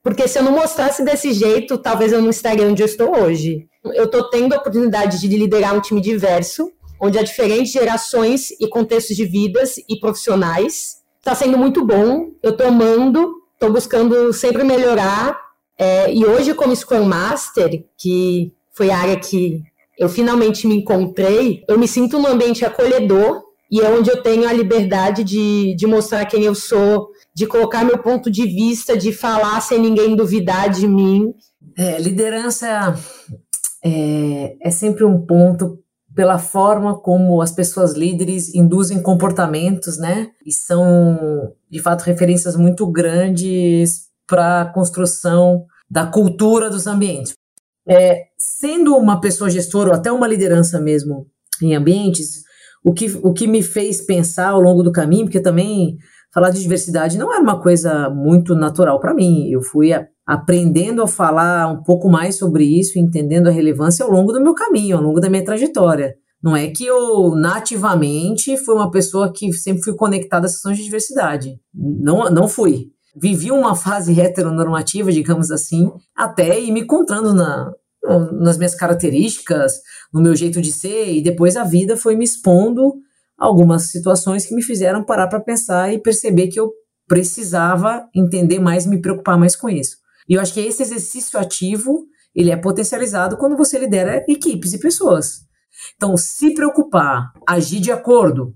porque 0.02 0.26
se 0.26 0.38
eu 0.38 0.42
não 0.42 0.52
mostrasse 0.52 1.04
desse 1.04 1.32
jeito, 1.32 1.78
talvez 1.78 2.12
eu 2.12 2.20
não 2.20 2.30
estaria 2.30 2.66
onde 2.66 2.82
eu 2.82 2.86
estou 2.86 3.16
hoje. 3.16 3.68
Eu 3.84 4.04
estou 4.04 4.28
tendo 4.30 4.52
a 4.52 4.58
oportunidade 4.58 5.20
de 5.20 5.28
liderar 5.28 5.74
um 5.74 5.80
time 5.80 6.00
diverso, 6.00 6.70
onde 7.00 7.18
há 7.18 7.22
diferentes 7.22 7.72
gerações 7.72 8.50
e 8.60 8.68
contextos 8.68 9.16
de 9.16 9.24
vidas 9.24 9.76
e 9.88 9.98
profissionais. 10.00 10.96
Está 11.18 11.34
sendo 11.34 11.56
muito 11.56 11.84
bom, 11.84 12.30
eu 12.42 12.50
estou 12.50 12.66
amando, 12.66 13.32
estou 13.54 13.72
buscando 13.72 14.32
sempre 14.32 14.64
melhorar. 14.64 15.40
É, 15.78 16.12
e 16.12 16.24
hoje, 16.24 16.52
como 16.52 16.74
Scrum 16.74 17.04
Master, 17.04 17.84
que 17.96 18.52
foi 18.72 18.90
a 18.90 18.98
área 18.98 19.16
que 19.16 19.62
eu 19.98 20.08
finalmente 20.08 20.66
me 20.66 20.76
encontrei, 20.76 21.62
eu 21.68 21.78
me 21.78 21.86
sinto 21.86 22.18
num 22.18 22.28
ambiente 22.28 22.64
acolhedor 22.64 23.42
e 23.70 23.80
é 23.80 23.88
onde 23.90 24.10
eu 24.10 24.22
tenho 24.22 24.46
a 24.48 24.52
liberdade 24.52 25.24
de, 25.24 25.74
de 25.74 25.86
mostrar 25.86 26.26
quem 26.26 26.44
eu 26.44 26.54
sou, 26.54 27.08
de 27.34 27.46
colocar 27.46 27.84
meu 27.84 27.98
ponto 27.98 28.30
de 28.30 28.46
vista, 28.46 28.96
de 28.96 29.12
falar 29.12 29.60
sem 29.62 29.78
ninguém 29.78 30.14
duvidar 30.14 30.68
de 30.68 30.86
mim. 30.86 31.32
É, 31.76 31.98
liderança 31.98 32.94
é, 33.82 34.56
é 34.60 34.70
sempre 34.70 35.04
um 35.04 35.24
ponto 35.24 35.78
pela 36.14 36.38
forma 36.38 36.98
como 36.98 37.40
as 37.40 37.50
pessoas 37.50 37.94
líderes 37.94 38.54
induzem 38.54 39.02
comportamentos, 39.02 39.96
né? 39.96 40.28
E 40.44 40.52
são, 40.52 41.52
de 41.70 41.80
fato, 41.80 42.02
referências 42.02 42.54
muito 42.54 42.86
grandes 42.86 44.08
para 44.26 44.62
a 44.62 44.66
construção 44.66 45.64
da 45.90 46.06
cultura 46.06 46.68
dos 46.68 46.86
ambientes. 46.86 47.34
É, 47.88 48.26
sendo 48.38 48.96
uma 48.96 49.20
pessoa 49.20 49.50
gestora 49.50 49.90
ou 49.90 49.94
até 49.94 50.10
uma 50.12 50.28
liderança 50.28 50.80
mesmo 50.80 51.26
em 51.60 51.74
ambientes, 51.74 52.42
o 52.84 52.92
que, 52.92 53.18
o 53.22 53.32
que 53.32 53.46
me 53.46 53.62
fez 53.62 54.00
pensar 54.00 54.50
ao 54.50 54.60
longo 54.60 54.82
do 54.82 54.92
caminho, 54.92 55.24
porque 55.24 55.40
também 55.40 55.96
falar 56.32 56.50
de 56.50 56.60
diversidade 56.60 57.18
não 57.18 57.32
era 57.32 57.42
uma 57.42 57.60
coisa 57.60 58.08
muito 58.10 58.54
natural 58.54 58.98
para 58.98 59.14
mim. 59.14 59.48
Eu 59.50 59.62
fui 59.62 59.92
a, 59.92 60.06
aprendendo 60.26 61.02
a 61.02 61.08
falar 61.08 61.68
um 61.68 61.82
pouco 61.82 62.08
mais 62.08 62.36
sobre 62.36 62.64
isso, 62.64 62.98
entendendo 62.98 63.48
a 63.48 63.52
relevância 63.52 64.04
ao 64.04 64.10
longo 64.10 64.32
do 64.32 64.40
meu 64.40 64.54
caminho, 64.54 64.96
ao 64.96 65.02
longo 65.02 65.20
da 65.20 65.30
minha 65.30 65.44
trajetória. 65.44 66.14
Não 66.42 66.56
é 66.56 66.68
que 66.68 66.84
eu 66.84 67.36
nativamente 67.36 68.56
fui 68.56 68.74
uma 68.74 68.90
pessoa 68.90 69.32
que 69.32 69.52
sempre 69.52 69.82
fui 69.82 69.94
conectada 69.94 70.46
às 70.46 70.54
questões 70.54 70.76
de 70.76 70.84
diversidade. 70.84 71.60
Não, 71.72 72.28
não 72.30 72.48
fui 72.48 72.90
vivi 73.14 73.50
uma 73.50 73.74
fase 73.74 74.18
heteronormativa, 74.18 75.12
digamos 75.12 75.50
assim, 75.50 75.90
até 76.16 76.58
ir 76.58 76.72
me 76.72 76.80
encontrando 76.80 77.34
na, 77.34 77.72
nas 78.32 78.56
minhas 78.56 78.74
características, 78.74 79.80
no 80.12 80.20
meu 80.20 80.34
jeito 80.34 80.60
de 80.60 80.72
ser, 80.72 81.12
e 81.12 81.22
depois 81.22 81.56
a 81.56 81.64
vida 81.64 81.96
foi 81.96 82.16
me 82.16 82.24
expondo 82.24 82.94
algumas 83.38 83.90
situações 83.90 84.46
que 84.46 84.54
me 84.54 84.62
fizeram 84.62 85.04
parar 85.04 85.28
para 85.28 85.40
pensar 85.40 85.92
e 85.92 85.98
perceber 85.98 86.48
que 86.48 86.58
eu 86.58 86.72
precisava 87.06 88.08
entender 88.14 88.58
mais, 88.58 88.86
me 88.86 89.00
preocupar 89.00 89.38
mais 89.38 89.54
com 89.56 89.68
isso. 89.68 89.96
E 90.28 90.34
eu 90.34 90.40
acho 90.40 90.54
que 90.54 90.60
esse 90.60 90.82
exercício 90.82 91.38
ativo, 91.38 92.06
ele 92.34 92.50
é 92.50 92.56
potencializado 92.56 93.36
quando 93.36 93.56
você 93.56 93.78
lidera 93.78 94.24
equipes 94.28 94.72
e 94.72 94.78
pessoas. 94.78 95.40
Então, 95.96 96.16
se 96.16 96.54
preocupar, 96.54 97.32
agir 97.46 97.80
de 97.80 97.90
acordo, 97.90 98.54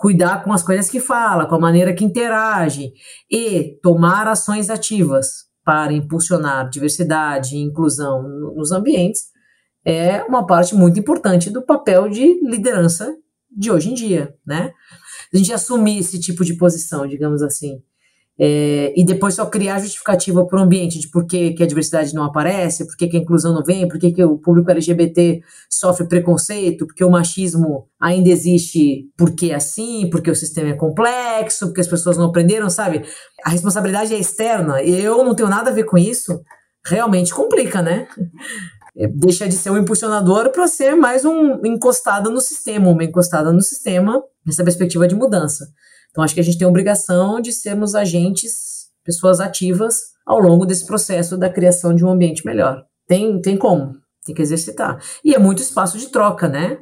cuidar 0.00 0.42
com 0.42 0.50
as 0.50 0.62
coisas 0.62 0.88
que 0.88 0.98
fala, 0.98 1.46
com 1.46 1.54
a 1.54 1.60
maneira 1.60 1.92
que 1.92 2.02
interage 2.02 2.90
e 3.30 3.78
tomar 3.82 4.26
ações 4.26 4.70
ativas 4.70 5.44
para 5.62 5.92
impulsionar 5.92 6.70
diversidade 6.70 7.54
e 7.54 7.60
inclusão 7.60 8.22
nos 8.56 8.72
ambientes 8.72 9.24
é 9.84 10.22
uma 10.24 10.46
parte 10.46 10.74
muito 10.74 10.98
importante 10.98 11.50
do 11.50 11.60
papel 11.60 12.08
de 12.08 12.40
liderança 12.42 13.14
de 13.50 13.70
hoje 13.70 13.90
em 13.90 13.94
dia, 13.94 14.34
né? 14.46 14.72
A 15.32 15.36
gente 15.36 15.52
assumir 15.52 15.98
esse 15.98 16.18
tipo 16.18 16.46
de 16.46 16.54
posição, 16.54 17.06
digamos 17.06 17.42
assim. 17.42 17.82
É, 18.42 18.94
e 18.96 19.04
depois 19.04 19.34
só 19.34 19.44
criar 19.44 19.78
justificativa 19.80 20.46
para 20.46 20.58
o 20.58 20.62
ambiente 20.62 20.98
de 20.98 21.08
por 21.10 21.26
que, 21.26 21.50
que, 21.50 21.62
a 21.62 21.66
diversidade 21.66 22.14
não 22.14 22.24
aparece, 22.24 22.86
por 22.86 22.96
que, 22.96 23.06
que 23.06 23.18
a 23.18 23.20
inclusão 23.20 23.52
não 23.52 23.62
vem, 23.62 23.86
por 23.86 23.98
que, 23.98 24.10
que 24.12 24.24
o 24.24 24.38
público 24.38 24.70
LGBT 24.70 25.42
sofre 25.70 26.06
preconceito, 26.08 26.86
porque 26.86 27.04
o 27.04 27.10
machismo 27.10 27.86
ainda 28.00 28.30
existe 28.30 29.10
porque 29.14 29.52
assim, 29.52 30.08
porque 30.08 30.30
o 30.30 30.34
sistema 30.34 30.70
é 30.70 30.72
complexo, 30.72 31.66
porque 31.66 31.82
as 31.82 31.86
pessoas 31.86 32.16
não 32.16 32.28
aprenderam, 32.28 32.70
sabe? 32.70 33.04
A 33.44 33.50
responsabilidade 33.50 34.14
é 34.14 34.18
externa, 34.18 34.82
eu 34.82 35.22
não 35.22 35.34
tenho 35.34 35.50
nada 35.50 35.68
a 35.68 35.74
ver 35.74 35.84
com 35.84 35.98
isso, 35.98 36.40
realmente 36.82 37.34
complica, 37.34 37.82
né? 37.82 38.08
É, 38.96 39.06
deixa 39.06 39.46
de 39.46 39.54
ser 39.54 39.68
um 39.68 39.76
impulsionador 39.76 40.50
para 40.50 40.66
ser 40.66 40.94
mais 40.94 41.26
um 41.26 41.60
encostado 41.66 42.30
no 42.30 42.40
sistema, 42.40 42.88
uma 42.88 43.04
encostada 43.04 43.52
no 43.52 43.60
sistema, 43.60 44.22
nessa 44.46 44.64
perspectiva 44.64 45.06
de 45.06 45.14
mudança. 45.14 45.66
Então, 46.10 46.24
acho 46.24 46.34
que 46.34 46.40
a 46.40 46.44
gente 46.44 46.58
tem 46.58 46.66
a 46.66 46.70
obrigação 46.70 47.40
de 47.40 47.52
sermos 47.52 47.94
agentes, 47.94 48.88
pessoas 49.04 49.40
ativas 49.40 50.10
ao 50.26 50.38
longo 50.38 50.66
desse 50.66 50.86
processo 50.86 51.36
da 51.36 51.48
criação 51.48 51.94
de 51.94 52.04
um 52.04 52.10
ambiente 52.10 52.44
melhor. 52.44 52.84
Tem, 53.06 53.40
tem 53.40 53.56
como, 53.56 53.94
tem 54.24 54.34
que 54.34 54.42
exercitar. 54.42 55.02
E 55.24 55.34
é 55.34 55.38
muito 55.38 55.62
espaço 55.62 55.98
de 55.98 56.08
troca, 56.08 56.48
né? 56.48 56.78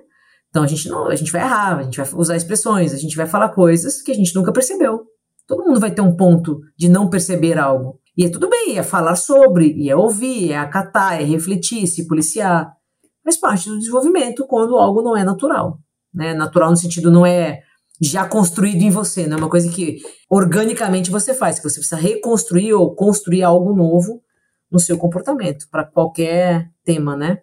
Então 0.51 0.63
a 0.63 0.67
gente 0.67 0.89
não, 0.89 1.09
a 1.09 1.15
gente 1.15 1.31
vai 1.31 1.43
errar, 1.43 1.79
a 1.79 1.83
gente 1.83 1.97
vai 1.99 2.09
usar 2.15 2.37
expressões, 2.37 2.93
a 2.93 2.97
gente 2.97 3.17
vai 3.17 3.27
falar 3.27 3.51
coisas 3.51 4.03
que 4.03 4.11
a 4.11 4.15
gente 4.15 4.35
nunca 4.35 4.53
percebeu. 4.53 5.05
Todo 5.47 5.65
mundo 5.65 5.81
vai 5.81 5.91
ter 5.91 6.03
um 6.03 6.15
ponto 6.17 6.61
de 6.77 6.89
não 6.89 7.09
perceber 7.09 7.59
algo. 7.59 7.99
E 8.17 8.25
é 8.25 8.29
tudo 8.29 8.49
bem, 8.49 8.77
é 8.77 8.83
falar 8.83 9.17
sobre, 9.17 9.73
e 9.75 9.89
é 9.89 9.97
ouvir, 9.97 10.53
é 10.53 10.57
acatar, 10.57 11.21
é 11.21 11.25
refletir, 11.25 11.87
se 11.87 12.07
policiar. 12.07 12.71
Faz 13.25 13.37
parte 13.39 13.69
do 13.69 13.79
desenvolvimento 13.79 14.47
quando 14.47 14.77
algo 14.77 15.03
não 15.03 15.17
é 15.17 15.25
natural. 15.25 15.79
Né? 16.13 16.35
Natural 16.35 16.71
no 16.71 16.77
sentido 16.77 17.11
não 17.11 17.25
é 17.25 17.61
já 18.01 18.27
construído 18.27 18.83
em 18.83 18.91
você, 18.91 19.27
não 19.27 19.37
é 19.37 19.41
uma 19.41 19.51
coisa 19.51 19.71
que 19.71 19.99
organicamente 20.31 21.11
você 21.11 21.35
faz, 21.35 21.59
que 21.59 21.69
você 21.69 21.81
precisa 21.81 22.01
reconstruir 22.01 22.73
ou 22.73 22.95
construir 22.95 23.43
algo 23.43 23.75
novo 23.75 24.23
no 24.71 24.79
seu 24.79 24.99
comportamento, 24.99 25.67
para 25.71 25.85
qualquer 25.85 26.71
tema, 26.85 27.17
né? 27.17 27.39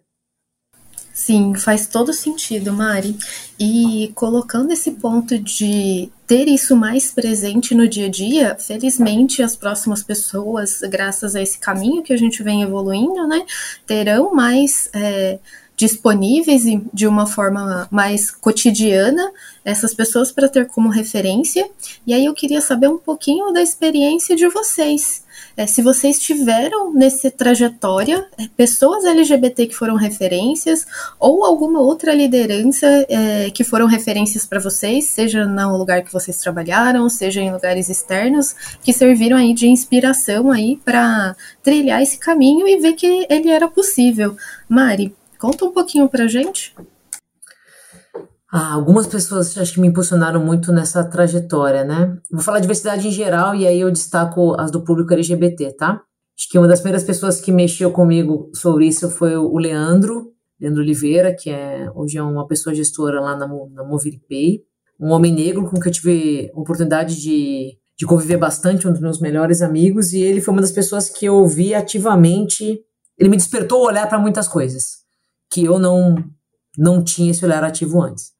Sim, 1.16 1.54
faz 1.54 1.86
todo 1.86 2.12
sentido, 2.12 2.74
Mari. 2.74 3.16
E 3.58 4.12
colocando 4.14 4.70
esse 4.70 4.90
ponto 4.92 5.38
de 5.38 6.10
ter 6.26 6.46
isso 6.46 6.76
mais 6.76 7.10
presente 7.10 7.74
no 7.74 7.88
dia 7.88 8.06
a 8.06 8.10
dia, 8.10 8.54
felizmente 8.58 9.42
as 9.42 9.56
próximas 9.56 10.02
pessoas, 10.02 10.80
graças 10.82 11.34
a 11.34 11.40
esse 11.40 11.58
caminho 11.58 12.02
que 12.02 12.12
a 12.12 12.18
gente 12.18 12.42
vem 12.42 12.60
evoluindo, 12.60 13.26
né, 13.26 13.46
terão 13.86 14.34
mais. 14.34 14.90
É, 14.92 15.38
disponíveis 15.76 16.62
de 16.92 17.06
uma 17.06 17.26
forma 17.26 17.86
mais 17.90 18.30
cotidiana 18.30 19.30
essas 19.64 19.92
pessoas 19.92 20.32
para 20.32 20.48
ter 20.48 20.66
como 20.66 20.88
referência. 20.88 21.68
E 22.06 22.14
aí 22.14 22.24
eu 22.24 22.34
queria 22.34 22.60
saber 22.60 22.88
um 22.88 22.98
pouquinho 22.98 23.52
da 23.52 23.60
experiência 23.60 24.34
de 24.34 24.48
vocês. 24.48 25.24
É, 25.56 25.66
se 25.66 25.82
vocês 25.82 26.18
tiveram 26.18 26.92
nessa 26.92 27.30
trajetória 27.30 28.26
é, 28.38 28.46
pessoas 28.56 29.04
LGBT 29.04 29.66
que 29.66 29.74
foram 29.74 29.94
referências 29.96 30.86
ou 31.18 31.44
alguma 31.44 31.80
outra 31.80 32.14
liderança 32.14 32.86
é, 33.08 33.50
que 33.50 33.64
foram 33.64 33.86
referências 33.86 34.46
para 34.46 34.60
vocês, 34.60 35.06
seja 35.06 35.44
no 35.44 35.76
lugar 35.76 36.02
que 36.02 36.12
vocês 36.12 36.38
trabalharam, 36.38 37.08
seja 37.10 37.40
em 37.40 37.52
lugares 37.52 37.88
externos, 37.88 38.54
que 38.82 38.92
serviram 38.92 39.36
aí 39.36 39.52
de 39.52 39.66
inspiração 39.66 40.50
aí 40.50 40.80
para 40.84 41.34
trilhar 41.62 42.02
esse 42.02 42.18
caminho 42.18 42.66
e 42.68 42.78
ver 42.78 42.94
que 42.94 43.26
ele 43.28 43.50
era 43.50 43.68
possível. 43.68 44.36
Mari, 44.68 45.14
Conta 45.38 45.64
um 45.64 45.72
pouquinho 45.72 46.08
pra 46.08 46.26
gente. 46.26 46.74
Ah, 48.50 48.72
algumas 48.72 49.06
pessoas 49.06 49.56
acho 49.58 49.74
que 49.74 49.80
me 49.80 49.88
impulsionaram 49.88 50.42
muito 50.42 50.72
nessa 50.72 51.04
trajetória, 51.04 51.84
né? 51.84 52.16
Vou 52.30 52.40
falar 52.40 52.60
diversidade 52.60 53.06
em 53.06 53.10
geral 53.10 53.54
e 53.54 53.66
aí 53.66 53.80
eu 53.80 53.90
destaco 53.90 54.58
as 54.58 54.70
do 54.70 54.82
público 54.82 55.12
LGBT, 55.12 55.72
tá? 55.72 56.00
Acho 56.38 56.48
que 56.48 56.58
uma 56.58 56.68
das 56.68 56.80
primeiras 56.80 57.04
pessoas 57.04 57.40
que 57.40 57.50
mexeu 57.50 57.90
comigo 57.90 58.50
sobre 58.54 58.86
isso 58.86 59.10
foi 59.10 59.36
o 59.36 59.58
Leandro, 59.58 60.32
Leandro 60.60 60.80
Oliveira, 60.80 61.34
que 61.34 61.50
é 61.50 61.90
hoje 61.94 62.18
é 62.18 62.22
uma 62.22 62.46
pessoa 62.46 62.74
gestora 62.74 63.20
lá 63.20 63.36
na, 63.36 63.46
na 63.46 63.84
Movilipay, 63.84 64.62
um 64.98 65.10
homem 65.10 65.34
negro 65.34 65.64
com 65.64 65.78
quem 65.78 65.90
eu 65.90 65.92
tive 65.92 66.50
a 66.54 66.60
oportunidade 66.60 67.20
de, 67.20 67.76
de 67.98 68.06
conviver 68.06 68.36
bastante, 68.36 68.86
um 68.86 68.92
dos 68.92 69.00
meus 69.00 69.20
melhores 69.20 69.60
amigos, 69.60 70.12
e 70.12 70.20
ele 70.20 70.40
foi 70.40 70.52
uma 70.52 70.62
das 70.62 70.72
pessoas 70.72 71.10
que 71.10 71.26
eu 71.26 71.34
ouvi 71.34 71.74
ativamente. 71.74 72.80
Ele 73.18 73.28
me 73.28 73.36
despertou 73.36 73.80
o 73.80 73.86
olhar 73.86 74.08
para 74.08 74.18
muitas 74.18 74.46
coisas 74.46 75.05
que 75.56 75.64
eu 75.64 75.78
não, 75.78 76.16
não 76.76 77.02
tinha 77.02 77.30
esse 77.30 77.42
olhar 77.42 77.64
ativo 77.64 78.02
antes. 78.02 78.32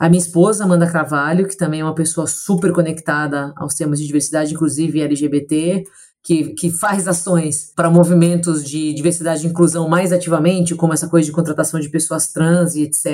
A 0.00 0.08
minha 0.08 0.20
esposa, 0.20 0.64
Amanda 0.64 0.90
Carvalho, 0.90 1.46
que 1.46 1.56
também 1.56 1.80
é 1.80 1.84
uma 1.84 1.94
pessoa 1.94 2.26
super 2.26 2.72
conectada 2.72 3.52
aos 3.56 3.74
temas 3.74 4.00
de 4.00 4.06
diversidade, 4.06 4.54
inclusive 4.54 5.00
LGBT, 5.00 5.84
que, 6.20 6.54
que 6.54 6.70
faz 6.72 7.06
ações 7.06 7.72
para 7.76 7.88
movimentos 7.88 8.64
de 8.64 8.92
diversidade 8.92 9.46
e 9.46 9.50
inclusão 9.50 9.88
mais 9.88 10.12
ativamente, 10.12 10.74
como 10.74 10.92
essa 10.92 11.08
coisa 11.08 11.26
de 11.26 11.32
contratação 11.32 11.78
de 11.78 11.88
pessoas 11.88 12.32
trans 12.32 12.74
e 12.74 12.82
etc. 12.82 13.06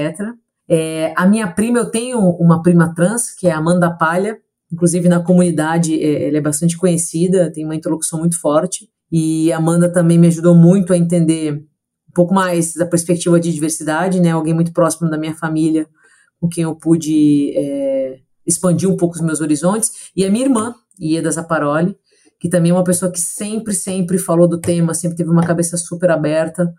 É, 0.66 1.12
a 1.14 1.26
minha 1.26 1.46
prima, 1.46 1.80
eu 1.80 1.90
tenho 1.90 2.18
uma 2.18 2.62
prima 2.62 2.94
trans, 2.94 3.30
que 3.30 3.46
é 3.46 3.52
a 3.52 3.58
Amanda 3.58 3.90
Palha, 3.90 4.38
inclusive 4.72 5.06
na 5.06 5.20
comunidade 5.20 6.02
é, 6.02 6.28
ela 6.28 6.38
é 6.38 6.40
bastante 6.40 6.78
conhecida, 6.78 7.52
tem 7.52 7.66
uma 7.66 7.76
interlocução 7.76 8.20
muito 8.20 8.40
forte. 8.40 8.88
E 9.12 9.52
a 9.52 9.58
Amanda 9.58 9.92
também 9.92 10.18
me 10.18 10.28
ajudou 10.28 10.54
muito 10.54 10.94
a 10.94 10.96
entender 10.96 11.62
pouco 12.14 12.32
mais 12.32 12.74
da 12.74 12.86
perspectiva 12.86 13.38
de 13.38 13.52
diversidade, 13.52 14.20
né? 14.20 14.30
Alguém 14.30 14.54
muito 14.54 14.72
próximo 14.72 15.10
da 15.10 15.18
minha 15.18 15.34
família, 15.34 15.86
com 16.40 16.48
quem 16.48 16.64
eu 16.64 16.74
pude 16.74 17.52
é, 17.56 18.18
expandir 18.46 18.88
um 18.88 18.96
pouco 18.96 19.16
os 19.16 19.20
meus 19.20 19.40
horizontes. 19.40 20.10
E 20.16 20.24
a 20.24 20.30
minha 20.30 20.44
irmã, 20.44 20.74
Ieda 21.00 21.30
Zaparoli, 21.30 21.96
que 22.40 22.48
também 22.48 22.70
é 22.70 22.74
uma 22.74 22.84
pessoa 22.84 23.10
que 23.10 23.20
sempre, 23.20 23.74
sempre 23.74 24.18
falou 24.18 24.48
do 24.48 24.60
tema, 24.60 24.94
sempre 24.94 25.16
teve 25.16 25.30
uma 25.30 25.46
cabeça 25.46 25.76
super 25.76 26.10
aberta. 26.10 26.72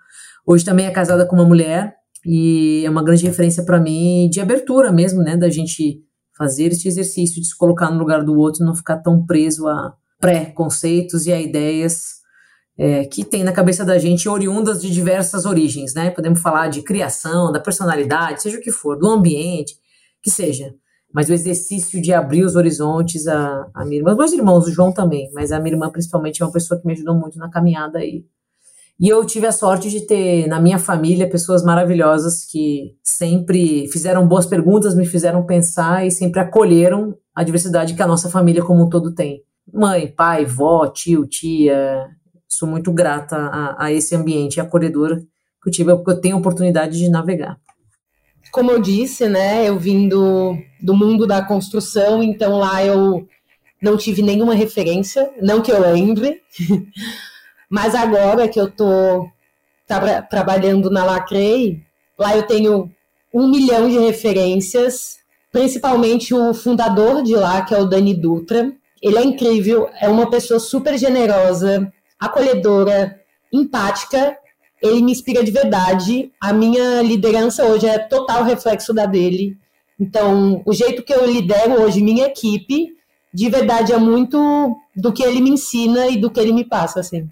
Hoje 0.45 0.63
também 0.63 0.85
é 0.85 0.91
casada 0.91 1.25
com 1.25 1.35
uma 1.35 1.45
mulher 1.45 1.93
e 2.25 2.83
é 2.85 2.89
uma 2.89 3.03
grande 3.03 3.25
referência 3.25 3.63
para 3.63 3.79
mim 3.79 4.29
de 4.31 4.39
abertura 4.39 4.91
mesmo, 4.91 5.21
né? 5.21 5.35
Da 5.35 5.49
gente 5.49 6.01
fazer 6.37 6.71
esse 6.71 6.87
exercício 6.87 7.41
de 7.41 7.47
se 7.47 7.57
colocar 7.57 7.89
no 7.89 7.99
lugar 7.99 8.23
do 8.23 8.35
outro, 8.35 8.65
não 8.65 8.75
ficar 8.75 8.97
tão 8.97 9.25
preso 9.25 9.67
a 9.67 9.93
pré-conceitos 10.19 11.25
e 11.25 11.31
a 11.31 11.39
ideias 11.39 12.24
é, 12.77 13.05
que 13.05 13.23
tem 13.23 13.43
na 13.43 13.51
cabeça 13.51 13.85
da 13.85 13.97
gente 13.97 14.27
oriundas 14.27 14.81
de 14.81 14.89
diversas 14.89 15.45
origens, 15.45 15.93
né? 15.93 16.09
Podemos 16.09 16.41
falar 16.41 16.67
de 16.67 16.81
criação, 16.81 17.51
da 17.51 17.59
personalidade, 17.59 18.41
seja 18.41 18.57
o 18.57 18.61
que 18.61 18.71
for, 18.71 18.97
do 18.97 19.07
ambiente, 19.07 19.75
que 20.21 20.29
seja. 20.29 20.73
Mas 21.13 21.29
o 21.29 21.33
exercício 21.33 22.01
de 22.01 22.11
abrir 22.11 22.43
os 22.43 22.57
horizontes, 22.57 23.25
a, 23.27 23.67
a 23.73 23.85
minha 23.85 23.99
irmã, 23.99 24.11
os 24.11 24.17
meus 24.17 24.33
irmãos, 24.33 24.67
o 24.67 24.71
João 24.71 24.91
também, 24.91 25.31
mas 25.33 25.51
a 25.51 25.59
minha 25.59 25.73
irmã 25.73 25.89
principalmente 25.89 26.41
é 26.41 26.45
uma 26.45 26.51
pessoa 26.51 26.79
que 26.79 26.85
me 26.85 26.93
ajudou 26.93 27.15
muito 27.15 27.39
na 27.39 27.49
caminhada 27.49 27.99
aí. 27.99 28.25
E 28.99 29.09
eu 29.09 29.25
tive 29.25 29.45
a 29.45 29.51
sorte 29.51 29.89
de 29.89 30.01
ter 30.01 30.47
na 30.47 30.59
minha 30.59 30.79
família 30.79 31.29
pessoas 31.29 31.63
maravilhosas 31.63 32.45
que 32.45 32.95
sempre 33.03 33.89
fizeram 33.89 34.25
boas 34.25 34.45
perguntas, 34.45 34.95
me 34.95 35.05
fizeram 35.05 35.45
pensar 35.45 36.05
e 36.05 36.11
sempre 36.11 36.39
acolheram 36.39 37.13
a 37.33 37.43
diversidade 37.43 37.93
que 37.93 38.01
a 38.01 38.07
nossa 38.07 38.29
família 38.29 38.63
como 38.63 38.83
um 38.83 38.89
todo 38.89 39.13
tem. 39.13 39.41
Mãe, 39.73 40.07
pai, 40.07 40.45
vó, 40.45 40.87
tio, 40.87 41.25
tia, 41.25 42.07
sou 42.47 42.67
muito 42.67 42.91
grata 42.91 43.35
a, 43.37 43.85
a 43.85 43.91
esse 43.91 44.15
ambiente 44.15 44.59
acolhedor 44.59 45.21
que 45.61 45.69
eu 45.69 45.71
tive, 45.71 45.95
porque 45.95 46.11
eu 46.11 46.21
tenho 46.21 46.35
a 46.35 46.39
oportunidade 46.39 46.97
de 46.97 47.09
navegar. 47.09 47.57
Como 48.51 48.71
eu 48.71 48.79
disse, 48.79 49.27
né, 49.27 49.67
eu 49.67 49.77
vim 49.77 50.07
do, 50.07 50.57
do 50.81 50.95
mundo 50.95 51.27
da 51.27 51.43
construção, 51.43 52.23
então 52.23 52.57
lá 52.59 52.83
eu 52.83 53.27
não 53.81 53.97
tive 53.97 54.21
nenhuma 54.21 54.53
referência, 54.55 55.29
não 55.41 55.61
que 55.61 55.71
eu 55.71 55.81
lembre, 55.81 56.41
mas 57.69 57.93
agora 57.93 58.47
que 58.47 58.59
eu 58.59 58.69
tô 58.69 59.27
tra 59.87 60.21
trabalhando 60.21 60.89
na 60.89 61.03
Lacrei, 61.03 61.83
lá 62.17 62.35
eu 62.35 62.43
tenho 62.43 62.89
um 63.33 63.49
milhão 63.49 63.89
de 63.89 63.99
referências, 63.99 65.17
principalmente 65.51 66.33
o 66.33 66.53
fundador 66.53 67.21
de 67.21 67.35
lá, 67.35 67.61
que 67.61 67.73
é 67.73 67.77
o 67.77 67.85
Dani 67.85 68.13
Dutra. 68.13 68.71
Ele 69.01 69.17
é 69.17 69.23
incrível, 69.23 69.89
é 69.99 70.07
uma 70.07 70.29
pessoa 70.29 70.59
super 70.59 70.97
generosa, 70.97 71.91
acolhedora, 72.19 73.19
empática. 73.51 74.37
Ele 74.81 75.01
me 75.01 75.11
inspira 75.11 75.43
de 75.43 75.51
verdade. 75.51 76.31
A 76.41 76.53
minha 76.53 77.01
liderança 77.01 77.65
hoje 77.65 77.87
é 77.87 77.97
total 77.97 78.43
reflexo 78.43 78.93
da 78.93 79.05
dele. 79.05 79.57
Então, 79.99 80.61
o 80.65 80.73
jeito 80.73 81.03
que 81.03 81.13
eu 81.13 81.25
lidero 81.25 81.81
hoje 81.81 82.01
minha 82.01 82.25
equipe, 82.25 82.89
de 83.33 83.49
verdade, 83.49 83.93
é 83.93 83.97
muito 83.97 84.77
do 84.95 85.11
que 85.11 85.23
ele 85.23 85.41
me 85.41 85.51
ensina 85.51 86.07
e 86.07 86.17
do 86.17 86.29
que 86.29 86.39
ele 86.39 86.53
me 86.53 86.65
passa, 86.65 86.99
assim. 86.99 87.29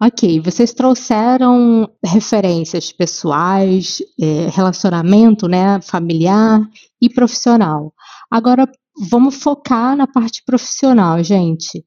Ok, 0.00 0.40
vocês 0.40 0.74
trouxeram 0.74 1.88
referências 2.04 2.92
pessoais, 2.92 4.02
é, 4.20 4.48
relacionamento, 4.50 5.48
né, 5.48 5.80
familiar 5.80 6.60
e 7.00 7.08
profissional. 7.08 7.94
Agora, 8.30 8.70
vamos 9.10 9.36
focar 9.36 9.96
na 9.96 10.06
parte 10.06 10.42
profissional, 10.44 11.22
gente. 11.24 11.82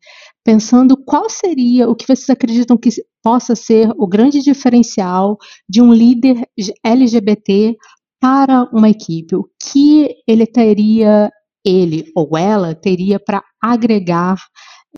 Pensando 0.49 0.97
qual 0.97 1.29
seria 1.29 1.87
o 1.87 1.95
que 1.95 2.07
vocês 2.07 2.27
acreditam 2.27 2.75
que 2.75 2.89
possa 3.21 3.55
ser 3.55 3.91
o 3.95 4.07
grande 4.07 4.41
diferencial 4.41 5.37
de 5.69 5.79
um 5.79 5.93
líder 5.93 6.43
LGBT 6.83 7.77
para 8.19 8.63
uma 8.73 8.89
equipe. 8.89 9.35
O 9.35 9.47
que 9.61 10.09
ele 10.27 10.47
teria, 10.47 11.29
ele 11.63 12.11
ou 12.15 12.35
ela 12.35 12.73
teria 12.73 13.19
para 13.19 13.43
agregar 13.61 14.37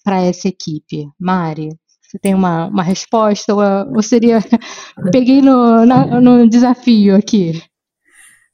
para 0.06 0.22
essa 0.22 0.48
equipe? 0.48 1.06
Mari? 1.20 1.68
Você 2.02 2.18
tem 2.18 2.34
uma, 2.34 2.68
uma 2.68 2.82
resposta? 2.82 3.54
Ou, 3.54 3.96
ou 3.96 4.02
seria. 4.02 4.40
Peguei 5.12 5.42
no, 5.42 5.86
na, 5.86 6.22
no 6.22 6.48
desafio 6.48 7.14
aqui. 7.14 7.62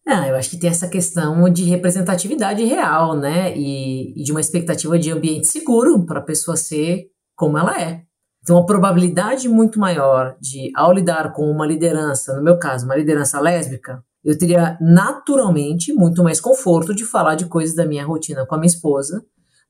Ah, 0.09 0.25
eu 0.25 0.35
acho 0.37 0.49
que 0.49 0.57
tem 0.57 0.69
essa 0.69 0.87
questão 0.87 1.49
de 1.49 1.65
representatividade 1.65 2.63
real, 2.63 3.13
né? 3.17 3.53
E, 3.57 4.13
e 4.17 4.23
de 4.23 4.31
uma 4.31 4.39
expectativa 4.39 4.97
de 4.97 5.11
ambiente 5.11 5.47
seguro 5.47 6.05
para 6.05 6.19
a 6.19 6.23
pessoa 6.23 6.55
ser 6.55 7.07
como 7.35 7.57
ela 7.57 7.77
é. 7.77 8.03
Então, 8.41 8.57
a 8.57 8.65
probabilidade 8.65 9.49
muito 9.49 9.77
maior 9.77 10.37
de, 10.39 10.71
ao 10.73 10.93
lidar 10.93 11.33
com 11.33 11.43
uma 11.51 11.67
liderança, 11.67 12.33
no 12.37 12.41
meu 12.41 12.57
caso, 12.57 12.85
uma 12.85 12.95
liderança 12.95 13.41
lésbica, 13.41 14.01
eu 14.23 14.37
teria 14.37 14.77
naturalmente 14.79 15.91
muito 15.91 16.23
mais 16.23 16.39
conforto 16.39 16.95
de 16.95 17.03
falar 17.03 17.35
de 17.35 17.45
coisas 17.47 17.75
da 17.75 17.85
minha 17.85 18.05
rotina 18.05 18.45
com 18.45 18.55
a 18.55 18.57
minha 18.57 18.67
esposa 18.67 19.21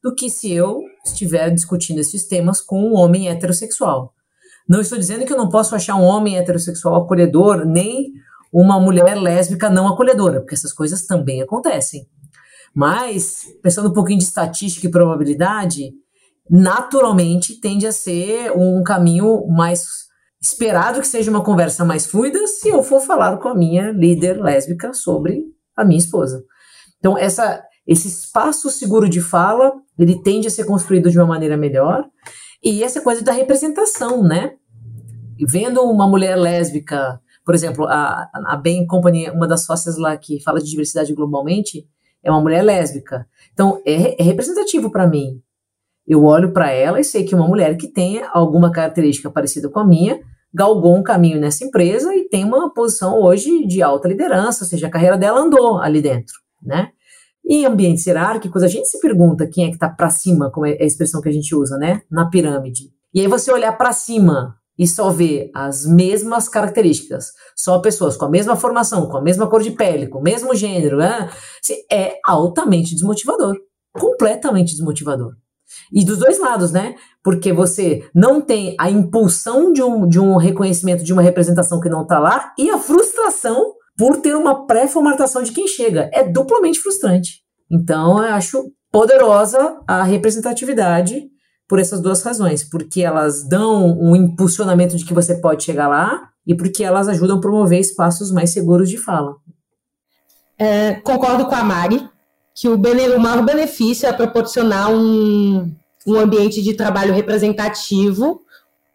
do 0.04 0.14
que 0.14 0.30
se 0.30 0.54
eu 0.54 0.84
estiver 1.04 1.50
discutindo 1.50 1.98
esses 1.98 2.28
temas 2.28 2.62
com 2.62 2.80
um 2.80 2.94
homem 2.94 3.30
heterossexual. 3.30 4.14
Não 4.70 4.82
estou 4.82 5.00
dizendo 5.00 5.26
que 5.26 5.34
eu 5.34 5.38
não 5.38 5.50
posso 5.50 5.76
achar 5.76 5.96
um 5.96 6.04
homem 6.04 6.38
heterossexual 6.38 6.96
acolhedor, 6.96 7.66
nem 7.66 8.14
uma 8.52 8.80
mulher 8.80 9.16
lésbica 9.16 9.70
não 9.70 9.88
acolhedora, 9.88 10.40
porque 10.40 10.56
essas 10.56 10.74
coisas 10.74 11.06
também 11.06 11.42
acontecem. 11.42 12.08
Mas, 12.74 13.46
pensando 13.62 13.90
um 13.90 13.94
pouquinho 13.94 14.20
de 14.20 14.26
estatística 14.26 14.88
e 14.88 14.92
probabilidade, 14.92 15.92
naturalmente 16.50 17.60
tende 17.60 17.88
a 17.88 17.92
ser 17.92 18.52
um 18.52 18.84
caminho 18.84 19.48
mais 19.48 20.08
esperado 20.42 21.02
que 21.02 21.08
seja 21.08 21.32
uma 21.32 21.44
conversa 21.44 21.84
mais 21.84 22.06
fluida 22.06 22.46
se 22.48 22.70
eu 22.70 22.84
for 22.84 23.02
falar 23.02 23.38
com 23.38 23.50
a 23.50 23.56
minha 23.56 23.92
líder 23.92 24.42
lésbica 24.42 24.94
sobre 24.94 25.44
a 25.76 25.84
minha 25.84 26.00
esposa. 26.00 26.44
Então, 27.00 27.18
essa, 27.18 27.64
esse 27.86 28.08
espaço 28.08 28.70
seguro 28.70 29.10
de 29.10 29.22
fala, 29.22 29.74
ele 29.98 30.22
tende 30.22 30.48
a 30.48 30.52
ser 30.52 30.66
construído 30.66 31.10
de 31.10 31.18
uma 31.18 31.28
maneira 31.28 31.58
melhor. 31.58 32.06
E 32.64 32.84
essa 32.84 33.02
coisa 33.02 33.24
da 33.24 33.32
representação, 33.32 34.24
né? 34.24 34.54
Vendo 35.40 35.82
uma 35.82 36.08
mulher 36.08 36.36
lésbica 36.36 37.20
por 37.48 37.56
exemplo, 37.56 37.86
a, 37.86 38.30
a 38.46 38.58
Bain 38.58 38.86
Company, 38.86 39.30
uma 39.30 39.48
das 39.48 39.64
sócias 39.64 39.98
lá 39.98 40.18
que 40.18 40.44
fala 40.44 40.60
de 40.60 40.70
diversidade 40.70 41.14
globalmente, 41.14 41.88
é 42.22 42.30
uma 42.30 42.42
mulher 42.42 42.62
lésbica. 42.62 43.26
Então, 43.54 43.82
é, 43.86 44.22
é 44.22 44.24
representativo 44.26 44.92
para 44.92 45.08
mim. 45.08 45.42
Eu 46.06 46.26
olho 46.26 46.52
para 46.52 46.70
ela 46.72 47.00
e 47.00 47.06
sei 47.06 47.24
que 47.24 47.34
uma 47.34 47.48
mulher 47.48 47.78
que 47.78 47.88
tenha 47.88 48.28
alguma 48.34 48.70
característica 48.70 49.32
parecida 49.32 49.70
com 49.70 49.80
a 49.80 49.88
minha 49.88 50.20
galgou 50.54 50.94
um 50.94 51.02
caminho 51.02 51.40
nessa 51.40 51.64
empresa 51.64 52.14
e 52.14 52.28
tem 52.28 52.44
uma 52.44 52.74
posição 52.74 53.18
hoje 53.22 53.66
de 53.66 53.82
alta 53.82 54.10
liderança, 54.10 54.66
ou 54.66 54.70
seja, 54.70 54.88
a 54.88 54.92
carreira 54.92 55.18
dela 55.18 55.40
andou 55.40 55.80
ali 55.80 56.02
dentro, 56.02 56.36
né? 56.62 56.90
Em 57.46 57.66
ambientes 57.66 58.06
hierárquicos, 58.06 58.62
a 58.62 58.68
gente 58.68 58.90
se 58.90 59.00
pergunta 59.00 59.48
quem 59.48 59.64
é 59.64 59.68
que 59.70 59.76
está 59.76 59.88
para 59.88 60.10
cima, 60.10 60.52
como 60.52 60.66
é 60.66 60.72
a 60.72 60.86
expressão 60.86 61.22
que 61.22 61.30
a 61.30 61.34
gente 61.34 61.56
usa, 61.56 61.78
né? 61.78 62.02
Na 62.12 62.30
pirâmide. 62.30 62.92
E 63.14 63.22
aí 63.22 63.28
você 63.28 63.54
olhar 63.54 63.72
para 63.78 63.94
cima 63.94 64.57
e 64.78 64.88
só 64.88 65.10
vê 65.10 65.50
as 65.56 65.86
mesmas 65.86 66.48
características, 66.48 67.32
só 67.56 67.80
pessoas 67.80 68.16
com 68.16 68.26
a 68.26 68.30
mesma 68.30 68.56
formação, 68.56 69.08
com 69.08 69.18
a 69.18 69.22
mesma 69.22 69.48
cor 69.48 69.62
de 69.62 69.72
pele, 69.72 70.08
com 70.08 70.20
o 70.20 70.24
mesmo 70.24 70.54
gênero, 70.54 70.98
né? 70.98 71.30
é 71.92 72.18
altamente 72.26 72.94
desmotivador. 72.94 73.58
Completamente 73.94 74.74
desmotivador. 74.74 75.34
E 75.92 76.06
dos 76.06 76.20
dois 76.20 76.40
lados, 76.40 76.72
né? 76.72 76.96
Porque 77.24 77.52
você 77.52 78.08
não 78.14 78.40
tem 78.40 78.76
a 78.80 78.90
impulsão 78.90 79.74
de 79.74 79.82
um, 79.82 80.08
de 80.08 80.20
um 80.20 80.38
reconhecimento 80.38 81.04
de 81.04 81.12
uma 81.12 81.22
representação 81.22 81.80
que 81.80 81.90
não 81.90 82.04
está 82.04 82.20
lá 82.20 82.54
e 82.58 82.70
a 82.70 82.78
frustração 82.78 83.74
por 83.98 84.18
ter 84.18 84.36
uma 84.36 84.68
pré-formatação 84.68 85.42
de 85.42 85.52
quem 85.52 85.68
chega. 85.68 86.10
É 86.14 86.24
duplamente 86.24 86.80
frustrante. 86.80 87.42
Então, 87.70 88.24
eu 88.24 88.34
acho 88.34 88.72
poderosa 88.92 89.80
a 89.88 90.04
representatividade 90.04 91.28
por 91.68 91.80
essas 91.80 92.00
duas 92.00 92.22
razões, 92.24 92.64
porque 92.64 93.02
elas 93.02 93.44
dão 93.44 94.00
um 94.00 94.16
impulsionamento 94.16 94.96
de 94.96 95.04
que 95.04 95.14
você 95.14 95.36
pode 95.36 95.64
chegar 95.64 95.88
lá 95.88 96.30
e 96.46 96.56
porque 96.56 96.84
elas 96.84 97.10
ajudam 97.10 97.38
a 97.38 97.42
promover 97.42 97.80
espaços 97.80 98.32
mais 98.32 98.52
seguros 98.52 98.90
de 98.90 98.98
fala. 98.98 99.36
É, 100.58 100.94
concordo 100.96 101.46
com 101.46 101.54
a 101.54 101.64
Mari 101.64 102.08
que 102.56 102.68
o, 102.68 102.76
o 102.76 103.20
maior 103.20 103.44
benefício 103.44 104.08
é 104.08 104.14
proporcionar 104.14 104.90
um, 104.92 105.72
um 106.08 106.16
ambiente 106.16 106.62
de 106.64 106.74
trabalho 106.74 107.14
representativo, 107.14 108.42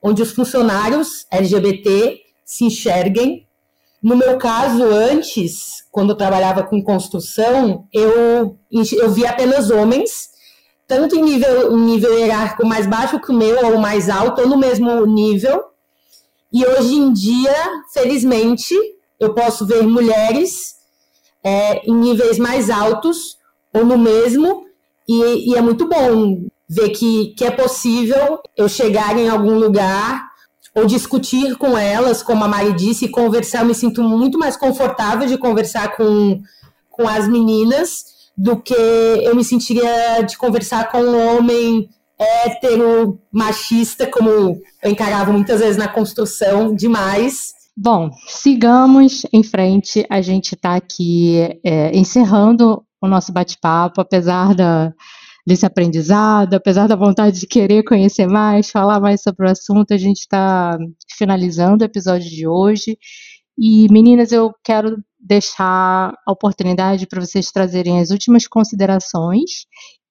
onde 0.02 0.22
os 0.22 0.32
funcionários 0.32 1.26
LGBT 1.30 2.20
se 2.44 2.64
enxerguem. 2.64 3.46
No 4.02 4.16
meu 4.16 4.36
caso, 4.36 4.82
antes, 4.82 5.84
quando 5.92 6.10
eu 6.10 6.16
trabalhava 6.16 6.64
com 6.64 6.82
construção, 6.82 7.86
eu, 7.92 8.58
eu 8.72 9.12
via 9.12 9.30
apenas 9.30 9.70
homens 9.70 10.31
tanto 10.86 11.16
em 11.16 11.22
nível, 11.22 11.76
nível 11.76 12.18
hierárquico 12.18 12.66
mais 12.66 12.86
baixo 12.86 13.20
que 13.20 13.30
o 13.30 13.34
meu, 13.34 13.66
ou 13.66 13.78
mais 13.78 14.08
alto, 14.08 14.42
ou 14.42 14.48
no 14.48 14.56
mesmo 14.56 15.04
nível. 15.06 15.64
E 16.52 16.66
hoje 16.66 16.94
em 16.94 17.12
dia, 17.12 17.54
felizmente, 17.92 18.74
eu 19.18 19.34
posso 19.34 19.64
ver 19.64 19.82
mulheres 19.82 20.76
é, 21.42 21.78
em 21.88 21.94
níveis 21.94 22.38
mais 22.38 22.68
altos, 22.68 23.38
ou 23.72 23.84
no 23.86 23.96
mesmo, 23.96 24.66
e, 25.08 25.50
e 25.50 25.56
é 25.56 25.62
muito 25.62 25.88
bom 25.88 26.44
ver 26.68 26.90
que, 26.90 27.34
que 27.36 27.44
é 27.44 27.50
possível 27.50 28.40
eu 28.56 28.68
chegar 28.68 29.16
em 29.16 29.28
algum 29.28 29.58
lugar 29.58 30.30
ou 30.74 30.86
discutir 30.86 31.56
com 31.56 31.76
elas, 31.76 32.22
como 32.22 32.44
a 32.44 32.48
Mari 32.48 32.72
disse, 32.72 33.04
e 33.04 33.10
conversar. 33.10 33.60
Eu 33.60 33.66
me 33.66 33.74
sinto 33.74 34.02
muito 34.02 34.38
mais 34.38 34.56
confortável 34.56 35.26
de 35.26 35.36
conversar 35.36 35.96
com, 35.96 36.40
com 36.90 37.06
as 37.06 37.28
meninas 37.28 38.11
do 38.36 38.60
que 38.60 38.74
eu 38.74 39.34
me 39.34 39.44
sentiria 39.44 40.22
de 40.22 40.36
conversar 40.36 40.90
com 40.90 40.98
um 40.98 41.36
homem 41.36 41.88
hétero, 42.18 43.18
machista, 43.32 44.06
como 44.06 44.28
eu 44.30 44.62
encarava 44.84 45.32
muitas 45.32 45.60
vezes 45.60 45.76
na 45.76 45.88
construção, 45.88 46.74
demais. 46.74 47.52
Bom, 47.76 48.10
sigamos 48.26 49.24
em 49.32 49.42
frente. 49.42 50.04
A 50.08 50.20
gente 50.20 50.54
está 50.54 50.76
aqui 50.76 51.58
é, 51.64 51.96
encerrando 51.96 52.84
o 53.00 53.08
nosso 53.08 53.32
bate-papo, 53.32 54.00
apesar 54.00 54.54
da, 54.54 54.92
desse 55.46 55.66
aprendizado, 55.66 56.54
apesar 56.54 56.86
da 56.86 56.94
vontade 56.94 57.40
de 57.40 57.46
querer 57.46 57.82
conhecer 57.82 58.26
mais, 58.26 58.70
falar 58.70 59.00
mais 59.00 59.22
sobre 59.22 59.46
o 59.46 59.50
assunto, 59.50 59.92
a 59.92 59.98
gente 59.98 60.18
está 60.18 60.78
finalizando 61.18 61.82
o 61.82 61.86
episódio 61.86 62.30
de 62.30 62.46
hoje. 62.46 62.96
E, 63.58 63.86
meninas, 63.92 64.32
eu 64.32 64.52
quero 64.64 65.02
deixar 65.18 66.12
a 66.26 66.32
oportunidade 66.32 67.06
para 67.06 67.20
vocês 67.20 67.50
trazerem 67.50 68.00
as 68.00 68.10
últimas 68.10 68.46
considerações. 68.46 69.66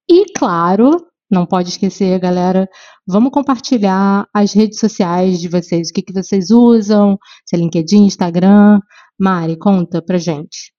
E, 0.09 0.25
claro, 0.33 1.05
não 1.29 1.45
pode 1.45 1.69
esquecer, 1.69 2.19
galera, 2.19 2.69
vamos 3.07 3.31
compartilhar 3.31 4.27
as 4.33 4.53
redes 4.53 4.79
sociais 4.79 5.39
de 5.39 5.47
vocês, 5.47 5.89
o 5.89 5.93
que, 5.93 6.01
que 6.01 6.13
vocês 6.13 6.51
usam, 6.51 7.17
se 7.45 7.55
é 7.55 7.59
LinkedIn, 7.59 8.05
Instagram. 8.05 8.79
Mari, 9.19 9.57
conta 9.57 10.01
pra 10.01 10.17
gente. 10.17 10.73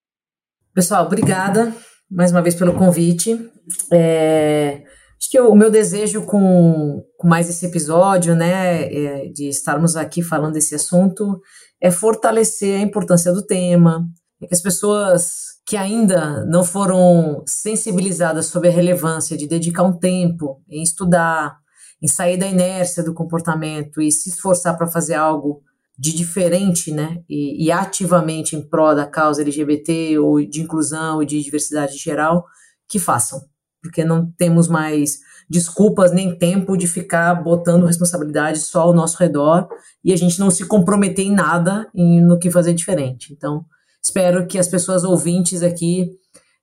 Pessoal, 0.75 1.07
obrigada 1.07 1.75
mais 2.13 2.31
uma 2.31 2.43
vez 2.43 2.55
pelo 2.55 2.75
convite. 2.75 3.51
É, 3.91 4.83
acho 5.23 5.31
que 5.31 5.41
o 5.41 5.55
meu 5.55 5.71
desejo 5.71 6.23
com, 6.27 7.05
com 7.17 7.29
mais 7.29 7.49
esse 7.49 7.65
episódio, 7.65 8.35
né, 8.35 8.93
é 8.93 9.29
de 9.29 9.49
estarmos 9.49 9.95
aqui 9.95 10.21
falando 10.21 10.55
desse 10.55 10.75
assunto, 10.75 11.41
é 11.81 11.93
fortalecer 11.93 12.81
a 12.81 12.83
importância 12.83 13.33
do 13.33 13.47
tema, 13.47 14.05
é 14.43 14.49
que 14.49 14.55
as 14.55 14.61
pessoas 14.61 15.53
que 15.65 15.77
ainda 15.77 16.45
não 16.47 16.65
foram 16.65 17.45
sensibilizadas 17.47 18.47
sobre 18.47 18.69
a 18.69 18.73
relevância 18.73 19.37
de 19.37 19.47
dedicar 19.47 19.85
um 19.85 19.97
tempo 19.97 20.61
em 20.69 20.83
estudar, 20.83 21.57
em 22.03 22.09
sair 22.09 22.37
da 22.37 22.49
inércia 22.49 23.05
do 23.05 23.15
comportamento 23.15 24.03
e 24.03 24.11
se 24.11 24.29
esforçar 24.29 24.77
para 24.77 24.89
fazer 24.89 25.15
algo 25.15 25.63
de 25.97 26.13
diferente, 26.13 26.91
né, 26.91 27.23
e, 27.29 27.67
e, 27.67 27.71
ativamente 27.71 28.57
em 28.57 28.69
prol 28.69 28.93
da 28.93 29.07
causa 29.07 29.43
LGBT 29.43 30.19
ou 30.19 30.45
de 30.45 30.63
inclusão 30.63 31.23
e 31.23 31.27
de 31.27 31.41
diversidade 31.41 31.97
geral, 31.97 32.45
que 32.89 32.99
façam, 32.99 33.41
porque 33.83 34.05
não 34.05 34.31
temos 34.39 34.69
mais 34.69 35.19
desculpas 35.51 36.13
nem 36.13 36.39
tempo 36.39 36.77
de 36.77 36.87
ficar 36.87 37.35
botando 37.35 37.85
responsabilidade 37.85 38.61
só 38.61 38.83
ao 38.83 38.95
nosso 38.95 39.19
redor 39.19 39.69
e 40.05 40.13
a 40.13 40.17
gente 40.17 40.39
não 40.39 40.51
se 40.51 40.65
comprometer 40.67 41.27
em 41.27 41.35
nada 41.35 41.89
em, 41.95 42.21
no 42.21 42.39
que 42.39 42.51
fazer 42.51 42.73
diferente. 42.73 43.33
Então, 43.33 43.67
Espero 44.03 44.47
que 44.49 44.59
as 44.59 44.67
pessoas 44.67 45.05
ouvintes 45.05 45.63
aqui 45.63 46.11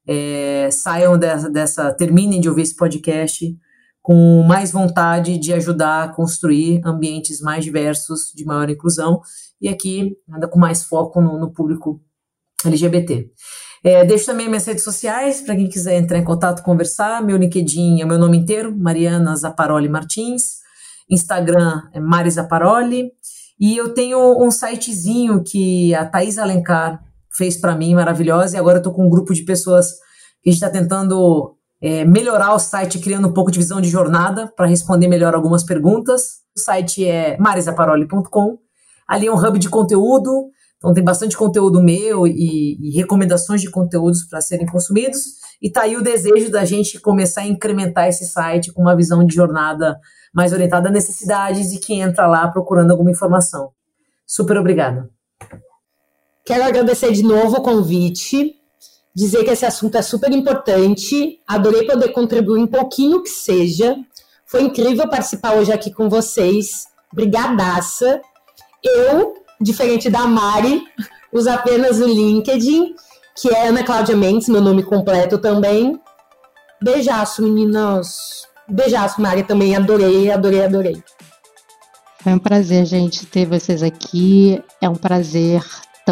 é, 0.06 0.70
saiam 0.72 1.18
dessa, 1.18 1.50
dessa, 1.50 1.94
terminem 1.94 2.42
de 2.42 2.50
ouvir 2.50 2.64
esse 2.64 2.76
podcast 2.76 3.58
com 4.02 4.44
mais 4.44 4.72
vontade 4.72 5.38
de 5.38 5.54
ajudar 5.54 6.04
a 6.04 6.10
construir 6.10 6.82
ambientes 6.84 7.40
mais 7.40 7.64
diversos, 7.64 8.34
de 8.36 8.44
maior 8.44 8.70
inclusão, 8.70 9.22
e 9.62 9.70
aqui 9.70 10.18
ainda 10.30 10.48
com 10.48 10.60
mais 10.60 10.84
foco 10.84 11.22
no, 11.22 11.40
no 11.40 11.54
público 11.54 12.02
LGBT. 12.66 13.32
É, 13.84 14.04
deixo 14.04 14.26
também 14.26 14.48
minhas 14.48 14.66
redes 14.66 14.84
sociais 14.84 15.42
para 15.42 15.56
quem 15.56 15.68
quiser 15.68 15.98
entrar 15.98 16.18
em 16.18 16.24
contato, 16.24 16.64
conversar. 16.64 17.24
Meu 17.24 17.38
LinkedIn 17.38 18.02
é 18.02 18.06
meu 18.06 18.18
nome 18.18 18.38
inteiro, 18.38 18.76
Mariana 18.76 19.36
Zaparoli 19.36 19.88
Martins. 19.88 20.60
Instagram 21.10 21.84
é 21.94 22.00
Mari 22.00 22.30
Zaparoli. 22.30 23.12
E 23.60 23.76
eu 23.76 23.94
tenho 23.94 24.42
um 24.42 24.52
sitezinho 24.52 25.44
que 25.44 25.94
a 25.94 26.06
Thais 26.06 26.38
Alencar 26.38 27.04
fez 27.32 27.58
para 27.58 27.76
mim, 27.76 27.94
maravilhosa, 27.94 28.56
e 28.56 28.60
agora 28.60 28.78
eu 28.78 28.80
estou 28.80 28.94
com 28.94 29.06
um 29.06 29.10
grupo 29.10 29.34
de 29.34 29.44
pessoas 29.44 29.92
que 30.42 30.50
a 30.50 30.52
gente 30.52 30.64
está 30.64 30.70
tentando 30.70 31.56
é, 31.82 32.06
melhorar 32.06 32.54
o 32.54 32.60
site, 32.60 33.00
criando 33.00 33.28
um 33.28 33.34
pouco 33.34 33.52
de 33.52 33.60
visão 33.60 33.82
de 33.82 33.90
jornada 33.90 34.52
para 34.56 34.66
responder 34.66 35.08
melhor 35.08 35.34
algumas 35.34 35.64
perguntas. 35.64 36.40
O 36.56 36.60
site 36.60 37.06
é 37.06 37.38
marisaparoli.com. 37.38 38.58
Ali 39.08 39.28
é 39.28 39.32
um 39.32 39.36
hub 39.38 39.58
de 39.58 39.70
conteúdo, 39.70 40.50
então 40.80 40.94
tem 40.94 41.04
bastante 41.04 41.36
conteúdo 41.36 41.84
meu 41.84 42.26
e, 42.26 42.78
e 42.82 42.92
recomendações 42.96 43.62
de 43.62 43.70
conteúdos 43.70 44.24
para 44.24 44.40
serem 44.40 44.66
consumidos. 44.66 45.20
E 45.62 45.70
tá 45.70 45.82
aí 45.82 45.98
o 45.98 46.02
desejo 46.02 46.50
da 46.50 46.64
gente 46.64 47.00
começar 47.02 47.42
a 47.42 47.48
incrementar 47.48 48.08
esse 48.08 48.26
site 48.26 48.72
com 48.72 48.82
uma 48.82 48.96
visão 48.96 49.26
de 49.26 49.36
jornada 49.36 50.00
mais 50.34 50.54
orientada 50.54 50.88
a 50.88 50.92
necessidades 50.92 51.74
e 51.74 51.80
que 51.80 51.94
entra 51.96 52.28
lá 52.28 52.48
procurando 52.48 52.92
alguma 52.92 53.12
informação. 53.12 53.72
Super 54.26 54.58
obrigada. 54.58 55.10
Quero 56.46 56.64
agradecer 56.64 57.12
de 57.12 57.24
novo 57.24 57.58
o 57.58 57.62
convite, 57.62 58.56
dizer 59.14 59.44
que 59.44 59.52
esse 59.52 59.66
assunto 59.66 59.98
é 59.98 60.02
super 60.02 60.32
importante. 60.32 61.42
Adorei 61.46 61.86
poder 61.86 62.14
contribuir 62.14 62.62
um 62.62 62.68
pouquinho 62.68 63.22
que 63.22 63.30
seja. 63.30 63.98
Foi 64.46 64.64
incrível 64.64 65.10
participar 65.10 65.56
hoje 65.56 65.74
aqui 65.74 65.92
com 65.92 66.08
vocês. 66.10 66.86
Brigadaça. 67.14 68.22
Eu 68.82 69.34
diferente 69.60 70.10
da 70.10 70.26
Mari, 70.26 70.84
uso 71.32 71.50
apenas 71.50 72.00
o 72.00 72.06
LinkedIn, 72.06 72.96
que 73.36 73.50
é 73.50 73.68
Ana 73.68 73.84
Cláudia 73.84 74.16
Mendes, 74.16 74.50
meu 74.50 74.62
nome 74.62 74.84
completo 74.84 75.38
também. 75.38 76.00
Beijaço, 76.82 77.42
meninas. 77.44 78.48
Beijaço, 78.68 79.22
Mari, 79.22 79.44
também 79.44 79.76
adorei, 79.76 80.32
adorei, 80.32 80.64
adorei. 80.64 81.04
É 82.26 82.34
um 82.34 82.40
prazer, 82.40 82.86
gente, 82.86 83.26
ter 83.26 83.46
vocês 83.46 83.82
aqui. 83.82 84.62
É 84.82 84.90
um 84.90 84.96
prazer 84.96 85.64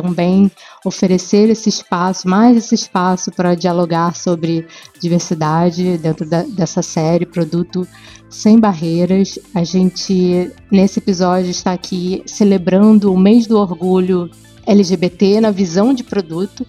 também 0.01 0.51
oferecer 0.85 1.49
esse 1.49 1.69
espaço, 1.69 2.27
mais 2.27 2.55
esse 2.55 2.75
espaço 2.75 3.31
para 3.31 3.55
dialogar 3.55 4.15
sobre 4.15 4.67
diversidade 4.99 5.97
dentro 5.97 6.29
da, 6.29 6.43
dessa 6.43 6.83
série, 6.83 7.25
produto 7.25 7.87
sem 8.29 8.59
barreiras. 8.59 9.39
A 9.55 9.63
gente, 9.63 10.51
nesse 10.71 10.99
episódio, 10.99 11.49
está 11.49 11.73
aqui 11.73 12.21
celebrando 12.27 13.11
o 13.11 13.17
mês 13.17 13.47
do 13.47 13.57
orgulho 13.57 14.29
LGBT 14.67 15.41
na 15.41 15.49
visão 15.49 15.95
de 15.95 16.03
produto. 16.03 16.65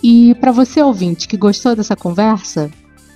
E 0.00 0.36
para 0.36 0.52
você, 0.52 0.80
ouvinte, 0.80 1.26
que 1.26 1.36
gostou 1.36 1.74
dessa 1.74 1.96
conversa, 1.96 2.70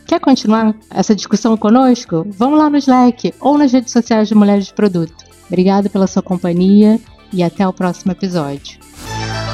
quer 0.06 0.18
continuar 0.18 0.74
essa 0.90 1.14
discussão 1.14 1.56
conosco? 1.56 2.26
Vamos 2.30 2.58
lá 2.58 2.68
no 2.68 2.78
Slack 2.78 3.32
ou 3.40 3.56
nas 3.56 3.72
redes 3.72 3.92
sociais 3.92 4.26
de 4.26 4.34
Mulheres 4.34 4.66
de 4.66 4.74
Produto. 4.74 5.24
Obrigada 5.46 5.88
pela 5.88 6.08
sua 6.08 6.22
companhia 6.22 6.98
e 7.32 7.44
até 7.44 7.66
o 7.66 7.72
próximo 7.72 8.10
episódio. 8.10 8.85
Yeah. 9.08 9.45